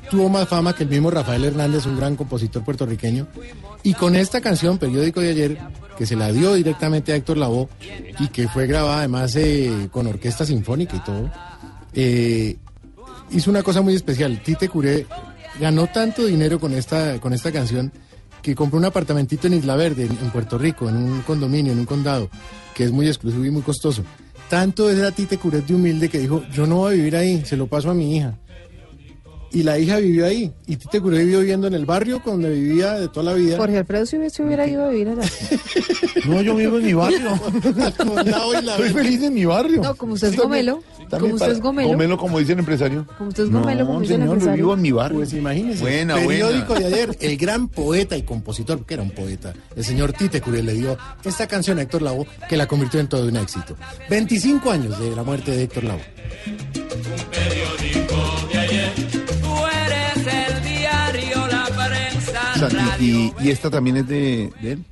[0.09, 3.27] tuvo más fama que el mismo Rafael Hernández, un gran compositor puertorriqueño.
[3.83, 5.57] Y con esta canción, Periódico de ayer,
[5.97, 7.67] que se la dio directamente a Héctor Lavoe
[8.19, 11.29] y que fue grabada además eh, con orquesta sinfónica y todo,
[11.93, 12.57] eh,
[13.31, 14.41] hizo una cosa muy especial.
[14.43, 15.05] Tite Curé
[15.59, 17.91] ganó tanto dinero con esta, con esta canción
[18.41, 21.85] que compró un apartamentito en Isla Verde, en, Puerto Rico, en un condominio, en un
[21.85, 22.29] condado,
[22.73, 24.03] que es muy exclusivo y muy costoso.
[24.49, 27.55] Tanto era Tite Curé de humilde que dijo, yo no voy a vivir ahí, se
[27.55, 28.37] lo paso a mi hija.
[29.53, 30.51] Y la hija vivió ahí.
[30.65, 33.57] Y Tite Curé vivió viviendo en el barrio donde vivía de toda la vida.
[33.57, 35.21] Jorge Alfredo si hubiese, hubiera ido a vivir allá.
[36.25, 37.37] No, yo vivo en mi barrio.
[38.77, 39.81] Soy feliz en mi barrio.
[39.81, 41.89] No, como usted es gomelo, como usted es gomelo.
[41.89, 43.05] Gomelo, como dice el empresario.
[43.17, 44.63] Como usted es gomelo, como no, dice el señor, yo empresario.
[44.63, 45.17] vivo en mi barrio.
[45.17, 45.81] Pues imagínese.
[45.81, 46.87] Buena, Periódico buena.
[46.87, 50.63] de ayer, el gran poeta y compositor, porque era un poeta, el señor Tite Curé
[50.63, 53.75] le dio esta canción a Héctor Lavoe que la convirtió en todo un éxito.
[54.09, 56.03] 25 años de la muerte de Héctor Lavoe.
[57.93, 58.02] Tú
[62.99, 64.83] y, y esta también es de, de él.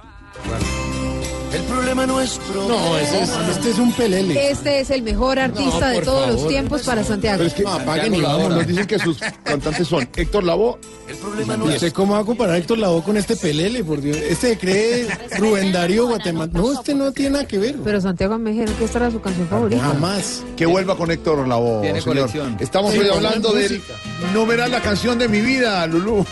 [1.53, 2.65] El problema nuestro.
[2.65, 4.51] No, ese es, este es un pelele.
[4.51, 7.39] Este es el mejor artista de todos los tiempos para Santiago.
[7.39, 8.59] Pero es que apaguen y vámonos.
[8.59, 10.77] nos dicen que sus cantantes son Héctor Lavoe.
[11.09, 14.15] ¿Y usted cómo va a comparar a Héctor Lavoe con este pelele, por Dios?
[14.15, 15.07] Este se cree
[15.39, 16.49] Rubén Darío Guatemala.
[16.53, 17.75] No, este no tiene nada que ver.
[17.83, 19.81] Pero Santiago me dijeron que esta era su canción favorita.
[19.83, 20.43] Jamás.
[20.55, 22.17] Que vuelva con Héctor Lavoe, Tiene señor.
[22.17, 22.57] colección.
[22.61, 23.81] Estamos Sí, hoy hablando la del
[24.33, 26.25] numeral La canción de mi vida, Lulú.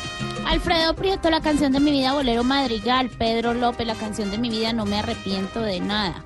[0.49, 3.09] Alfredo Prieto, la canción de mi vida, Bolero Madrigal.
[3.09, 6.23] Pedro López, la canción de mi vida, No me arrepiento de nada.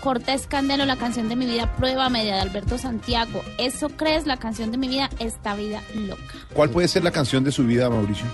[0.00, 3.42] Cortés Candelo, la canción de mi vida, Prueba Media de Alberto Santiago.
[3.58, 6.34] Eso crees, la canción de mi vida, Esta vida loca.
[6.54, 8.26] ¿Cuál puede ser la canción de su vida, Mauricio?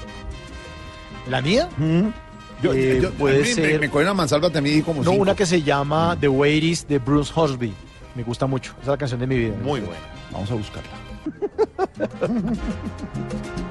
[1.28, 1.68] ¿La mía?
[2.62, 5.10] Yo, Eh, yo- puede mí me- ser- Me, cogen a mansalva a mí como No,
[5.10, 5.22] cinco.
[5.22, 7.74] una que se llama The Way It Is de Bruce Horsby.
[8.14, 8.70] Me gusta mucho.
[8.74, 9.54] Esa es la canción de mi vida.
[9.62, 10.00] Muy buena.
[10.32, 10.90] Vamos a buscarla.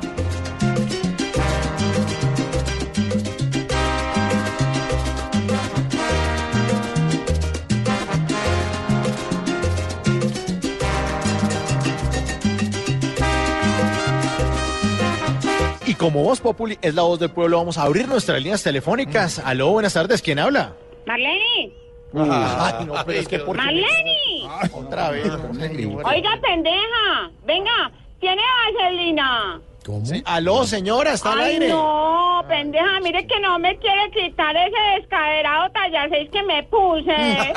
[15.95, 19.39] Y como Voz Populi es la voz del pueblo, vamos a abrir nuestras líneas telefónicas.
[19.39, 20.21] Aló, buenas tardes.
[20.21, 20.73] ¿Quién habla?
[21.05, 21.71] Marlene,
[22.13, 24.43] Ay, no, pero es que por Marlene,
[24.73, 25.25] otra vez.
[25.25, 28.41] oiga pendeja, venga, tiene
[28.75, 29.61] vaselina.
[29.85, 30.03] ¿Cómo?
[30.25, 31.69] Aló, señora, está al Ay, aire.
[31.69, 37.15] no, pendeja, mire que no me quiere quitar ese descaderado talla 6 que me puse.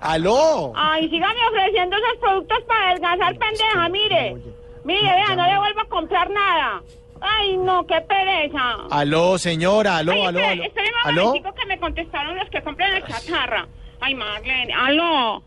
[0.00, 0.72] Aló.
[0.76, 4.36] Ay, sígame ofreciendo esos productos para adelgazar, pendeja, mire.
[4.84, 6.80] Mire, vea, no le vuelvo a comprar nada.
[7.26, 8.74] Ay, no, qué pereza.
[8.90, 10.62] Aló, señora, aló, Ay, aló, espere, aló.
[10.64, 11.24] espere un ¿Aló?
[11.26, 13.66] momentico que me contestaron los que compran la chatarra.
[14.00, 15.42] Ay, Marlene, aló.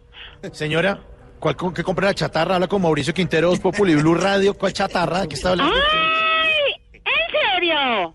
[0.52, 0.99] Señora,
[1.40, 2.56] ¿cuál con qué compra la chatarra?
[2.56, 4.54] Habla con Mauricio Quintero, Voz Populi, Blue Radio.
[4.56, 5.22] ¿Cuál chatarra?
[5.22, 5.76] ¿De qué está hablando?
[5.76, 6.82] ¡Ay!
[6.94, 8.14] ¿En serio?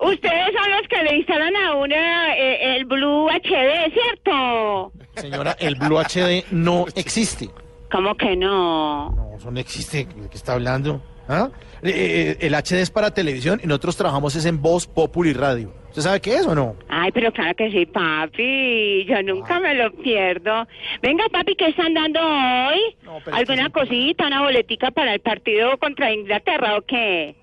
[0.00, 4.92] Ustedes son los que le instalan a una eh, el Blue HD, ¿cierto?
[5.16, 7.48] Señora, el Blue HD no existe.
[7.92, 9.10] ¿Cómo que no?
[9.10, 10.04] No, eso no existe.
[10.04, 11.00] ¿De qué está hablando?
[11.28, 11.48] ¿Ah?
[11.84, 15.70] Eh, eh, el HD es para televisión y nosotros trabajamos es en Voz Populi Radio.
[15.88, 16.76] ¿Usted sabe qué es o no?
[16.88, 19.04] Ay, pero claro que sí, papi.
[19.04, 20.66] Yo nunca me lo pierdo.
[21.02, 22.96] Venga, papi, ¿qué están dando hoy?
[23.32, 27.36] ¿Alguna cosita, una boletica para el partido contra Inglaterra o qué?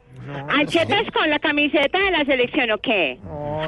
[0.50, 3.18] ¿Anchetas con la camiseta de la selección o qué?
[3.26, 3.68] Ah,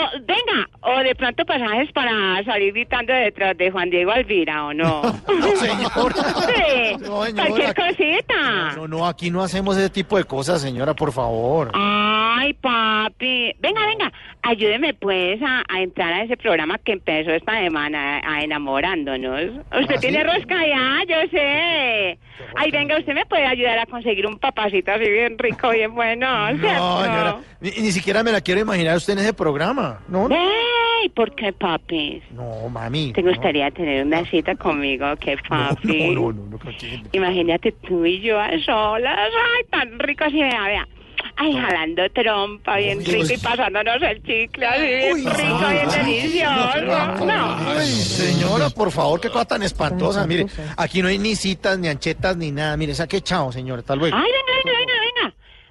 [0.00, 4.74] o- venga, o de pronto pasajes para salir gritando detrás de Juan Diego Alvira, ¿o
[4.74, 5.02] no?
[5.28, 5.90] No, señora.
[5.94, 7.46] Sí, No, señora.
[7.48, 8.72] cualquier cosita.
[8.76, 11.70] No, no, aquí no hacemos ese tipo de cosas, señora, por favor.
[11.74, 13.52] Ay, papi.
[13.60, 14.12] Venga, venga,
[14.42, 19.42] ayúdeme pues a, a entrar a ese programa que empezó esta semana, a enamorándonos.
[19.80, 20.24] Usted ¿Ah, tiene sí?
[20.24, 22.18] rosca ya, yo sé.
[22.56, 26.26] Ay, venga, usted me puede ayudar a conseguir un papacito así bien rico, bien bueno,
[26.58, 26.78] ¿cierto?
[26.78, 30.00] No, señora, ni, ni siquiera me la quiero imaginar usted en ese programa.
[30.08, 30.36] No, no.
[31.14, 32.22] ¿por qué, papis?
[32.32, 33.12] No, mami.
[33.12, 35.06] ¿Te gustaría tener una cita conmigo?
[35.20, 36.14] ¿Qué, papi?
[36.14, 37.02] No, no, no, no, ¿por qué?
[37.12, 39.18] Imagínate tú y yo a solas.
[39.18, 40.88] Ay, tan rico así, vea, vea.
[41.36, 46.80] Ay, jalando trompa, bien rico y pasándonos el chicle así, bien rico, bien delicioso.
[47.26, 47.56] No.
[47.68, 50.26] Ay, señora, por favor, qué cosa tan espantosa.
[50.26, 50.46] Mire,
[50.76, 52.76] aquí no hay ni citas, ni anchetas, ni nada.
[52.76, 53.80] Mire, saque chao, señora.
[53.80, 54.16] Hasta luego.
[54.16, 55.01] Ay, venga, venga, venga, venga.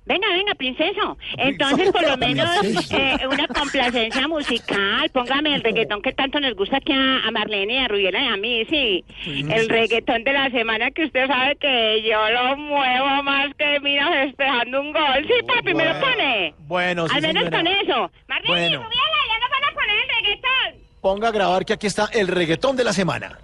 [0.04, 1.18] Venga, venga, princeso.
[1.38, 2.50] Entonces, por lo menos,
[2.92, 5.10] eh, una complacencia musical.
[5.14, 8.28] Póngame el reggaetón que tanto nos gusta aquí a, a Marlene y a Rubiela y
[8.28, 9.06] a mí, sí.
[9.26, 14.10] El reggaetón de la semana que usted sabe que yo lo muevo más que mira
[14.12, 15.26] festejando un gol.
[15.28, 16.54] Sí, papi, me lo pone.
[16.68, 17.58] Bueno, sí, Al menos señora.
[17.58, 18.12] con eso.
[18.28, 18.84] Marlene y Bueno.
[18.84, 20.82] Rubiela, ya nos van a poner el reggaetón.
[21.02, 23.38] Ponga a grabar que aquí está el reggaetón de la semana.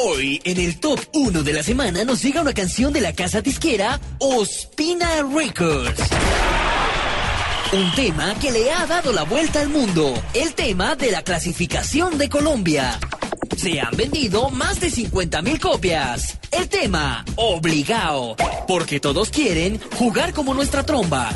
[0.00, 3.40] Hoy, en el top 1 de la semana, nos llega una canción de la casa
[3.40, 6.00] disquera Ospina Records.
[7.72, 10.14] Un tema que le ha dado la vuelta al mundo.
[10.34, 12.98] El tema de la clasificación de Colombia.
[13.56, 16.38] Se han vendido más de 50 mil copias.
[16.52, 18.36] El tema, obligado.
[18.68, 21.30] Porque todos quieren jugar como nuestra tromba.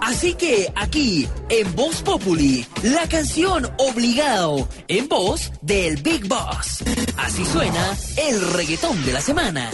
[0.00, 6.84] Así que aquí, en Voz Populi, la canción Obligado, en voz del Big Boss.
[7.16, 9.70] Así suena el reggaetón de la semana.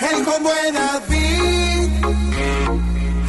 [0.00, 1.88] El combo de David.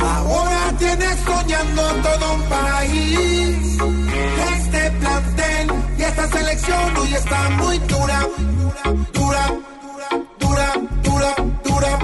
[0.01, 3.77] Ahora tienes soñando todo un país.
[4.57, 5.78] Este plantel
[6.19, 8.27] esta selección hoy está muy dura.
[9.13, 9.53] Dura,
[10.39, 10.73] dura,
[11.03, 11.99] dura, dura.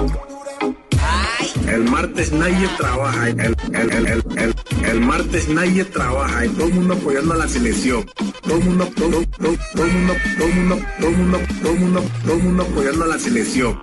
[1.68, 6.68] El martes nadie trabaja, el, el, el, el, el, el martes nadie trabaja y todo
[6.68, 8.06] el mundo apoyando a la selección.
[8.42, 11.72] Todo el mundo, todo, todo, todo el mundo, todo el mundo, todo el mundo, todo
[11.72, 13.82] el mundo, todo el mundo apoyando a la selección.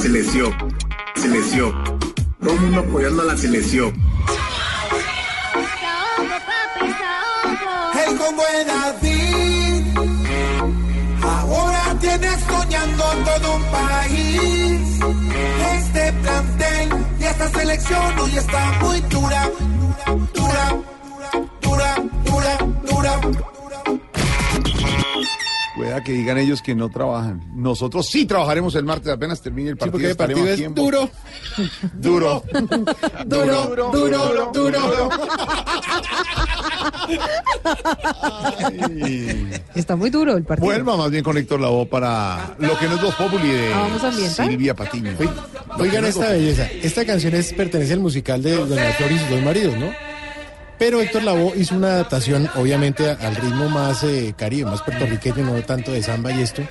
[0.00, 0.52] Selección,
[1.14, 1.84] selección.
[2.40, 3.92] Todo el mundo apoyando a la selección.
[8.04, 9.11] El David.
[9.11, 9.11] Ahora
[12.02, 15.00] tienes soñando todo un país.
[15.76, 19.50] Este plantel y esta selección hoy está muy dura.
[20.04, 20.76] Dura, dura,
[25.82, 27.42] Pueda que digan ellos que no trabajan.
[27.54, 29.92] Nosotros sí trabajaremos el martes, apenas termine el partido.
[29.92, 31.10] porque el partido es en- duro.
[31.94, 32.42] Duro.
[33.26, 35.10] Duro, duro, duro.
[39.74, 40.66] Está muy duro el partido.
[40.66, 43.88] Vuelva más bien con Héctor Lavoe para lo que no es Voz Populi de Ah.
[44.46, 45.12] Silvia Patiño.
[45.78, 46.66] Oigan esta belleza.
[46.82, 49.86] Esta canción es, pertenece al musical de Doña Flor y sus dos maridos, ¿no?
[50.82, 55.44] Pero Héctor Lavoe hizo una adaptación, obviamente, a- al ritmo más eh, caribe, más puertorriqueño,
[55.44, 56.62] no tanto de samba y esto.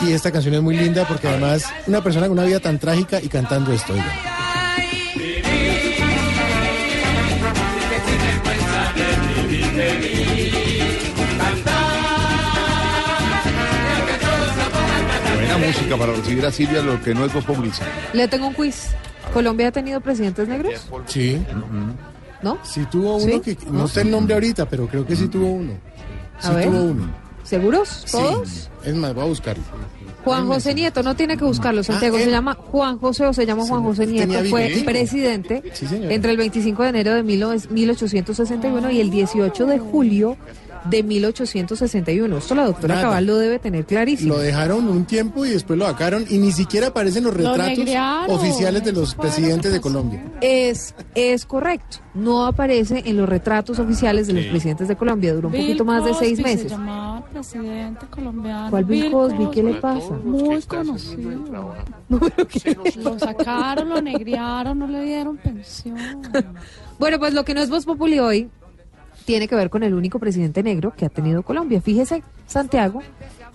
[0.00, 3.20] Y esta canción es muy linda porque además una persona con una vida tan trágica
[3.20, 4.08] y cantando esto, oigan.
[15.34, 17.44] Buena música para recibir a Silvia lo que no es Voz.
[18.12, 18.88] Le tengo un quiz.
[19.32, 20.86] ¿Colombia ha tenido presidentes negros?
[21.06, 21.42] Sí.
[22.44, 22.58] ¿No?
[22.62, 23.40] Sí tuvo uno ¿Sí?
[23.40, 25.72] que no sé el nombre ahorita, pero creo que sí tuvo uno.
[26.38, 26.66] Sí A ver.
[26.66, 27.08] tuvo uno.
[27.42, 28.04] ¿Seguros?
[28.10, 28.48] ¿Todos?
[28.48, 28.68] Sí.
[28.84, 29.64] Es más, voy a buscarlo.
[30.24, 32.16] Juan José Nieto, no tiene que buscarlo, Santiago.
[32.18, 34.32] se llama Juan José o se llama Juan José Nieto.
[34.48, 34.84] Fue bigote.
[34.84, 40.36] presidente Sí, entre el 25 de enero de 1861 y el 18 de julio
[40.84, 42.36] de 1861.
[42.36, 43.06] Esto la doctora Nada.
[43.08, 44.34] Cabal lo debe tener clarísimo.
[44.34, 47.88] Lo dejaron un tiempo y después lo sacaron y ni siquiera aparecen los Lo retratos
[48.28, 50.22] oficiales de los presidentes de Colombia.
[50.40, 51.98] Es, es correcto.
[52.14, 55.34] No aparece en los retratos oficiales de los presidentes de Colombia.
[55.34, 56.62] Duró un Bill poquito más de seis Cosby meses.
[56.62, 58.70] Se llamaba presidente colombiano.
[58.70, 59.50] ¿Cuál Bill Cosby?
[59.50, 60.14] ¿Qué le pasa?
[60.24, 61.74] Muy conocido.
[62.96, 65.96] Lo sacaron, lo negriaron, no le dieron pensión.
[66.96, 68.48] Bueno, pues lo que no es Voz Populi hoy
[69.24, 71.80] tiene que ver con el único presidente negro que ha tenido Colombia.
[71.80, 73.02] Fíjese, Santiago,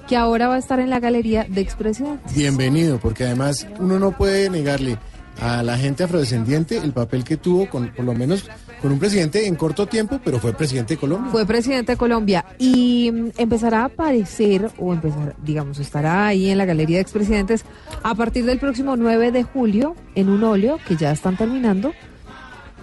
[0.08, 2.36] que ahora va a estar en la galería de expresidentes.
[2.36, 4.98] Bienvenido, porque además uno no puede negarle
[5.42, 8.50] a la gente afrodescendiente el papel que tuvo, con, por lo menos
[8.82, 11.32] con un presidente en corto tiempo, pero fue presidente de Colombia.
[11.32, 16.58] Fue presidente de Colombia y mm, empezará a aparecer, o empezar, digamos, estará ahí en
[16.58, 17.64] la galería de expresidentes
[18.04, 21.94] a partir del próximo 9 de julio en un óleo que ya están terminando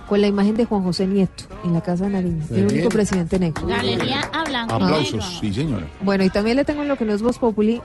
[0.08, 2.66] con la imagen de Juan José Nieto en la Casa de Nariño, el bien.
[2.70, 3.66] único presidente negro.
[3.66, 5.86] Galería a blanco Aplausos, sí señora.
[6.00, 7.80] Bueno, y también le tengo en lo que no es Voz Populi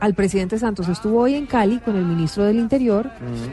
[0.00, 0.88] al presidente Santos.
[0.88, 3.10] Estuvo hoy en Cali con el ministro del Interior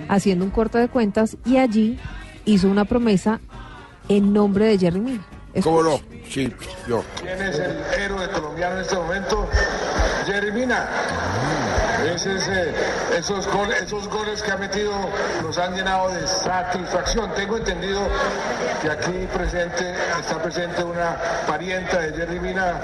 [0.09, 1.99] haciendo un corte de cuentas y allí
[2.45, 3.39] hizo una promesa
[4.09, 5.23] en nombre de Jerry Mina.
[5.63, 5.99] ¿Cómo no?
[6.29, 6.49] Sí,
[6.87, 7.03] yo.
[7.21, 9.49] ¿Quién es el héroe colombiano en este momento?
[10.25, 10.87] Jerry Mina.
[11.75, 14.91] Ese es, esos, goles, esos goles que ha metido
[15.43, 17.31] nos han llenado de satisfacción.
[17.35, 18.01] Tengo entendido
[18.81, 21.17] que aquí presente, está presente una
[21.47, 22.79] parienta de Jerry Mina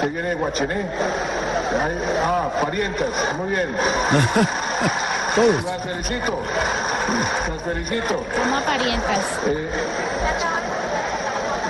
[0.00, 0.86] que viene de Guachené.
[2.24, 3.68] Ah, parientas, muy bien.
[5.34, 5.64] Todos.
[5.64, 6.38] Las felicito.
[7.48, 8.24] Las felicito.
[8.42, 9.20] Como parientas.
[9.46, 9.70] Eh,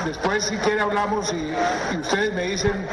[0.04, 1.52] después si quiere hablamos y,
[1.92, 2.86] y ustedes me dicen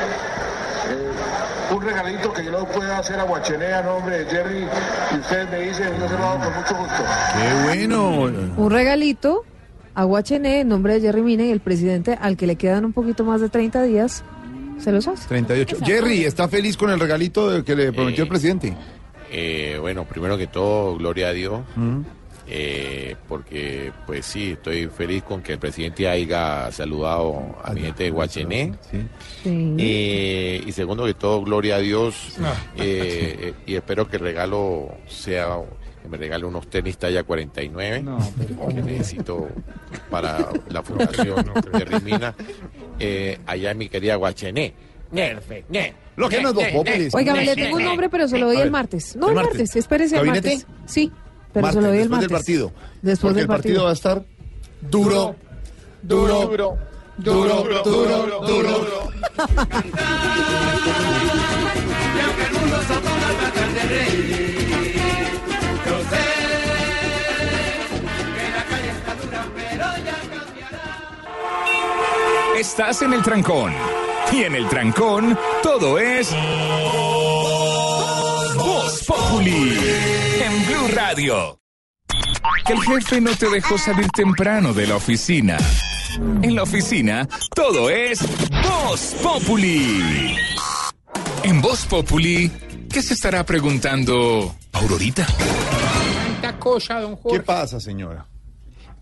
[0.90, 4.68] eh, un regalito que yo lo pueda hacer a Guachené a nombre de Jerry
[5.14, 7.04] y ustedes me dicen, yo se lo hago con mucho gusto.
[7.34, 8.12] ¡Qué bueno!
[8.58, 9.44] Un regalito
[9.96, 12.94] a Guachené en nombre de Jerry Mina y el presidente al que le quedan un
[12.94, 14.24] poquito más de 30 días,
[14.80, 15.28] se los hace.
[15.28, 15.78] 38.
[15.84, 18.76] Jerry, ¿está feliz con el regalito que le prometió el presidente?
[19.32, 22.02] Eh, bueno, primero que todo, gloria a Dios, Mm.
[22.48, 28.04] Eh, porque pues sí, estoy feliz con que el presidente haya saludado a mi gente
[28.04, 28.74] de Guachené.
[29.46, 32.36] Eh, y segundo que todo, gloria a Dios,
[32.78, 35.58] eh, eh, y espero que el regalo sea,
[36.02, 38.04] que me regale unos tenis talla 49,
[38.74, 39.48] que necesito
[40.10, 42.36] para la fundación de Rimina,
[43.00, 44.74] eh, allá en mi querida Guachené.
[45.12, 45.94] Nerfe, ne.
[46.16, 47.14] Lo que no es.
[47.14, 49.16] Oiga, le tengo un nombre, pero se lo doy el martes.
[49.16, 49.76] No, ¿el martes?
[49.76, 50.66] espérese el martes.
[50.86, 51.12] Sí,
[51.54, 52.30] pero Martes, se lo doy el después martes.
[52.30, 52.72] del partido.
[53.02, 53.84] Después Porque del el partido partido.
[53.84, 54.24] va a estar
[54.82, 55.36] duro,
[56.02, 56.78] duro, duro,
[57.18, 59.10] duro, duro, duro.
[72.58, 73.74] Estás en el trancón.
[74.32, 76.34] Y en el trancón, todo es.
[79.08, 79.78] Voz Populi.
[80.42, 81.60] En Blue Radio.
[82.66, 85.58] Que el jefe no te dejó salir temprano de la oficina.
[86.42, 88.22] En la oficina, todo es.
[88.64, 90.36] Voz Populi.
[91.44, 92.52] En Voz Populi,
[92.92, 95.26] ¿qué se estará preguntando Aurorita?
[96.42, 97.40] Tanta cosa, don Jorge.
[97.40, 98.26] ¿Qué pasa, señora?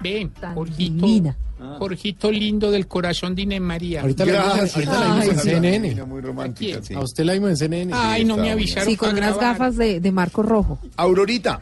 [0.01, 1.35] Ven, Jorgito.
[1.77, 4.01] Jorgito lindo del corazón de Inés María.
[4.01, 6.05] Ahorita la vimos, ahorita la vimos en CNN.
[6.05, 6.93] Muy romántica, sí.
[6.95, 7.93] A usted la vimos en CNN.
[7.95, 8.89] Ay, no me avisaron.
[8.89, 9.57] Sí, con para unas grabar.
[9.59, 10.79] gafas de, de marco rojo.
[10.97, 11.61] Aurorita,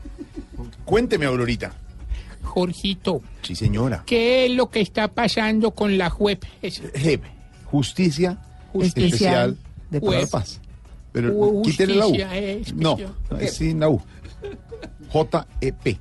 [0.86, 1.74] cuénteme, Aurorita.
[2.44, 4.04] Jorgito, Sí, señora.
[4.06, 6.40] ¿qué es lo que está pasando con la web?
[6.62, 6.82] esa?
[6.96, 7.24] JEP,
[7.66, 8.40] Justicia
[8.72, 9.58] Justicia Especial
[9.92, 10.30] de la Paz.
[10.30, 10.62] Paz.
[11.12, 12.10] Pero Ju- quítele la U.
[12.10, 12.74] justicia.
[12.76, 12.98] No,
[13.40, 14.02] es sin la U.
[15.12, 15.98] JEP.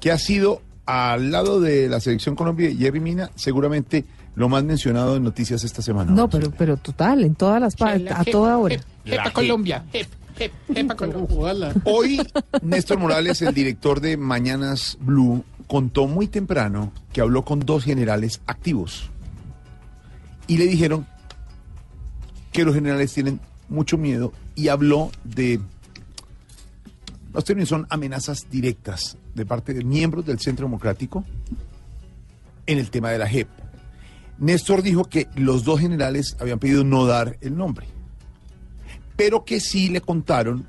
[0.00, 4.04] Que ha sido al lado de la selección Colombia y Jerry Mina, seguramente
[4.36, 6.12] lo más mencionado en noticias esta semana.
[6.12, 8.76] No, pero, pero total, en todas las partes, a toda hora.
[8.76, 9.84] jep- Jepa Colombia.
[9.92, 10.06] Jep,
[10.38, 11.74] jep, jepa Colombia.
[11.84, 12.20] Hoy,
[12.62, 18.40] Néstor Morales, el director de Mañanas Blue, contó muy temprano que habló con dos generales
[18.46, 19.10] activos.
[20.46, 21.06] Y le dijeron
[22.52, 25.60] que los generales tienen mucho miedo y habló de...
[27.36, 31.22] Los términos son amenazas directas de parte de miembros del Centro Democrático
[32.64, 33.46] en el tema de la JEP.
[34.38, 37.88] Néstor dijo que los dos generales habían pedido no dar el nombre,
[39.16, 40.66] pero que sí le contaron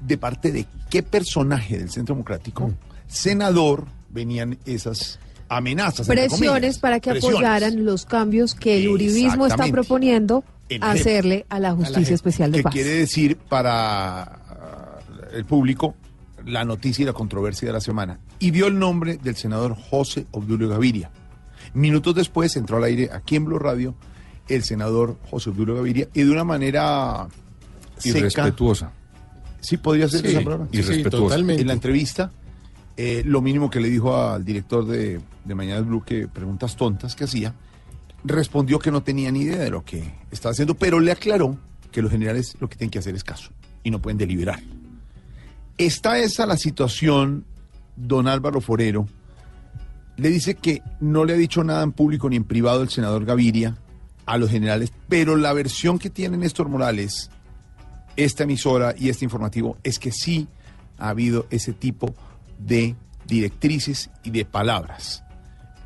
[0.00, 2.72] de parte de qué personaje del Centro Democrático,
[3.06, 5.18] senador, venían esas
[5.50, 6.06] amenazas.
[6.06, 7.36] Presiones para que Presiones.
[7.36, 10.82] apoyaran los cambios que el uribismo está proponiendo JEP.
[10.82, 12.72] hacerle a la Justicia JEP, Especial de que Paz.
[12.72, 14.43] quiere decir para
[15.34, 15.94] el público
[16.46, 18.18] la noticia y la controversia de la semana.
[18.38, 21.10] Y dio el nombre del senador José Obdulio Gaviria.
[21.72, 23.94] Minutos después entró al aire aquí en Blue Radio
[24.48, 27.26] el senador José Obdulio Gaviria y de una manera
[27.96, 28.92] seca, Irrespetuosa.
[29.60, 30.68] Sí, podría ser Sí, esa palabra.
[30.72, 31.36] irrespetuosa.
[31.36, 32.30] En la entrevista,
[32.98, 37.14] eh, lo mínimo que le dijo al director de, de Mañanas Blue, que preguntas tontas
[37.16, 37.54] que hacía,
[38.24, 41.56] respondió que no tenía ni idea de lo que estaba haciendo, pero le aclaró
[41.90, 43.50] que los generales lo que tienen que hacer es caso
[43.82, 44.60] y no pueden deliberar.
[45.76, 47.44] Está esa la situación,
[47.96, 49.06] don Álvaro Forero.
[50.16, 53.24] Le dice que no le ha dicho nada en público ni en privado el senador
[53.24, 53.76] Gaviria
[54.26, 57.30] a los generales, pero la versión que tiene Néstor Morales
[58.16, 60.46] esta emisora y este informativo es que sí
[60.98, 62.14] ha habido ese tipo
[62.58, 62.94] de
[63.26, 65.24] directrices y de palabras.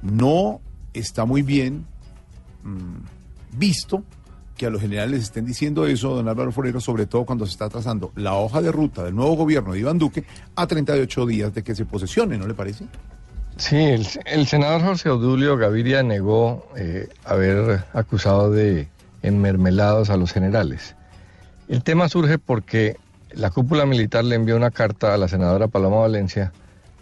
[0.02, 0.60] No
[0.92, 1.86] está muy bien
[2.62, 4.04] mm, visto
[4.58, 7.70] que a los generales estén diciendo eso, don Álvaro Forero, sobre todo cuando se está
[7.70, 10.24] trazando la hoja de ruta del nuevo gobierno de Iván Duque
[10.56, 12.84] a 38 días de que se posesione, ¿no le parece?
[13.56, 18.88] Sí, el, senador José Obdulio Gaviria negó eh, haber acusado de
[19.22, 20.94] enmermelados a los generales.
[21.68, 22.96] El tema surge porque
[23.32, 26.52] la cúpula militar le envió una carta a la senadora Paloma Valencia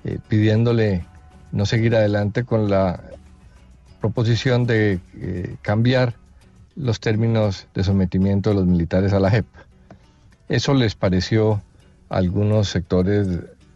[0.04, 1.04] eh, pidiéndole
[1.52, 3.00] no seguir adelante con la
[4.00, 6.14] proposición de eh, cambiar
[6.76, 9.46] los términos de sometimiento de los militares a la JEP.
[10.48, 11.62] Eso les pareció
[12.08, 13.26] a algunos sectores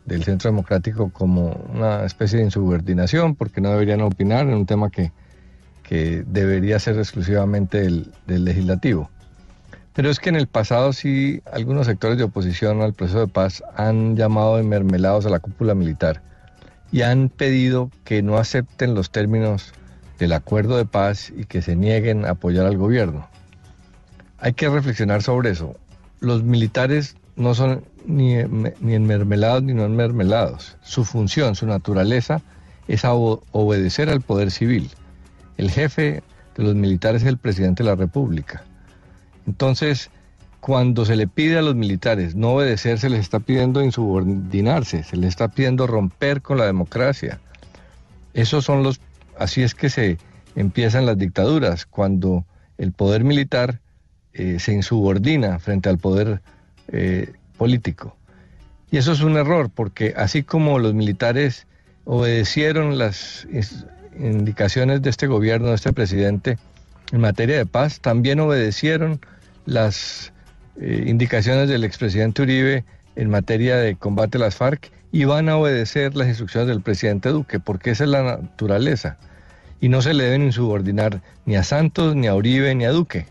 [0.05, 4.90] del Centro Democrático como una especie de insubordinación porque no deberían opinar en un tema
[4.90, 5.12] que,
[5.82, 9.10] que debería ser exclusivamente del, del legislativo.
[9.94, 13.62] Pero es que en el pasado sí algunos sectores de oposición al proceso de paz
[13.77, 16.22] han llamado de mermelados a la cúpula militar
[16.93, 19.72] y han pedido que no acepten los términos
[20.21, 23.27] del acuerdo de paz y que se nieguen a apoyar al gobierno.
[24.39, 25.77] Hay que reflexionar sobre eso.
[26.21, 28.37] Los militares no son ni,
[28.81, 30.77] ni enmermelados ni no enmermelados.
[30.83, 32.43] Su función, su naturaleza
[32.87, 34.91] es obedecer al poder civil.
[35.57, 36.23] El jefe
[36.57, 38.63] de los militares es el presidente de la República.
[39.47, 40.11] Entonces,
[40.61, 45.17] cuando se le pide a los militares no obedecer, se les está pidiendo insubordinarse, se
[45.17, 47.41] les está pidiendo romper con la democracia.
[48.35, 49.01] Esos son los,
[49.41, 50.19] así es que se
[50.55, 52.45] empiezan las dictaduras, cuando
[52.79, 53.81] el poder militar
[54.33, 56.43] eh, se insubordina frente al poder
[56.89, 58.17] eh, político.
[58.91, 61.67] Y eso es un error, porque así como los militares
[62.05, 63.47] obedecieron las
[64.19, 66.59] indicaciones de este gobierno, de este presidente,
[67.12, 69.21] en materia de paz, también obedecieron
[69.67, 70.33] las
[70.81, 72.85] eh, indicaciones del expresidente Uribe
[73.17, 77.31] en materia de combate a las FARC y van a obedecer las instrucciones del presidente
[77.31, 79.19] Duque, porque esa es la naturaleza.
[79.81, 83.27] Y no se le deben insubordinar ni a Santos, ni a Uribe, ni a Duque.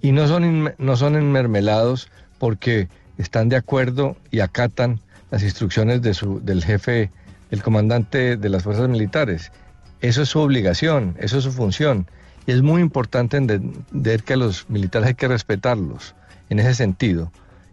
[0.00, 2.88] Y no son, no son enmermelados porque
[3.18, 5.00] están de acuerdo y acatan
[5.30, 7.10] las instrucciones de su, del jefe,
[7.50, 9.52] el comandante de las fuerzas militares.
[10.00, 12.06] Eso es su obligación, eso es su función.
[12.46, 16.14] Y es muy importante entender que a los militares hay que respetarlos
[16.48, 17.30] en ese sentido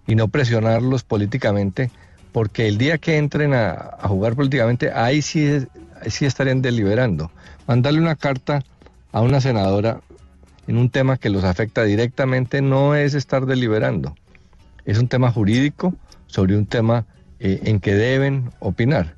[0.07, 1.91] y no presionarlos políticamente,
[2.31, 5.65] porque el día que entren a, a jugar políticamente, ahí sí,
[6.02, 7.31] ahí sí estarían deliberando.
[7.68, 8.64] Mandarle una carta
[9.12, 10.02] a una senadora
[10.68, 14.16] en un tema que los afecta directamente no es estar deliberando,
[14.86, 15.96] es un tema jurídico
[16.28, 17.06] sobre un tema
[17.40, 19.16] eh, en que deben opinar.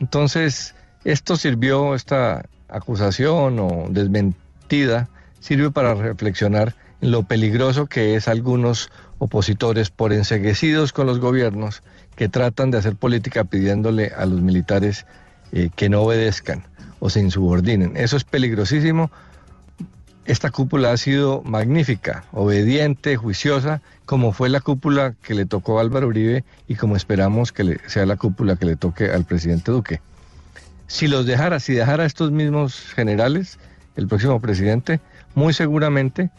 [0.00, 0.74] Entonces,
[1.04, 5.08] esto sirvió, esta acusación o desmentida,
[5.40, 11.82] sirve para reflexionar en lo peligroso que es algunos opositores por enseguecidos con los gobiernos
[12.16, 15.06] que tratan de hacer política pidiéndole a los militares
[15.52, 16.67] eh, que no obedezcan
[17.00, 17.96] o se insubordinen.
[17.96, 19.10] Eso es peligrosísimo.
[20.24, 25.80] Esta cúpula ha sido magnífica, obediente, juiciosa, como fue la cúpula que le tocó a
[25.80, 30.00] Álvaro Uribe y como esperamos que sea la cúpula que le toque al presidente Duque.
[30.86, 33.58] Si los dejara, si dejara a estos mismos generales,
[33.96, 35.00] el próximo presidente,
[35.34, 36.30] muy seguramente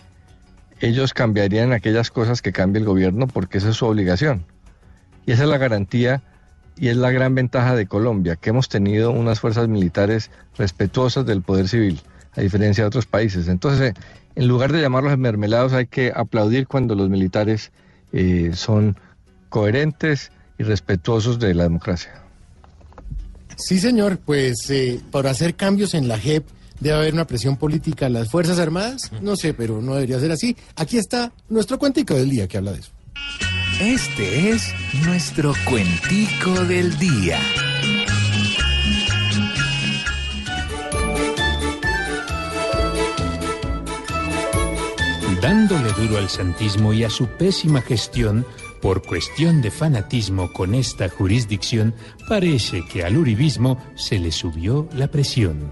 [0.81, 4.45] ellos cambiarían aquellas cosas que cambia el gobierno porque esa es su obligación.
[5.25, 6.23] Y esa es la garantía
[6.79, 11.41] y es la gran ventaja de Colombia, que hemos tenido unas fuerzas militares respetuosas del
[11.41, 11.99] poder civil,
[12.35, 13.49] a diferencia de otros países.
[13.49, 13.93] Entonces, eh,
[14.35, 17.71] en lugar de llamarlos mermelados, hay que aplaudir cuando los militares
[18.13, 18.95] eh, son
[19.49, 22.13] coherentes y respetuosos de la democracia.
[23.57, 26.45] Sí, señor, pues eh, para hacer cambios en la JEP
[26.79, 29.11] debe haber una presión política a las Fuerzas Armadas.
[29.21, 30.55] No sé, pero no debería ser así.
[30.77, 32.91] Aquí está nuestro cuentico del día que habla de eso.
[33.79, 34.75] Este es
[35.05, 37.39] nuestro cuentico del día.
[45.41, 48.45] Dándole duro al santismo y a su pésima gestión,
[48.81, 51.95] por cuestión de fanatismo con esta jurisdicción,
[52.27, 55.71] parece que al uribismo se le subió la presión.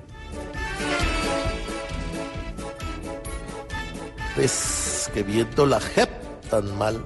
[4.34, 6.10] Pues que viendo la JEP
[6.50, 7.04] tan mal,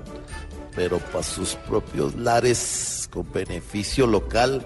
[0.76, 4.66] pero para sus propios lares, con beneficio local,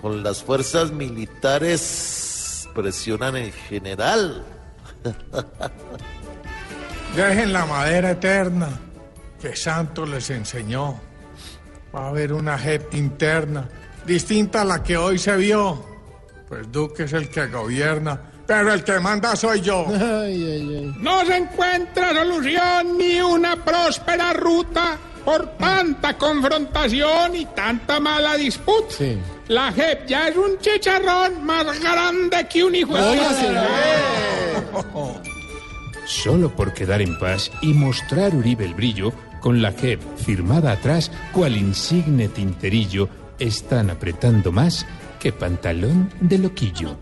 [0.00, 4.44] con las fuerzas militares presionan en general.
[7.16, 8.68] Dejen la madera eterna
[9.40, 10.98] que Santos les enseñó.
[11.94, 13.68] Va a haber una JEP interna,
[14.06, 15.84] distinta a la que hoy se vio.
[16.48, 19.86] Pues Duque es el que gobierna, pero el que manda soy yo.
[20.98, 28.94] No se encuentra solución ni una próspera ruta por tanta confrontación y tanta mala disputa.
[29.48, 33.20] La JEP ya es un chicharrón más grande que un hijo de
[36.04, 41.10] Solo por quedar en paz y mostrar Uribe el brillo, con la JEP firmada atrás,
[41.32, 43.08] cual insigne tinterillo,
[43.38, 44.86] están apretando más
[45.20, 46.96] que pantalón de loquillo.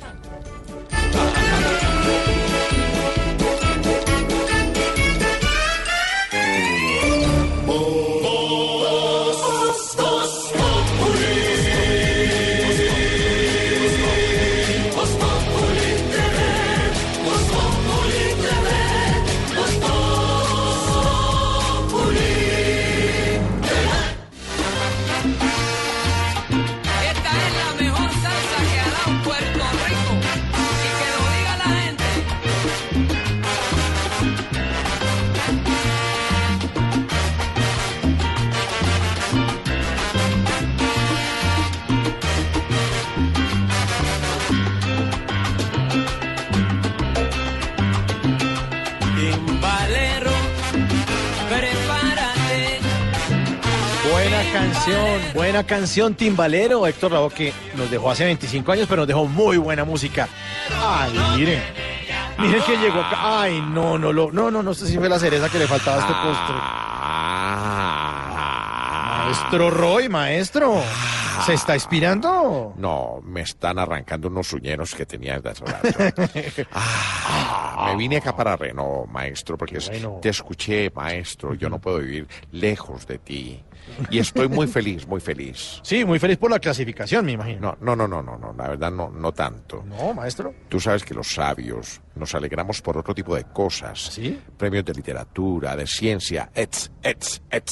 [55.40, 59.56] Buena canción, Timbalero, Héctor Lavoe, que nos dejó hace 25 años, pero nos dejó muy
[59.56, 60.28] buena música.
[60.78, 61.62] Ay, miren.
[62.38, 63.40] Miren que llegó acá.
[63.40, 65.96] Ay, no, no, lo, no, no, no sé si fue la cereza que le faltaba
[65.96, 66.56] a este postre.
[69.40, 70.82] Maestro Roy, maestro.
[71.46, 72.74] ¿Se está inspirando?
[72.76, 76.22] No, me están arrancando unos uñeros que tenía desde hace rato.
[77.82, 79.78] Ah, me vine acá para Reno, maestro, porque
[80.20, 81.54] te escuché, maestro.
[81.54, 83.64] Yo no puedo vivir lejos de ti.
[84.10, 85.80] Y estoy muy feliz, muy feliz.
[85.82, 87.76] Sí, muy feliz por la clasificación, me imagino.
[87.80, 89.84] No, no, no, no, no, no, la verdad no, no tanto.
[89.86, 90.54] No, maestro.
[90.68, 93.98] Tú sabes que los sabios nos alegramos por otro tipo de cosas.
[94.12, 94.40] ¿Sí?
[94.56, 97.70] Premios de literatura, de ciencia, etc, etc, etc.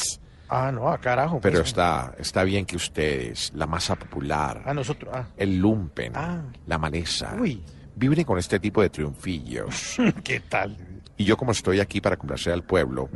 [0.51, 1.40] Ah, no, a carajo.
[1.43, 1.68] Pero pues.
[1.68, 5.12] está, está bien que ustedes, la masa popular, A nosotros.
[5.14, 5.26] Ah.
[5.36, 6.43] el lumpen, Ah.
[6.66, 7.62] la maleza, Uy.
[7.94, 9.97] viven con este tipo de triunfillos.
[10.24, 10.74] ¿Qué tal?
[11.18, 13.10] Y yo como estoy aquí para complacer al pueblo,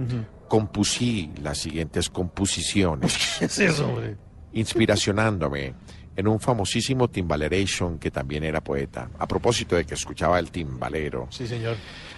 [0.48, 3.36] compusí las siguientes composiciones.
[3.38, 4.16] ¿Qué es eso, hombre?
[4.52, 5.74] Inspiracionándome
[6.16, 9.08] en un famosísimo timbaleration que también era poeta.
[9.18, 11.28] A propósito de que escuchaba el timbalero.
[11.30, 11.76] Sí, señor.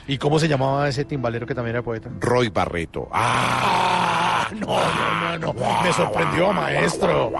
[0.09, 2.11] ¿Y cómo se llamaba ese timbalero que también era poeta?
[2.19, 3.09] Roy Barreto.
[3.13, 4.49] ¡Ah!
[4.59, 5.83] No, no, no, no.
[5.83, 7.33] Me sorprendió, maestro.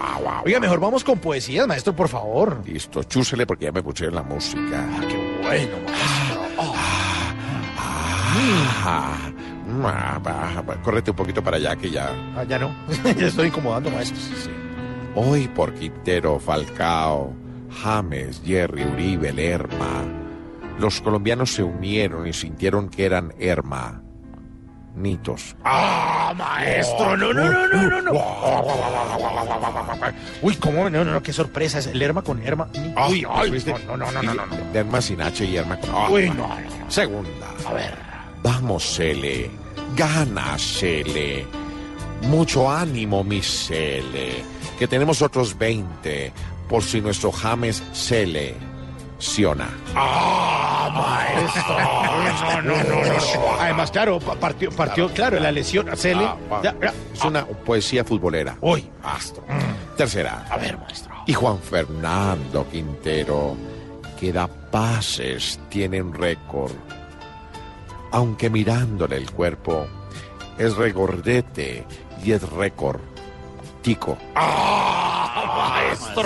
[0.43, 2.61] Oiga, mejor vamos con poesías, maestro, por favor.
[2.65, 4.87] Listo, chúsele porque ya me pusieron la música.
[4.89, 7.04] Ah, qué bueno, maestro.
[8.37, 9.31] Ah,
[9.83, 12.09] ah, córrete un poquito para allá que ya.
[12.35, 12.75] Ah, ya no.
[13.17, 14.17] ya estoy incomodando, maestro.
[15.15, 17.33] Hoy por Quintero, Falcao,
[17.81, 20.03] James, Jerry, Uribe, Lerma,
[20.77, 24.01] los colombianos se unieron y sintieron que eran Herma.
[24.95, 25.55] Nitos.
[25.63, 27.17] ¡Ah, maestro!
[27.17, 28.11] No, no, no, no, no, no.
[30.41, 30.89] Uy, ¿cómo?
[30.89, 31.79] No, no, no, qué sorpresa.
[31.79, 32.69] Es el Lerma con Herma.
[33.09, 34.73] Uy, ay, no, no, no, no, no, no.
[34.73, 36.11] Lerma sin H y Herma con.
[36.11, 37.47] Uy, no, no, Segunda.
[37.67, 38.14] A ver.
[38.45, 39.49] Vamos, Cele.
[39.95, 41.47] Gana, Cele.
[42.21, 44.43] Mucho ánimo, mi Cele.
[44.77, 46.31] Que tenemos otros 20
[46.69, 48.53] por si nuestro James Cele.
[49.17, 49.67] Siona.
[49.95, 51.75] ¡Ah, maestro!
[51.79, 53.59] No, no, no, no.
[53.59, 55.87] Además, claro, pa- partió, partió, claro, la lesión.
[55.97, 56.23] Cele.
[56.25, 56.93] Ah, Ya, ya.
[57.13, 58.57] Es una poesía futbolera.
[58.61, 58.87] Uy.
[59.01, 59.43] Astro.
[59.97, 60.45] Tercera.
[60.51, 61.15] A ver, maestro.
[61.25, 63.55] Y Juan Fernando Quintero,
[64.19, 66.73] que da pases, tiene un récord.
[68.15, 69.87] Aunque mirándole el cuerpo,
[70.57, 71.85] es regordete
[72.23, 73.01] y es récord.
[73.81, 74.17] Tico.
[74.35, 76.23] ¡Ah, maestro!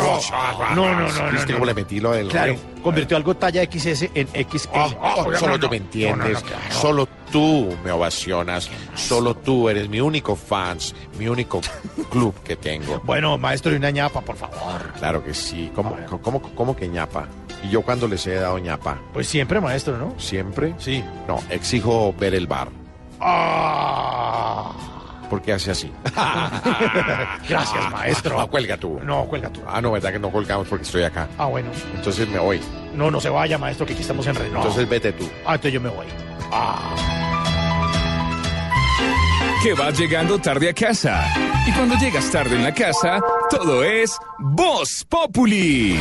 [0.75, 1.31] No, no, no, no.
[1.31, 1.53] ¿Viste no.
[1.55, 4.69] cómo le metí lo del Claro, convirtió algo talla XS en XL.
[5.01, 10.93] Oh, solo tú me entiendes, solo tú me ovacionas, solo tú eres mi único fans,
[11.17, 11.59] mi único
[12.11, 13.01] club que tengo.
[13.03, 14.93] Bueno, maestro, y una ñapa, por favor.
[14.99, 17.27] Claro que sí, ¿cómo, cómo, cómo que ñapa?
[17.63, 18.99] ¿Y yo cuándo les he dado ñapa?
[19.13, 20.13] Pues siempre, maestro, ¿no?
[20.17, 20.75] ¿Siempre?
[20.77, 21.03] Sí.
[21.27, 22.69] No, exijo ver el bar.
[23.19, 24.71] ¡Ah!
[25.29, 25.91] ¿Por qué hace así?
[27.47, 28.39] Gracias, maestro.
[28.39, 28.99] Ah, cuelga tú.
[29.03, 29.61] No, cuelga tú.
[29.67, 31.27] Ah, no, verdad que no colgamos porque estoy acá.
[31.37, 31.69] Ah, bueno.
[31.95, 32.59] Entonces me voy.
[32.95, 34.57] No, no se vaya, maestro, que aquí estamos en Reno.
[34.57, 35.25] Entonces vete tú.
[35.45, 36.07] Ah, entonces yo me voy.
[39.61, 41.25] Que vas llegando tarde a casa.
[41.67, 43.19] Y cuando llegas tarde en la casa,
[43.51, 45.99] todo es Voz Populi.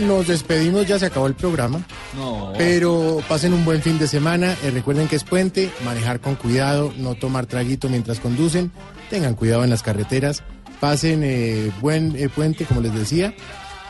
[0.00, 1.80] Nos despedimos, ya se acabó el programa.
[2.16, 2.52] No.
[2.56, 4.56] Pero pasen un buen fin de semana.
[4.62, 8.70] eh, recuerden que es puente, manejar con cuidado, no tomar traguito mientras conducen.
[9.10, 10.42] Tengan cuidado en las carreteras.
[10.80, 13.34] Pasen eh, buen eh, puente, como les decía.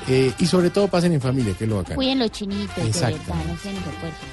[0.08, 1.96] eh, y sobre todo pasen en familia, que es lo bacán.
[1.96, 3.32] Cuiden los chinitos, Exacto.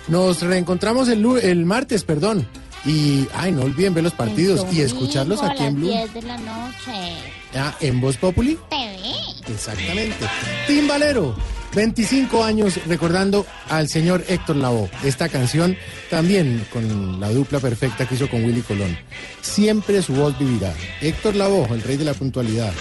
[0.07, 2.47] Nos reencontramos el, el martes, perdón.
[2.83, 5.89] Y, ay, no olviden ver los partidos y escucharlos aquí en A Blue.
[5.91, 7.13] las 10 de la noche.
[7.55, 8.57] Ah, en Voz Populi.
[8.69, 8.97] TV.
[9.53, 10.15] Exactamente.
[10.67, 11.35] Timbalero,
[11.73, 14.89] 25 años recordando al señor Héctor Lavoe.
[15.03, 15.77] Esta canción
[16.09, 18.97] también con la dupla perfecta que hizo con Willy Colón.
[19.41, 20.73] Siempre su voz vivirá.
[21.01, 22.73] Héctor Lavoe, el rey de la puntualidad.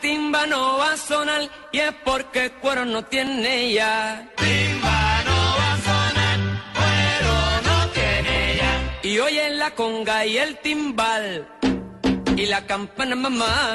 [0.00, 1.42] Timba no va a sonar,
[1.72, 4.26] y es porque cuero no tiene ya.
[4.36, 4.99] Timba
[9.10, 11.48] y oyen la conga y el timbal
[12.36, 13.74] y la campana mamá.